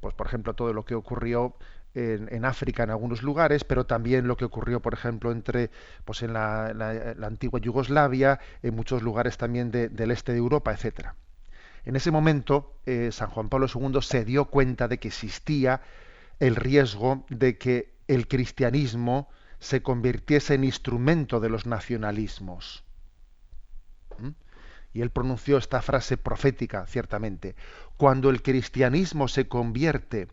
pues 0.00 0.14
por 0.14 0.26
ejemplo 0.26 0.54
todo 0.54 0.72
lo 0.72 0.84
que 0.84 0.94
ocurrió 0.94 1.56
en, 1.96 2.44
África 2.44 2.82
en 2.82 2.90
algunos 2.90 3.22
lugares, 3.22 3.64
pero 3.64 3.86
también 3.86 4.28
lo 4.28 4.36
que 4.36 4.44
ocurrió, 4.44 4.80
por 4.80 4.92
ejemplo, 4.92 5.32
entre 5.32 5.70
pues 6.04 6.22
en 6.22 6.34
la, 6.34 6.66
antigua 7.22 7.58
Yugoslavia, 7.58 8.38
en 8.62 8.76
muchos 8.76 9.02
lugares 9.02 9.38
también 9.38 9.70
del 9.70 10.10
este 10.10 10.32
de 10.32 10.38
Europa, 10.38 10.72
etcétera. 10.72 11.16
En 11.86 11.96
ese 11.96 12.10
momento, 12.10 12.74
eh, 12.84 13.10
San 13.12 13.30
Juan 13.30 13.48
Pablo 13.48 13.66
II 13.72 14.02
se 14.02 14.24
dio 14.24 14.46
cuenta 14.46 14.88
de 14.88 14.98
que 14.98 15.08
existía 15.08 15.80
el 16.38 16.56
riesgo 16.56 17.24
de 17.30 17.56
que 17.56 17.94
el 18.08 18.28
cristianismo 18.28 19.30
se 19.58 19.82
convirtiese 19.82 20.54
en 20.54 20.64
instrumento 20.64 21.40
de 21.40 21.48
los 21.48 21.64
nacionalismos. 21.64 22.84
¿Mm? 24.18 24.30
Y 24.92 25.00
él 25.00 25.10
pronunció 25.10 25.56
esta 25.56 25.80
frase 25.80 26.18
profética, 26.18 26.86
ciertamente. 26.86 27.54
Cuando 27.96 28.28
el 28.28 28.42
cristianismo 28.42 29.28
se 29.28 29.48
convierte 29.48 30.28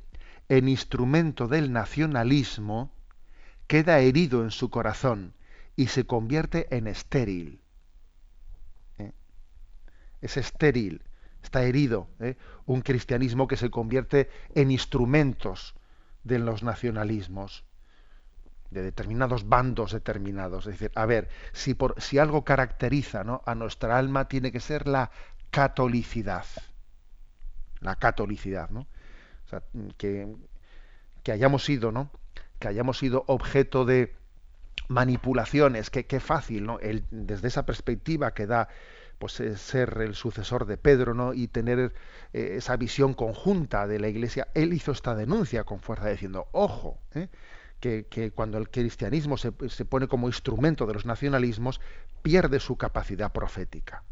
en 0.50 0.68
instrumento 0.68 1.48
del 1.48 1.72
nacionalismo, 1.72 2.92
queda 3.68 4.00
herido 4.00 4.44
en 4.44 4.52
su 4.52 4.70
corazón 4.70 5.34
y 5.76 5.88
se 5.88 6.06
convierte 6.06 6.76
en 6.76 6.88
estéril. 6.88 7.62
¿Eh? 9.00 9.12
Es 10.22 10.38
estéril, 10.38 11.02
está 11.42 11.64
herido. 11.64 12.08
¿eh? 12.20 12.36
Un 12.66 12.82
cristianismo 12.82 13.48
que 13.48 13.58
se 13.58 13.70
convierte 13.70 14.30
en 14.54 14.72
instrumentos 14.72 15.76
de 16.24 16.40
los 16.40 16.64
nacionalismos, 16.64 17.64
de 18.70 18.82
determinados 18.82 19.48
bandos 19.48 19.92
determinados. 19.92 20.68
Es 20.68 20.74
decir, 20.74 20.92
a 20.96 21.06
ver, 21.06 21.30
si, 21.52 21.74
por, 21.74 22.00
si 22.02 22.18
algo 22.18 22.44
caracteriza 22.44 23.24
a 23.46 23.56
nuestra 23.56 23.98
alma, 23.98 24.28
tiene 24.28 24.52
que 24.52 24.60
ser 24.60 24.88
la 24.88 25.12
catolicidad. 25.52 26.46
La 27.80 27.96
catolicidad, 27.96 28.70
¿no? 28.70 28.88
Que, 29.98 30.28
hayamos 31.32 31.66
sido, 31.66 31.92
¿no? 31.92 32.12
Que 32.60 32.68
hayamos 32.68 32.98
sido 32.98 33.24
objeto 33.28 33.86
de 33.86 34.14
manipulaciones, 34.88 35.90
que 35.90 36.06
qué 36.06 36.20
fácil, 36.20 36.66
¿no? 36.66 36.80
desde 37.12 37.48
esa 37.48 37.66
perspectiva 37.66 38.34
que 38.34 38.48
da 38.48 38.68
pues 39.18 39.40
eh, 39.40 39.56
ser 39.56 40.00
el 40.02 40.16
sucesor 40.16 40.66
de 40.66 40.78
Pedro, 40.78 41.14
¿no? 41.14 41.34
Y 41.34 41.48
tener 41.48 41.94
eh, 42.34 42.56
esa 42.58 42.76
visión 42.76 43.14
conjunta 43.14 43.88
de 43.88 44.00
la 44.00 44.10
Iglesia, 44.10 44.50
él 44.54 44.74
hizo 44.74 44.92
esta 44.92 45.16
denuncia 45.16 45.64
con 45.64 45.80
fuerza 45.80 46.10
diciendo, 46.10 46.48
ojo, 46.52 47.00
¿eh? 47.14 47.30
que, 47.80 48.32
cuando 48.34 48.58
el 48.58 48.70
cristianismo 48.70 49.38
se, 49.38 49.52
pone 49.52 50.08
como 50.08 50.28
instrumento 50.28 50.86
de 50.86 50.94
los 50.94 51.06
nacionalismos, 51.06 51.82
pierde 52.22 52.60
su 52.60 52.78
capacidad 52.78 53.32
profética. 53.32 54.04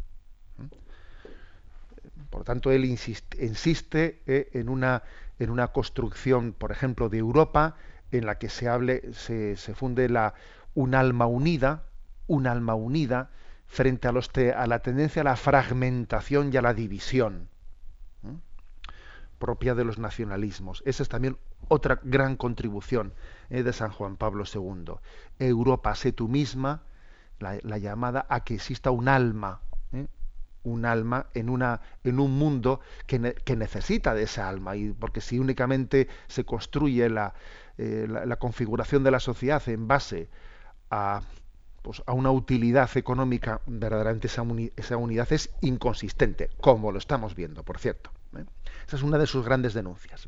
Por 2.29 2.43
tanto, 2.43 2.71
él 2.71 2.85
insiste, 2.85 4.21
en, 4.53 4.69
una, 4.69 5.03
en 5.41 5.49
una 5.49 5.69
construcción, 5.69 6.53
por 6.53 6.71
ejemplo, 6.71 7.09
de 7.09 7.17
Europa, 7.17 7.75
en 8.11 8.27
la 8.27 8.37
que 8.37 8.47
se 8.47 8.69
hable, 8.69 9.11
se, 9.13 9.55
funde 9.73 10.07
la, 10.07 10.35
un 10.75 10.93
alma 10.93 11.25
unida, 11.25 11.85
un 12.27 12.45
alma 12.45 12.75
unida 12.75 13.31
frente 13.65 14.07
a, 14.07 14.11
los 14.11 14.29
a 14.55 14.67
la 14.67 14.83
tendencia 14.83 15.23
a 15.23 15.25
la 15.25 15.35
fragmentación 15.35 16.53
y 16.53 16.57
a 16.57 16.61
la 16.61 16.75
división 16.75 17.49
propia 19.39 19.73
de 19.73 19.83
los 19.83 19.97
nacionalismos. 19.97 20.83
Esa 20.85 21.01
es 21.01 21.09
también 21.09 21.37
otra 21.69 21.99
gran 22.03 22.35
contribución 22.35 23.13
eh, 23.49 23.63
de 23.63 23.73
San 23.73 23.89
Juan 23.89 24.17
Pablo 24.17 24.43
II. 24.45 24.93
Europa, 25.39 25.95
sé 25.95 26.11
tú 26.11 26.27
misma, 26.27 26.83
la, 27.39 27.57
la, 27.63 27.79
llamada 27.79 28.27
a 28.29 28.43
que 28.43 28.53
exista 28.53 28.91
un 28.91 29.07
alma, 29.07 29.61
un 30.63 30.85
alma 30.85 31.27
en, 31.33 31.49
una, 31.49 31.81
en 32.03 32.19
un 32.19 32.37
mundo 32.37 32.81
que, 33.07 33.19
necesita 33.55 34.13
de 34.13 34.23
esa 34.23 34.47
alma. 34.47 34.75
Y 34.75 34.91
porque 34.91 35.21
si 35.21 35.39
únicamente 35.39 36.07
se 36.27 36.45
construye 36.45 37.09
la, 37.09 37.33
eh, 37.77 38.07
la, 38.07 38.35
configuración 38.37 39.03
de 39.03 39.11
la 39.11 39.19
sociedad 39.19 39.67
en 39.69 39.87
base 39.87 40.29
a, 40.89 41.21
pues, 41.81 42.03
a 42.05 42.13
una 42.13 42.31
utilidad 42.31 42.89
económica, 42.95 43.61
verdaderamente 43.65 44.27
esa, 44.27 44.43
esa 44.75 44.97
unidad 44.97 45.31
es 45.31 45.49
inconsistente, 45.61 46.49
como 46.59 46.91
lo 46.91 46.97
estamos 46.97 47.35
viendo, 47.35 47.63
por 47.63 47.79
cierto. 47.79 48.11
¿eh? 48.37 48.45
Esa 48.87 48.97
es 48.97 49.03
una 49.03 49.17
de 49.17 49.27
sus 49.27 49.45
grandes 49.45 49.73
denuncias. 49.73 50.27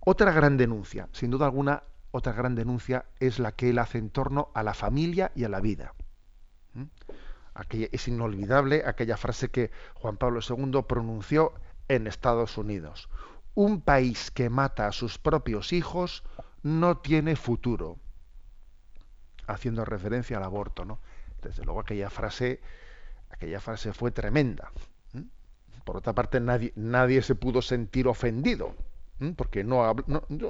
Otra 0.00 0.32
gran 0.32 0.56
denuncia, 0.56 1.08
sin 1.12 1.30
duda 1.30 1.44
alguna, 1.44 1.82
otra 2.10 2.32
gran 2.32 2.54
denuncia 2.54 3.04
es 3.20 3.38
la 3.38 3.52
que 3.52 3.70
él 3.70 3.78
hace 3.78 3.98
en 3.98 4.10
torno 4.10 4.50
a 4.54 4.62
la 4.62 4.74
familia 4.74 5.30
y 5.34 5.44
a 5.44 5.48
la 5.48 5.60
vida. 5.60 5.94
Es 7.92 8.08
inolvidable 8.08 8.82
aquella 8.86 9.16
frase 9.16 9.50
que 9.50 9.70
Juan 9.94 10.16
Pablo 10.16 10.40
II 10.46 10.82
pronunció 10.88 11.52
en 11.88 12.06
Estados 12.06 12.56
Unidos. 12.58 13.08
Un 13.54 13.80
país 13.80 14.30
que 14.30 14.48
mata 14.48 14.86
a 14.86 14.92
sus 14.92 15.18
propios 15.18 15.72
hijos 15.72 16.22
no 16.62 16.98
tiene 16.98 17.36
futuro. 17.36 17.98
Haciendo 19.46 19.84
referencia 19.84 20.36
al 20.36 20.44
aborto, 20.44 20.84
¿no? 20.84 21.00
Desde 21.42 21.64
luego 21.64 21.80
aquella 21.80 22.10
frase, 22.10 22.60
aquella 23.30 23.60
frase 23.60 23.92
fue 23.92 24.10
tremenda. 24.10 24.70
Por 25.84 25.96
otra 25.96 26.12
parte, 26.12 26.38
nadie, 26.40 26.72
nadie 26.76 27.22
se 27.22 27.34
pudo 27.34 27.62
sentir 27.62 28.06
ofendido, 28.06 28.76
porque 29.36 29.64
no, 29.64 29.96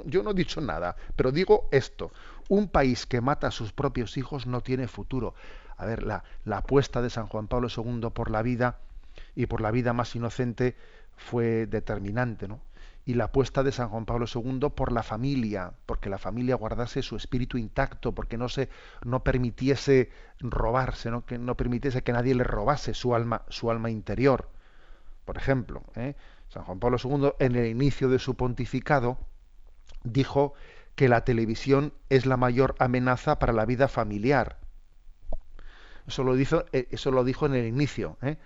yo 0.05 0.23
no 0.23 0.31
he 0.31 0.33
dicho 0.33 0.61
nada, 0.61 0.95
pero 1.15 1.31
digo 1.31 1.67
esto: 1.71 2.11
un 2.49 2.67
país 2.67 3.05
que 3.05 3.21
mata 3.21 3.47
a 3.47 3.51
sus 3.51 3.71
propios 3.71 4.17
hijos 4.17 4.45
no 4.45 4.61
tiene 4.61 4.87
futuro. 4.87 5.33
A 5.81 5.85
ver, 5.87 6.03
la, 6.03 6.23
apuesta 6.51 7.01
de 7.01 7.09
San 7.09 7.25
Juan 7.25 7.47
Pablo 7.47 7.67
II 7.75 8.11
por 8.13 8.29
la 8.29 8.43
vida 8.43 8.77
y 9.35 9.47
por 9.47 9.61
la 9.61 9.71
vida 9.71 9.93
más 9.93 10.15
inocente 10.15 10.77
fue 11.17 11.65
determinante, 11.65 12.47
¿no? 12.47 12.61
y 13.03 13.15
la 13.15 13.25
apuesta 13.25 13.63
de 13.63 13.71
San 13.71 13.89
Juan 13.89 14.05
Pablo 14.05 14.27
II 14.31 14.69
por 14.75 14.91
la 14.91 15.01
familia, 15.01 15.73
porque 15.87 16.07
la 16.07 16.19
familia 16.19 16.53
guardase 16.53 17.01
su 17.01 17.15
espíritu 17.15 17.57
intacto, 17.57 18.11
porque 18.11 18.37
no 18.37 18.47
se 18.47 18.69
no 19.03 19.23
permitiese 19.23 20.11
robarse, 20.39 21.09
¿no? 21.09 21.25
que 21.25 21.39
no 21.39 21.57
permitiese 21.57 22.03
que 22.03 22.13
nadie 22.13 22.35
le 22.35 22.43
robase 22.43 22.93
su 22.93 23.15
alma, 23.15 23.41
su 23.49 23.71
alma 23.71 23.89
interior. 23.89 24.49
Por 25.25 25.37
ejemplo, 25.37 25.81
¿eh? 25.95 26.15
San 26.49 26.63
Juan 26.63 26.79
Pablo 26.79 26.97
II 27.03 27.31
en 27.39 27.55
el 27.55 27.65
inicio 27.65 28.07
de 28.07 28.19
su 28.19 28.35
pontificado 28.35 29.17
dijo 30.03 30.53
que 30.95 31.09
la 31.09 31.23
televisión 31.23 31.91
es 32.09 32.27
la 32.27 32.37
mayor 32.37 32.75
amenaza 32.77 33.39
para 33.39 33.51
la 33.51 33.65
vida 33.65 33.87
familiar. 33.87 34.60
Eso 36.07 36.23
lo, 36.23 36.35
dijo, 36.35 36.65
eh, 36.73 36.87
eso 36.91 37.11
lo 37.11 37.23
dijo 37.23 37.45
en 37.45 37.55
el 37.55 37.65
inicio. 37.65 38.17
¿eh? 38.21 38.37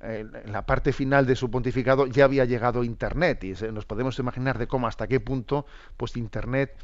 en 0.00 0.52
la 0.52 0.64
parte 0.64 0.92
final 0.92 1.26
de 1.26 1.34
su 1.34 1.50
pontificado 1.50 2.06
ya 2.06 2.24
había 2.24 2.44
llegado 2.44 2.84
Internet 2.84 3.42
y 3.42 3.54
nos 3.72 3.84
podemos 3.84 4.16
imaginar 4.20 4.56
de 4.56 4.68
cómo 4.68 4.86
hasta 4.86 5.08
qué 5.08 5.18
punto 5.18 5.66
pues 5.96 6.16
Internet 6.16 6.76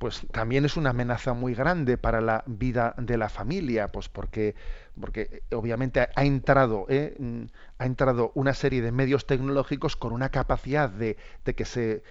pues 0.00 0.22
también 0.32 0.64
es 0.64 0.78
una 0.78 0.90
amenaza 0.90 1.34
muy 1.34 1.54
grande 1.54 1.98
para 1.98 2.22
la 2.22 2.42
vida 2.46 2.94
de 2.96 3.18
la 3.18 3.28
familia, 3.28 3.88
pues 3.88 4.08
porque, 4.08 4.54
porque 4.98 5.42
obviamente 5.52 6.08
ha 6.14 6.24
entrado, 6.24 6.86
¿eh? 6.88 7.14
Mm, 7.18 7.42
ha 7.76 7.84
entrado 7.84 8.32
una 8.34 8.54
serie 8.54 8.80
de 8.80 8.92
medios 8.92 9.26
tecnológicos 9.26 9.96
con 9.96 10.12
una 10.12 10.30
capacidad 10.30 10.88
de, 10.88 11.18
de 11.44 11.54
que 11.54 11.66
se 11.66 12.02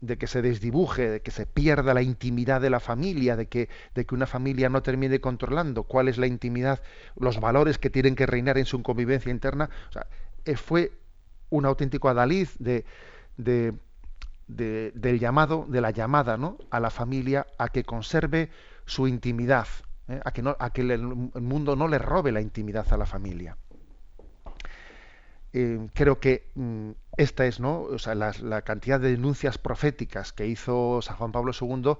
de 0.00 0.18
que 0.18 0.26
se 0.26 0.42
desdibuje, 0.42 1.08
de 1.10 1.20
que 1.20 1.30
se 1.30 1.46
pierda 1.46 1.94
la 1.94 2.02
intimidad 2.02 2.60
de 2.60 2.70
la 2.70 2.80
familia, 2.80 3.36
de 3.36 3.46
que, 3.46 3.68
de 3.94 4.06
que 4.06 4.14
una 4.14 4.26
familia 4.26 4.68
no 4.68 4.82
termine 4.82 5.20
controlando 5.20 5.82
cuál 5.84 6.08
es 6.08 6.18
la 6.18 6.26
intimidad, 6.26 6.82
los 7.16 7.40
valores 7.40 7.78
que 7.78 7.90
tienen 7.90 8.14
que 8.14 8.26
reinar 8.26 8.58
en 8.58 8.64
su 8.64 8.82
convivencia 8.82 9.30
interna. 9.30 9.70
Eh, 10.44 10.56
fue 10.56 10.92
un 11.50 11.66
auténtico 11.66 12.08
adalid 12.08 12.48
de, 12.58 12.84
de, 13.36 13.72
del 14.46 15.18
llamado, 15.18 15.66
de 15.68 15.80
la 15.80 15.90
llamada 15.90 16.36
¿no? 16.36 16.58
a 16.70 16.80
la 16.80 16.90
familia 16.90 17.46
a 17.58 17.68
que 17.68 17.84
conserve 17.84 18.50
su 18.86 19.06
intimidad, 19.06 19.66
¿eh? 20.08 20.20
a 20.24 20.32
que, 20.32 20.42
no, 20.42 20.56
a 20.58 20.70
que 20.70 20.82
el 20.82 21.02
mundo 21.02 21.76
no 21.76 21.88
le 21.88 21.98
robe 21.98 22.32
la 22.32 22.40
intimidad 22.40 22.90
a 22.92 22.96
la 22.96 23.06
familia. 23.06 23.56
Eh, 25.52 25.88
creo 25.94 26.20
que 26.20 26.50
mm, 26.54 26.90
esta 27.18 27.46
es, 27.46 27.58
¿no? 27.58 27.82
O 27.82 27.98
sea, 27.98 28.14
la, 28.14 28.62
cantidad 28.62 29.00
de 29.00 29.10
denuncias 29.10 29.58
proféticas 29.58 30.32
que 30.32 30.46
hizo 30.46 31.02
San 31.02 31.16
Juan 31.16 31.32
Pablo 31.32 31.52
II 31.52 31.96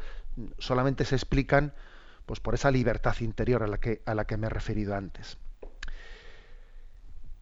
solamente 0.59 1.05
se 1.05 1.16
explican 1.16 1.75
pues, 2.25 2.39
por 2.39 2.55
esa 2.55 2.71
libertad 2.71 3.16
interior 3.21 3.64
a 3.64 3.66
la, 3.66 3.79
que, 3.79 4.01
a 4.07 4.14
la 4.14 4.27
que 4.27 4.37
me 4.37 4.47
he 4.47 4.51
referido 4.51 4.95
antes. 4.95 5.37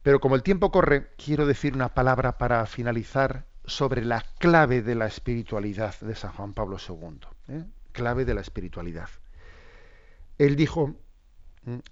Pero 0.01 0.19
como 0.19 0.35
el 0.35 0.41
tiempo 0.41 0.71
corre, 0.71 1.11
quiero 1.23 1.45
decir 1.45 1.75
una 1.75 1.93
palabra 1.93 2.39
para 2.39 2.65
finalizar 2.65 3.45
sobre 3.63 4.03
la 4.03 4.23
clave 4.39 4.81
de 4.81 4.95
la 4.95 5.05
espiritualidad 5.05 5.99
de 5.99 6.15
San 6.15 6.31
Juan 6.31 6.53
Pablo 6.53 6.77
II. 6.79 7.19
¿eh? 7.49 7.63
Clave 7.91 8.25
de 8.25 8.33
la 8.33 8.41
espiritualidad. 8.41 9.09
Él 10.39 10.55
dijo, 10.55 10.95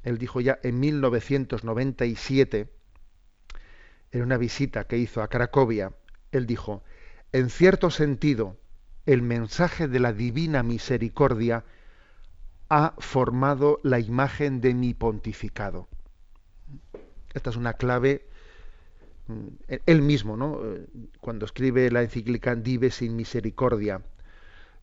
él 0.01 0.17
dijo 0.17 0.41
ya 0.41 0.57
en 0.63 0.79
1997, 0.79 2.74
en 4.15 4.23
una 4.23 4.37
visita 4.37 4.85
que 4.85 4.97
hizo 4.97 5.21
a 5.21 5.27
Cracovia, 5.27 5.91
él 6.31 6.45
dijo, 6.45 6.83
en 7.33 7.49
cierto 7.49 7.91
sentido, 7.91 8.57
el 9.05 9.21
mensaje 9.21 9.89
de 9.89 9.99
la 9.99 10.13
divina 10.13 10.63
misericordia 10.63 11.65
ha 12.69 12.93
formado 12.97 13.81
la 13.83 13.99
imagen 13.99 14.61
de 14.61 14.73
mi 14.73 14.93
pontificado. 14.93 15.89
Esta 17.33 17.49
es 17.49 17.57
una 17.57 17.73
clave, 17.73 18.25
mm, 19.27 19.47
él 19.85 20.01
mismo, 20.01 20.37
¿no? 20.37 20.61
Cuando 21.19 21.45
escribe 21.45 21.91
la 21.91 22.01
encíclica 22.01 22.55
Dive 22.55 22.91
sin 22.91 23.17
misericordia, 23.17 24.01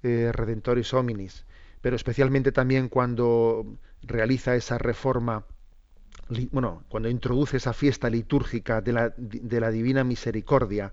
eh, 0.03 0.31
Redentoris 0.31 0.93
hominis, 0.93 1.47
pero 1.81 1.97
especialmente 1.97 2.53
también 2.53 2.91
cuando 2.91 3.79
realiza 4.03 4.57
esa 4.57 4.77
reforma 4.77 5.47
bueno, 6.51 6.85
cuando 6.89 7.09
introduce 7.09 7.57
esa 7.57 7.73
fiesta 7.73 8.09
litúrgica 8.11 8.81
de 8.81 8.93
la, 8.93 9.15
de 9.17 9.61
la 9.61 9.71
Divina 9.71 10.05
Misericordia, 10.05 10.93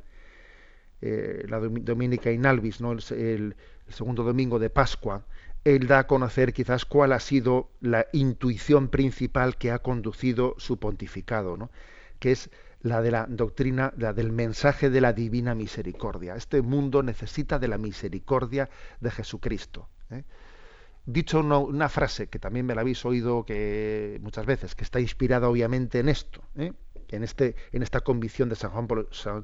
eh, 1.02 1.46
la 1.48 1.60
Dominica 1.60 2.32
in 2.32 2.46
Albis, 2.46 2.82
¿no? 2.82 2.92
el, 2.92 3.56
segundo 3.88 4.24
domingo 4.24 4.60
de 4.60 4.70
Pascua, 4.70 5.26
él 5.64 5.88
da 5.88 6.00
a 6.00 6.08
conocer 6.08 6.54
quizás 6.54 6.86
cuál 6.86 7.14
ha 7.14 7.20
sido 7.20 7.70
la 7.82 8.08
intuición 8.12 8.90
principal 8.90 9.58
que 9.58 9.72
ha 9.72 9.80
conducido 9.80 10.56
su 10.58 10.78
pontificado, 10.78 11.58
¿no? 11.58 11.70
que 12.20 12.32
es 12.32 12.50
la 12.82 13.02
de 13.02 13.12
la 13.12 13.26
doctrina, 13.28 13.94
la 13.98 14.14
del 14.14 14.32
mensaje 14.32 14.90
de 14.90 15.02
la 15.02 15.14
divina 15.14 15.56
misericordia. 15.56 16.36
Este 16.36 16.62
mundo 16.62 17.04
necesita 17.04 17.60
de 17.60 17.68
la 17.68 17.78
misericordia 17.78 18.70
de 19.00 19.12
Jesucristo. 19.12 19.90
¿eh? 20.12 20.24
Dicho 21.12 21.40
una, 21.40 21.90
frase 21.90 22.28
que 22.28 22.38
también 22.38 22.66
me 22.66 22.76
la 22.76 22.82
habéis 22.82 23.04
oído 23.04 23.44
que 23.44 24.20
muchas 24.22 24.46
veces, 24.46 24.76
que 24.76 24.84
está 24.84 25.00
inspirada 25.00 25.50
obviamente 25.50 26.00
en 26.00 26.08
esto, 26.10 26.44
¿eh? 26.56 26.72
en, 27.10 27.24
este, 27.24 27.56
en 27.72 27.82
esta 27.82 28.02
convicción 28.02 28.48
de 28.50 28.56
San 28.56 28.72
Juan, 28.72 28.88
Pablo, 28.88 29.08
San, 29.12 29.44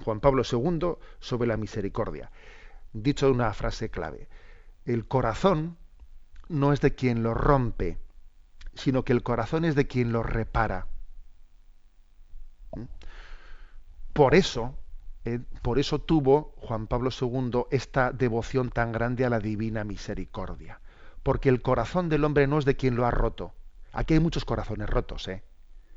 Juan 0.00 0.20
Pablo 0.20 0.42
II 0.50 0.94
sobre 1.18 1.48
la 1.48 1.56
misericordia. 1.56 2.30
Dicho 2.92 3.30
una 3.30 3.52
frase 3.52 3.90
clave, 3.90 4.28
el 4.84 5.06
corazón 5.06 5.78
no 6.48 6.72
es 6.72 6.80
de 6.80 6.94
quien 6.94 7.22
lo 7.22 7.34
rompe, 7.34 7.98
sino 8.74 9.04
que 9.04 9.12
el 9.12 9.22
corazón 9.22 9.64
es 9.64 9.74
de 9.74 9.86
quien 9.86 10.12
lo 10.12 10.22
repara. 10.22 10.86
¿Mm? 12.76 12.84
Por 14.12 14.34
eso, 14.34 14.78
eh, 15.24 15.40
por 15.62 15.80
eso 15.80 16.00
tuvo 16.00 16.54
Juan 16.58 16.86
Pablo 16.86 17.10
II 17.10 17.64
esta 17.72 18.12
devoción 18.12 18.70
tan 18.70 18.92
grande 18.92 19.24
a 19.24 19.30
la 19.30 19.40
divina 19.40 19.82
misericordia 19.82 20.80
porque 21.22 21.48
el 21.48 21.62
corazón 21.62 22.08
del 22.08 22.24
hombre 22.24 22.46
no 22.46 22.58
es 22.58 22.64
de 22.64 22.76
quien 22.76 22.96
lo 22.96 23.06
ha 23.06 23.10
roto. 23.10 23.52
Aquí 23.92 24.14
hay 24.14 24.20
muchos 24.20 24.44
corazones 24.44 24.88
rotos, 24.88 25.26
¿eh? 25.28 25.42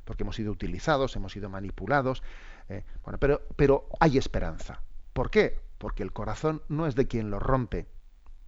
porque 0.06 0.24
hemos 0.24 0.36
sido 0.36 0.52
utilizados, 0.52 1.16
hemos 1.16 1.32
sido 1.32 1.50
manipulados, 1.50 2.24
¿eh? 2.70 2.84
bueno, 3.04 3.20
pero, 3.20 3.42
pero 3.56 3.88
hay 4.00 4.18
esperanza. 4.18 4.82
¿Por 5.14 5.30
qué? 5.30 5.60
Porque 5.78 6.04
el 6.04 6.12
corazón 6.12 6.62
no 6.68 6.88
es 6.88 6.96
de 6.96 7.08
quien 7.08 7.30
lo 7.30 7.40
rompe, 7.40 7.88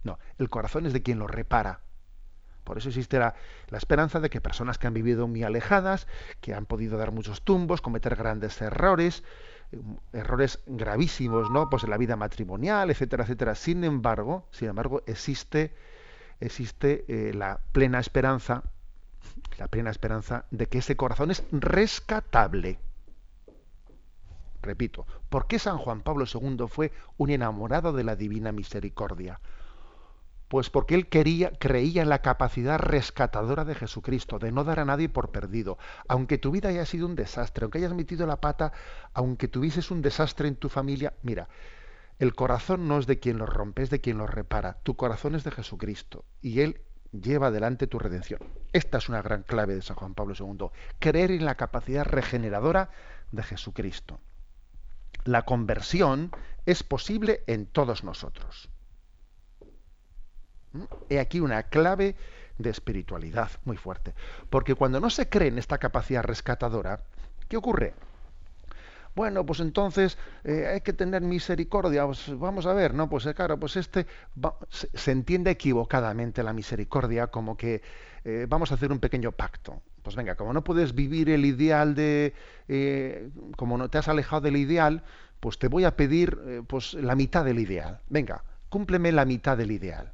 no, 0.02 0.18
el 0.38 0.48
corazón 0.50 0.86
es 0.86 0.92
de 0.92 1.02
quien 1.02 1.18
lo 1.18 1.26
repara. 1.26 1.80
Por 2.64 2.78
eso 2.78 2.88
existe 2.88 3.18
la, 3.18 3.34
la, 3.68 3.78
esperanza 3.78 4.18
de 4.18 4.28
que 4.28 4.40
personas 4.40 4.76
que 4.76 4.88
han 4.88 4.94
vivido 4.94 5.28
muy 5.28 5.44
alejadas, 5.44 6.08
que 6.40 6.52
han 6.52 6.66
podido 6.66 6.98
dar 6.98 7.12
muchos 7.12 7.42
tumbos, 7.42 7.80
cometer 7.80 8.16
grandes 8.16 8.60
errores, 8.60 9.22
eh, 9.70 9.80
errores 10.12 10.60
gravísimos, 10.66 11.50
¿no? 11.50 11.70
Pues 11.70 11.84
en 11.84 11.90
la 11.90 11.96
vida 11.96 12.16
matrimonial, 12.16 12.90
etcétera, 12.90 13.22
etcétera. 13.22 13.54
Sin 13.54 13.84
embargo, 13.84 14.48
sin 14.50 14.68
embargo, 14.68 15.02
existe 15.06 15.74
existe 16.40 17.04
eh, 17.08 17.34
la 17.34 17.60
plena 17.72 17.98
esperanza, 17.98 18.62
la 19.58 19.68
plena 19.68 19.90
esperanza 19.90 20.44
de 20.50 20.66
que 20.66 20.78
ese 20.78 20.96
corazón 20.96 21.30
es 21.30 21.44
rescatable. 21.50 22.78
Repito, 24.62 25.06
¿por 25.28 25.46
qué 25.46 25.58
San 25.58 25.78
Juan 25.78 26.02
Pablo 26.02 26.24
II 26.32 26.66
fue 26.68 26.92
un 27.16 27.30
enamorado 27.30 27.92
de 27.92 28.04
la 28.04 28.16
divina 28.16 28.52
misericordia? 28.52 29.40
Pues 30.48 30.70
porque 30.70 30.94
él 30.94 31.08
quería, 31.08 31.52
creía 31.58 32.02
en 32.02 32.08
la 32.08 32.22
capacidad 32.22 32.78
rescatadora 32.78 33.64
de 33.64 33.74
Jesucristo, 33.74 34.38
de 34.38 34.52
no 34.52 34.64
dar 34.64 34.78
a 34.78 34.84
nadie 34.84 35.08
por 35.08 35.30
perdido. 35.30 35.76
Aunque 36.08 36.38
tu 36.38 36.52
vida 36.52 36.68
haya 36.68 36.86
sido 36.86 37.06
un 37.06 37.16
desastre, 37.16 37.64
aunque 37.64 37.78
hayas 37.78 37.94
metido 37.94 38.26
la 38.26 38.40
pata, 38.40 38.72
aunque 39.12 39.48
tuvieses 39.48 39.90
un 39.90 40.02
desastre 40.02 40.46
en 40.46 40.56
tu 40.56 40.68
familia, 40.68 41.14
mira, 41.22 41.48
el 42.18 42.34
corazón 42.34 42.88
no 42.88 42.98
es 42.98 43.06
de 43.06 43.18
quien 43.18 43.38
lo 43.38 43.46
rompe, 43.46 43.82
es 43.82 43.90
de 43.90 44.00
quien 44.00 44.18
lo 44.18 44.26
repara. 44.26 44.78
Tu 44.82 44.96
corazón 44.96 45.34
es 45.34 45.44
de 45.44 45.50
Jesucristo 45.50 46.24
y 46.40 46.60
Él 46.60 46.80
lleva 47.12 47.48
adelante 47.48 47.86
tu 47.86 47.98
redención. 47.98 48.40
Esta 48.72 48.98
es 48.98 49.08
una 49.08 49.22
gran 49.22 49.42
clave 49.42 49.74
de 49.74 49.82
San 49.82 49.96
Juan 49.96 50.14
Pablo 50.14 50.34
II. 50.38 50.68
Creer 50.98 51.30
en 51.30 51.44
la 51.44 51.56
capacidad 51.56 52.04
regeneradora 52.04 52.90
de 53.32 53.42
Jesucristo. 53.42 54.20
la 55.24 55.42
conversión 55.42 56.30
es 56.66 56.84
posible 56.84 57.42
en 57.48 57.66
todos 57.66 58.04
nosotros. 58.04 58.68
¿Mm? 60.72 60.84
He 61.08 61.18
aquí 61.18 61.40
una 61.40 61.64
clave 61.64 62.16
de 62.58 62.70
espiritualidad 62.70 63.50
muy 63.64 63.76
fuerte. 63.76 64.14
Porque 64.50 64.74
cuando 64.74 65.00
no 65.00 65.10
se 65.10 65.28
cree 65.28 65.48
en 65.48 65.58
esta 65.58 65.78
capacidad 65.78 66.22
rescatadora, 66.22 67.00
¿qué 67.48 67.56
ocurre? 67.56 67.94
Bueno, 69.16 69.46
pues 69.46 69.60
entonces 69.60 70.18
eh, 70.44 70.66
hay 70.66 70.82
que 70.82 70.92
tener 70.92 71.22
misericordia. 71.22 72.04
Pues 72.04 72.38
vamos 72.38 72.66
a 72.66 72.74
ver, 72.74 72.92
¿no? 72.92 73.08
Pues 73.08 73.24
eh, 73.24 73.32
claro, 73.32 73.58
pues 73.58 73.76
este 73.76 74.06
se, 74.68 75.10
entiende 75.10 75.50
equivocadamente 75.50 76.42
la 76.42 76.52
misericordia 76.52 77.28
como 77.28 77.56
que 77.56 77.80
eh, 78.24 78.44
vamos 78.46 78.70
a 78.70 78.74
hacer 78.74 78.92
un 78.92 78.98
pequeño 78.98 79.32
pacto. 79.32 79.80
Pues 80.02 80.16
venga, 80.16 80.34
como 80.34 80.52
no 80.52 80.62
puedes 80.62 80.94
vivir 80.94 81.30
el 81.30 81.46
ideal 81.46 81.94
de, 81.94 82.34
como 83.56 83.78
no 83.78 83.88
te 83.88 83.96
has 83.96 84.06
alejado 84.06 84.42
del 84.42 84.56
ideal, 84.58 85.02
pues 85.40 85.58
te 85.58 85.68
voy 85.68 85.84
a 85.84 85.96
pedir 85.96 86.62
pues 86.68 86.92
la 86.92 87.16
mitad 87.16 87.44
del 87.44 87.58
ideal. 87.58 88.00
Venga, 88.10 88.44
cúmpleme 88.68 89.12
la 89.12 89.24
mitad 89.24 89.56
del 89.56 89.72
ideal 89.72 90.12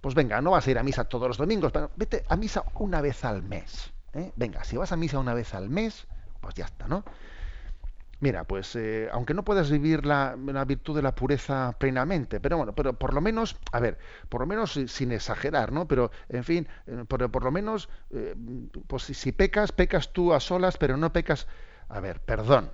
pues 0.00 0.16
venga, 0.16 0.40
no 0.40 0.50
vas 0.50 0.66
a 0.66 0.70
ir 0.72 0.78
a 0.80 0.82
misa 0.82 1.04
todos 1.04 1.28
los 1.28 1.36
domingos, 1.36 1.70
pero 1.70 1.92
vete 1.94 2.24
a 2.28 2.34
misa 2.34 2.64
una 2.74 3.00
vez 3.00 3.24
al 3.24 3.44
mes. 3.44 3.92
Venga, 4.34 4.64
si 4.64 4.76
vas 4.76 4.90
a 4.90 4.96
misa 4.96 5.20
una 5.20 5.32
vez 5.32 5.54
al 5.54 5.70
mes, 5.70 6.08
pues 6.40 6.56
ya 6.56 6.64
está, 6.64 6.88
¿no? 6.88 7.04
Mira, 8.22 8.44
pues 8.44 8.76
eh, 8.76 9.08
aunque 9.10 9.34
no 9.34 9.44
puedas 9.44 9.68
vivir 9.68 10.06
la, 10.06 10.36
virtud 10.64 10.94
de 10.94 11.02
la 11.02 11.12
pureza 11.12 11.74
plenamente, 11.76 12.38
pero 12.38 12.56
bueno, 12.56 12.72
pero 12.72 12.92
por 12.92 13.14
lo 13.14 13.20
menos, 13.20 13.56
a 13.72 13.80
ver, 13.80 13.98
por 14.28 14.42
lo 14.42 14.46
menos 14.46 14.78
sin 14.86 15.10
exagerar, 15.10 15.72
¿no? 15.72 15.88
Pero, 15.88 16.12
en 16.28 16.44
fin, 16.44 16.68
eh, 16.86 17.04
por, 17.08 17.28
por, 17.32 17.42
lo 17.42 17.50
menos, 17.50 17.88
pues 18.86 19.02
si, 19.02 19.14
si 19.14 19.32
pecas, 19.32 19.72
pecas 19.72 20.12
tú 20.12 20.32
a 20.32 20.38
solas, 20.38 20.76
pero 20.76 20.96
no 20.96 21.12
pecas, 21.12 21.48
a 21.88 21.98
ver, 21.98 22.20
perdón, 22.20 22.70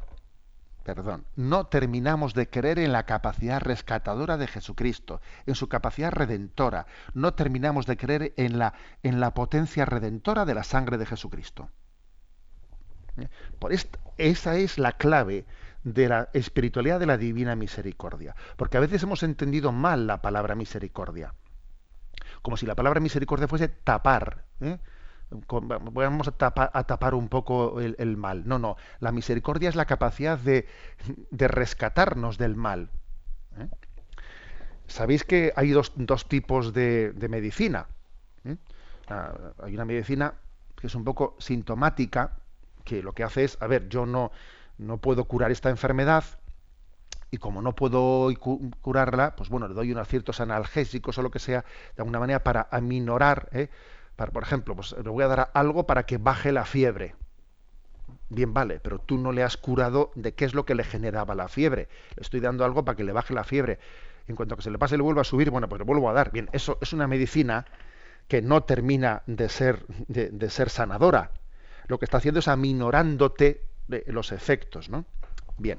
perdón, 0.85 1.25
no 1.35 1.67
terminamos 1.67 2.35
de 2.35 2.51
creer 2.51 2.79
en 2.79 2.93
la 2.93 3.07
capacidad 3.07 3.63
rescatadora 3.63 4.37
de 4.37 4.49
Jesucristo, 4.49 5.23
en 5.47 5.55
su 5.55 5.67
capacidad 5.71 6.13
redentora. 6.13 6.87
No 7.15 7.33
terminamos 7.33 7.87
de 7.87 7.97
creer 7.97 8.35
en 8.37 8.59
la, 8.59 8.75
en 9.03 9.19
la 9.19 9.33
potencia 9.33 9.87
redentora 9.87 10.45
de 10.45 10.55
la 10.55 10.63
sangre 10.63 10.99
de 10.99 11.07
Jesucristo. 11.07 11.71
Por 13.59 13.73
esa 13.73 14.57
es 14.57 14.79
la 14.79 14.93
clave 14.93 15.45
de 15.85 16.09
la 16.09 16.29
espiritualidad 16.33 17.01
de 17.01 17.07
la 17.07 17.17
divina 17.17 17.57
misericordia. 17.57 18.35
Porque 18.57 18.77
a 18.77 18.81
veces 18.81 19.03
hemos 19.03 19.23
entendido 19.23 19.73
mal 19.73 20.07
la 20.07 20.21
palabra 20.21 20.55
misericordia. 20.55 21.35
Como 22.43 22.57
si 22.57 22.67
la 22.67 22.75
palabra 22.75 23.01
misericordia 23.01 23.49
fuese 23.49 23.69
tapar. 23.69 24.45
¿eh? 24.61 24.79
vamos 25.31 26.29
a 26.29 26.33
tapar, 26.33 27.15
un 27.15 27.29
poco 27.29 27.81
el, 27.81 28.17
mal. 28.17 28.47
No, 28.47 28.59
no. 28.59 28.77
La 29.01 29.13
misericordia 29.13 29.69
es 29.69 29.77
la 29.77 29.87
capacidad 29.87 30.39
de, 30.39 30.67
rescatarnos 31.31 32.39
del 32.39 32.57
mal. 32.57 32.91
¿eh? 33.59 33.69
Sabéis 34.87 35.25
que 35.25 35.53
hay 35.55 35.71
dos, 35.71 35.93
tipos 36.29 36.73
de, 36.73 37.15
medicina. 37.29 37.87
¿eh? 38.45 38.57
Ah, 39.09 39.35
hay 39.63 39.75
una 39.75 39.85
medicina 39.85 40.35
que 40.77 40.87
es 40.87 40.95
un 40.95 41.05
poco 41.05 41.37
sintomática, 41.39 42.39
que 42.89 43.03
lo 43.03 43.13
que 43.13 43.23
hace 43.23 43.45
es, 43.45 43.59
a 43.61 43.67
ver, 43.67 43.89
yo 43.89 44.07
no, 44.07 44.33
no 44.79 44.99
puedo 44.99 45.25
curar 45.25 45.51
esta 45.51 45.71
enfermedad, 45.71 46.25
y 47.31 47.37
como 47.37 47.61
no 47.61 47.75
puedo 47.75 48.33
curarla, 48.81 49.37
pues 49.37 49.51
bueno, 49.51 49.69
le 49.69 49.75
doy 49.75 49.93
unos 49.93 50.09
ciertos 50.09 50.41
analgésicos 50.41 51.19
o 51.19 51.23
lo 51.23 51.31
que 51.31 51.39
sea, 51.39 51.65
de 51.95 52.03
alguna 52.03 52.19
manera 52.19 52.43
para 52.43 52.69
aminorar 52.71 53.51
¿eh? 53.53 53.69
por 54.27 54.43
ejemplo, 54.43 54.75
pues 54.75 54.93
le 54.93 55.09
voy 55.11 55.23
a 55.23 55.29
dar 55.29 55.51
algo 55.55 55.87
para 55.87 56.05
que 56.05 56.19
baje 56.19 56.51
la 56.51 56.65
fiebre. 56.65 57.15
Bien, 58.31 58.53
vale, 58.53 58.81
pero 58.81 58.99
tú 58.99 59.17
no 59.17 59.31
le 59.33 59.43
has 59.43 59.57
curado 59.57 60.11
de 60.17 60.35
qué 60.35 60.45
es 60.45 60.55
lo 60.55 60.65
que 60.65 60.75
le 60.75 60.85
generaba 60.85 61.35
la 61.35 61.49
fiebre. 61.49 61.89
Le 62.17 62.23
estoy 62.23 62.41
dando 62.41 62.65
algo 62.65 62.85
para 62.85 62.97
que 62.97 63.05
le 63.05 63.13
baje 63.13 63.33
la 63.33 63.45
fiebre. 63.45 63.79
En 64.27 64.35
cuanto 64.35 64.57
que 64.57 64.63
se 64.63 64.71
le 64.71 64.79
pase 64.79 64.97
y 64.97 64.99
le 64.99 65.05
vuelva 65.05 65.23
a 65.23 65.25
subir, 65.25 65.51
bueno, 65.51 65.69
pues 65.69 65.79
le 65.79 65.85
vuelvo 65.85 66.11
a 66.11 66.13
dar. 66.13 66.33
Bien, 66.33 66.49
eso 66.53 66.79
es 66.81 66.93
una 66.93 67.07
medicina 67.07 67.65
que 68.27 68.43
no 68.43 68.65
termina 68.65 69.23
de 69.27 69.49
ser, 69.49 69.87
de, 70.09 70.51
ser 70.51 70.69
sanadora. 70.69 71.31
Lo 71.89 71.99
que 71.99 72.05
está 72.05 72.19
haciendo 72.19 72.41
es 72.41 72.49
aminorándote 72.49 73.63
los 74.07 74.33
efectos, 74.33 74.89
¿no? 74.89 75.05
Bien. 75.57 75.79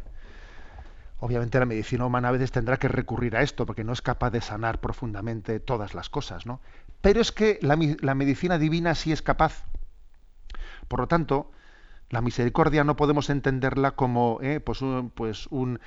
Obviamente 1.20 1.60
la 1.60 1.66
medicina 1.66 2.06
humana 2.06 2.30
a 2.30 2.32
veces 2.32 2.52
tendrá 2.52 2.78
que 2.78 2.88
recurrir 2.88 3.36
a 3.36 3.42
esto 3.42 3.66
porque 3.66 3.84
no 3.84 3.94
es 3.94 4.02
capaz 4.02 4.32
de 4.32 4.42
sanar 4.42 4.80
profundamente 4.80 5.60
todas 5.60 5.94
las 5.94 6.10
cosas, 6.10 6.46
¿no? 6.46 6.62
Pero 7.02 7.22
es 7.22 7.32
que 7.32 7.60
la, 7.62 7.76
medicina 8.16 8.58
divina 8.58 8.96
sí 8.96 9.12
es 9.12 9.22
capaz. 9.22 9.66
Por 10.88 11.02
lo 11.02 11.08
tanto, 11.08 11.52
la 12.10 12.22
misericordia 12.22 12.84
no 12.84 12.96
podemos 12.96 13.30
entenderla 13.30 13.92
como 13.92 14.40
eh, 14.42 14.60
pues, 14.60 14.82
un, 14.82 15.10
pues, 15.10 15.48
un, 15.48 15.80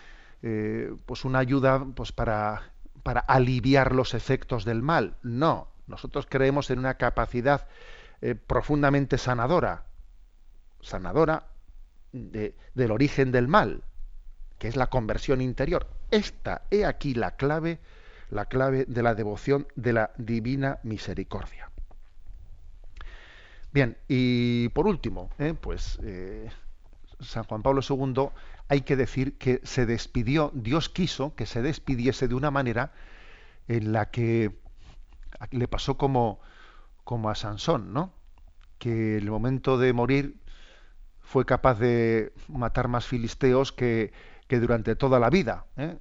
eh, 0.42 0.94
pues 1.06 1.24
una 1.24 1.38
ayuda 1.38 1.84
pues 1.94 2.12
para, 2.12 2.72
para 3.02 3.20
aliviar 3.20 3.94
los 3.94 4.14
efectos 4.14 4.64
del 4.64 4.82
mal. 4.82 5.16
No, 5.22 5.68
nosotros 5.86 6.26
creemos 6.28 6.70
en 6.70 6.78
una 6.78 6.94
capacidad 6.94 7.66
eh, 8.20 8.34
profundamente 8.34 9.18
sanadora, 9.18 9.84
sanadora 10.82 11.46
del 12.12 12.90
origen 12.90 13.32
del 13.32 13.48
mal, 13.48 13.84
que 14.58 14.68
es 14.68 14.76
la 14.76 14.88
conversión 14.88 15.40
interior. 15.40 15.88
Esta, 16.10 16.62
he 16.70 16.84
aquí 16.84 17.14
la 17.14 17.36
clave 17.36 17.80
la 18.32 18.46
clave 18.46 18.86
de 18.86 19.02
la 19.02 19.14
devoción 19.14 19.68
de 19.76 19.92
la 19.92 20.10
divina 20.16 20.78
misericordia. 20.82 21.70
Bien, 23.72 23.98
y 24.08 24.70
por 24.70 24.86
último, 24.86 25.30
¿eh? 25.38 25.54
pues 25.58 25.98
eh, 26.02 26.50
San 27.20 27.44
Juan 27.44 27.62
Pablo 27.62 27.82
II 27.88 28.30
hay 28.68 28.80
que 28.82 28.96
decir 28.96 29.36
que 29.36 29.60
se 29.64 29.84
despidió, 29.86 30.50
Dios 30.54 30.88
quiso 30.88 31.34
que 31.34 31.46
se 31.46 31.62
despidiese 31.62 32.26
de 32.26 32.34
una 32.34 32.50
manera 32.50 32.92
en 33.68 33.92
la 33.92 34.10
que 34.10 34.56
le 35.50 35.68
pasó 35.68 35.98
como, 35.98 36.40
como 37.04 37.28
a 37.28 37.34
Sansón, 37.34 37.92
¿no? 37.92 38.14
que 38.78 39.18
el 39.18 39.30
momento 39.30 39.78
de 39.78 39.92
morir 39.92 40.36
fue 41.32 41.46
capaz 41.46 41.78
de 41.78 42.34
matar 42.46 42.88
más 42.88 43.06
filisteos 43.06 43.72
que, 43.72 44.12
que 44.48 44.60
durante 44.60 44.96
toda 44.96 45.18
la 45.18 45.30
vida. 45.30 45.64
¿eh? 45.78 45.96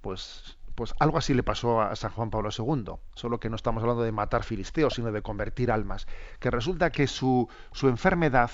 Pues 0.00 0.58
pues 0.74 0.94
algo 0.98 1.18
así 1.18 1.32
le 1.32 1.44
pasó 1.44 1.80
a 1.80 1.94
San 1.94 2.10
Juan 2.10 2.30
Pablo 2.30 2.48
II, 2.50 2.94
solo 3.14 3.38
que 3.38 3.50
no 3.50 3.56
estamos 3.56 3.82
hablando 3.82 4.02
de 4.02 4.10
matar 4.10 4.42
filisteos, 4.42 4.94
sino 4.94 5.12
de 5.12 5.22
convertir 5.22 5.70
almas. 5.70 6.08
Que 6.40 6.50
resulta 6.50 6.90
que 6.90 7.06
su, 7.06 7.48
su 7.72 7.88
enfermedad 7.88 8.50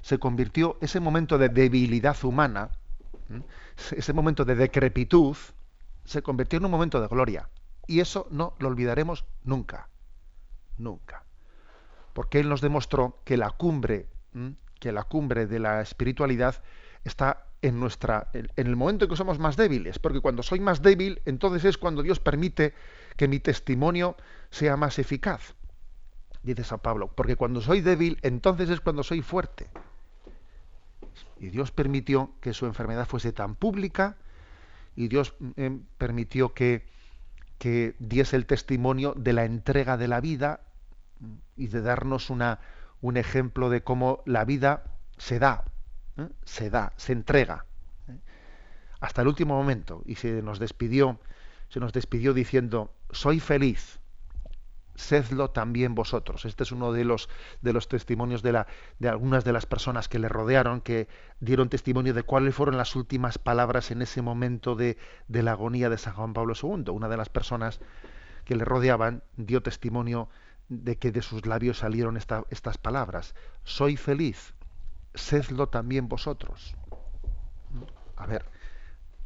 se 0.00 0.18
convirtió, 0.18 0.76
ese 0.80 0.98
momento 0.98 1.38
de 1.38 1.50
debilidad 1.50 2.16
humana, 2.24 2.70
ese 3.92 4.12
momento 4.12 4.44
de 4.44 4.56
decrepitud, 4.56 5.36
se 6.04 6.22
convirtió 6.22 6.56
en 6.56 6.64
un 6.64 6.70
momento 6.70 7.00
de 7.00 7.06
gloria. 7.06 7.48
Y 7.86 8.00
eso 8.00 8.26
no 8.30 8.54
lo 8.58 8.68
olvidaremos 8.68 9.24
nunca. 9.44 9.88
Nunca. 10.78 11.24
Porque 12.12 12.40
Él 12.40 12.48
nos 12.48 12.60
demostró 12.60 13.20
que 13.24 13.36
la 13.36 13.50
cumbre, 13.50 14.08
que 14.86 14.92
la 14.92 15.02
cumbre 15.02 15.48
de 15.48 15.58
la 15.58 15.80
espiritualidad 15.80 16.62
está 17.02 17.48
en 17.60 17.80
nuestra 17.80 18.30
en, 18.32 18.48
el 18.54 18.76
momento 18.76 19.04
en 19.04 19.10
que 19.10 19.16
somos 19.16 19.40
más 19.40 19.56
débiles, 19.56 19.98
porque 19.98 20.20
cuando 20.20 20.44
soy 20.44 20.60
más 20.60 20.80
débil, 20.80 21.20
entonces 21.24 21.64
es 21.64 21.76
cuando 21.76 22.04
Dios 22.04 22.20
permite 22.20 22.72
que 23.16 23.26
mi 23.26 23.40
testimonio 23.40 24.16
sea 24.50 24.76
más 24.76 25.00
eficaz. 25.00 25.56
Dice 26.44 26.62
San 26.62 26.78
Pablo, 26.78 27.10
porque 27.16 27.34
cuando 27.34 27.60
soy 27.60 27.80
débil, 27.80 28.20
entonces 28.22 28.70
es 28.70 28.80
cuando 28.80 29.02
soy 29.02 29.22
fuerte. 29.22 29.66
Y 31.40 31.48
Dios 31.48 31.72
permitió 31.72 32.30
que 32.40 32.54
su 32.54 32.66
enfermedad 32.66 33.08
fuese 33.08 33.32
tan 33.32 33.56
pública 33.56 34.16
y 34.94 35.08
Dios 35.08 35.34
eh, 35.56 35.80
permitió 35.98 36.54
que, 36.54 36.86
que 37.58 37.96
diese 37.98 38.36
el 38.36 38.46
testimonio 38.46 39.14
de 39.16 39.32
la 39.32 39.46
entrega 39.46 39.96
de 39.96 40.06
la 40.06 40.20
vida 40.20 40.60
y 41.56 41.66
de 41.66 41.82
darnos 41.82 42.30
una, 42.30 42.60
un 43.00 43.16
ejemplo 43.16 43.70
de 43.70 43.82
cómo 43.82 44.22
la 44.26 44.44
vida 44.44 44.84
se 45.18 45.38
da 45.38 45.64
¿eh? 46.16 46.28
se 46.44 46.70
da, 46.70 46.92
se 46.96 47.12
entrega 47.12 47.66
¿eh? 48.08 48.18
hasta 49.00 49.22
el 49.22 49.28
último 49.28 49.54
momento 49.54 50.02
y 50.06 50.16
se 50.16 50.42
nos 50.42 50.58
despidió, 50.58 51.18
se 51.68 51.80
nos 51.80 51.92
despidió 51.92 52.34
diciendo 52.34 52.92
soy 53.10 53.40
feliz, 53.40 54.00
sedlo 54.94 55.50
también 55.50 55.94
vosotros. 55.94 56.44
Este 56.44 56.62
es 56.62 56.72
uno 56.72 56.92
de 56.92 57.04
los 57.04 57.28
de 57.60 57.72
los 57.72 57.88
testimonios 57.88 58.42
de, 58.42 58.52
la, 58.52 58.66
de 58.98 59.08
algunas 59.08 59.44
de 59.44 59.52
las 59.52 59.66
personas 59.66 60.08
que 60.08 60.18
le 60.18 60.28
rodearon, 60.28 60.80
que 60.80 61.08
dieron 61.40 61.68
testimonio 61.68 62.14
de 62.14 62.22
cuáles 62.22 62.54
fueron 62.54 62.76
las 62.76 62.96
últimas 62.96 63.38
palabras 63.38 63.90
en 63.90 64.02
ese 64.02 64.22
momento 64.22 64.74
de, 64.74 64.96
de 65.28 65.42
la 65.42 65.52
agonía 65.52 65.90
de 65.90 65.98
San 65.98 66.14
Juan 66.14 66.32
Pablo 66.32 66.54
II. 66.60 66.90
Una 66.90 67.08
de 67.08 67.16
las 67.16 67.28
personas 67.28 67.80
que 68.44 68.56
le 68.56 68.64
rodeaban 68.64 69.22
dio 69.36 69.62
testimonio 69.62 70.28
de 70.68 70.96
que 70.96 71.12
de 71.12 71.22
sus 71.22 71.46
labios 71.46 71.78
salieron 71.78 72.16
estas 72.16 72.78
palabras. 72.78 73.34
Soy 73.64 73.96
feliz, 73.96 74.54
sedlo 75.14 75.68
también 75.68 76.08
vosotros. 76.08 76.74
A 78.16 78.26
ver, 78.26 78.46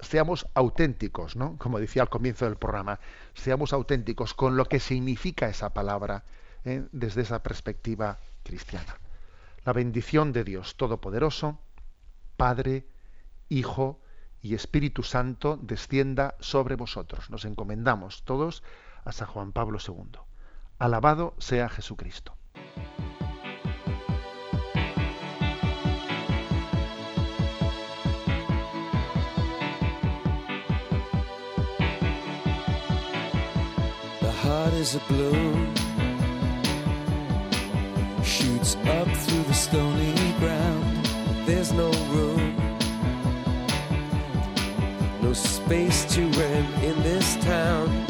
seamos 0.00 0.46
auténticos, 0.54 1.36
¿no? 1.36 1.56
Como 1.58 1.78
decía 1.78 2.02
al 2.02 2.10
comienzo 2.10 2.44
del 2.44 2.56
programa, 2.56 3.00
seamos 3.34 3.72
auténticos 3.72 4.34
con 4.34 4.56
lo 4.56 4.64
que 4.64 4.80
significa 4.80 5.48
esa 5.48 5.72
palabra 5.72 6.24
¿eh? 6.64 6.86
desde 6.92 7.22
esa 7.22 7.42
perspectiva 7.42 8.18
cristiana. 8.42 8.96
La 9.64 9.72
bendición 9.72 10.32
de 10.32 10.44
Dios 10.44 10.76
Todopoderoso, 10.76 11.58
Padre, 12.36 12.86
Hijo 13.48 14.00
y 14.42 14.54
Espíritu 14.54 15.02
Santo 15.02 15.58
descienda 15.60 16.34
sobre 16.40 16.76
vosotros. 16.76 17.28
Nos 17.30 17.44
encomendamos 17.44 18.22
todos 18.24 18.62
a 19.04 19.12
San 19.12 19.28
Juan 19.28 19.52
Pablo 19.52 19.78
II. 19.86 20.29
Alabado 20.80 21.34
sea 21.38 21.60
Jesucristo. 21.68 22.32
Heart 34.42 34.72
is 34.72 34.94
a 34.94 35.00
bloom, 35.00 35.74
shoots 38.24 38.74
up 38.86 39.06
through 39.06 39.42
the 39.42 39.52
stony 39.52 40.14
ground. 40.38 41.04
There's 41.44 41.72
no 41.72 41.90
room, 42.08 42.56
no 45.20 45.34
space 45.34 46.06
to 46.14 46.22
rent 46.22 46.82
in 46.82 47.02
this 47.02 47.36
town. 47.44 48.09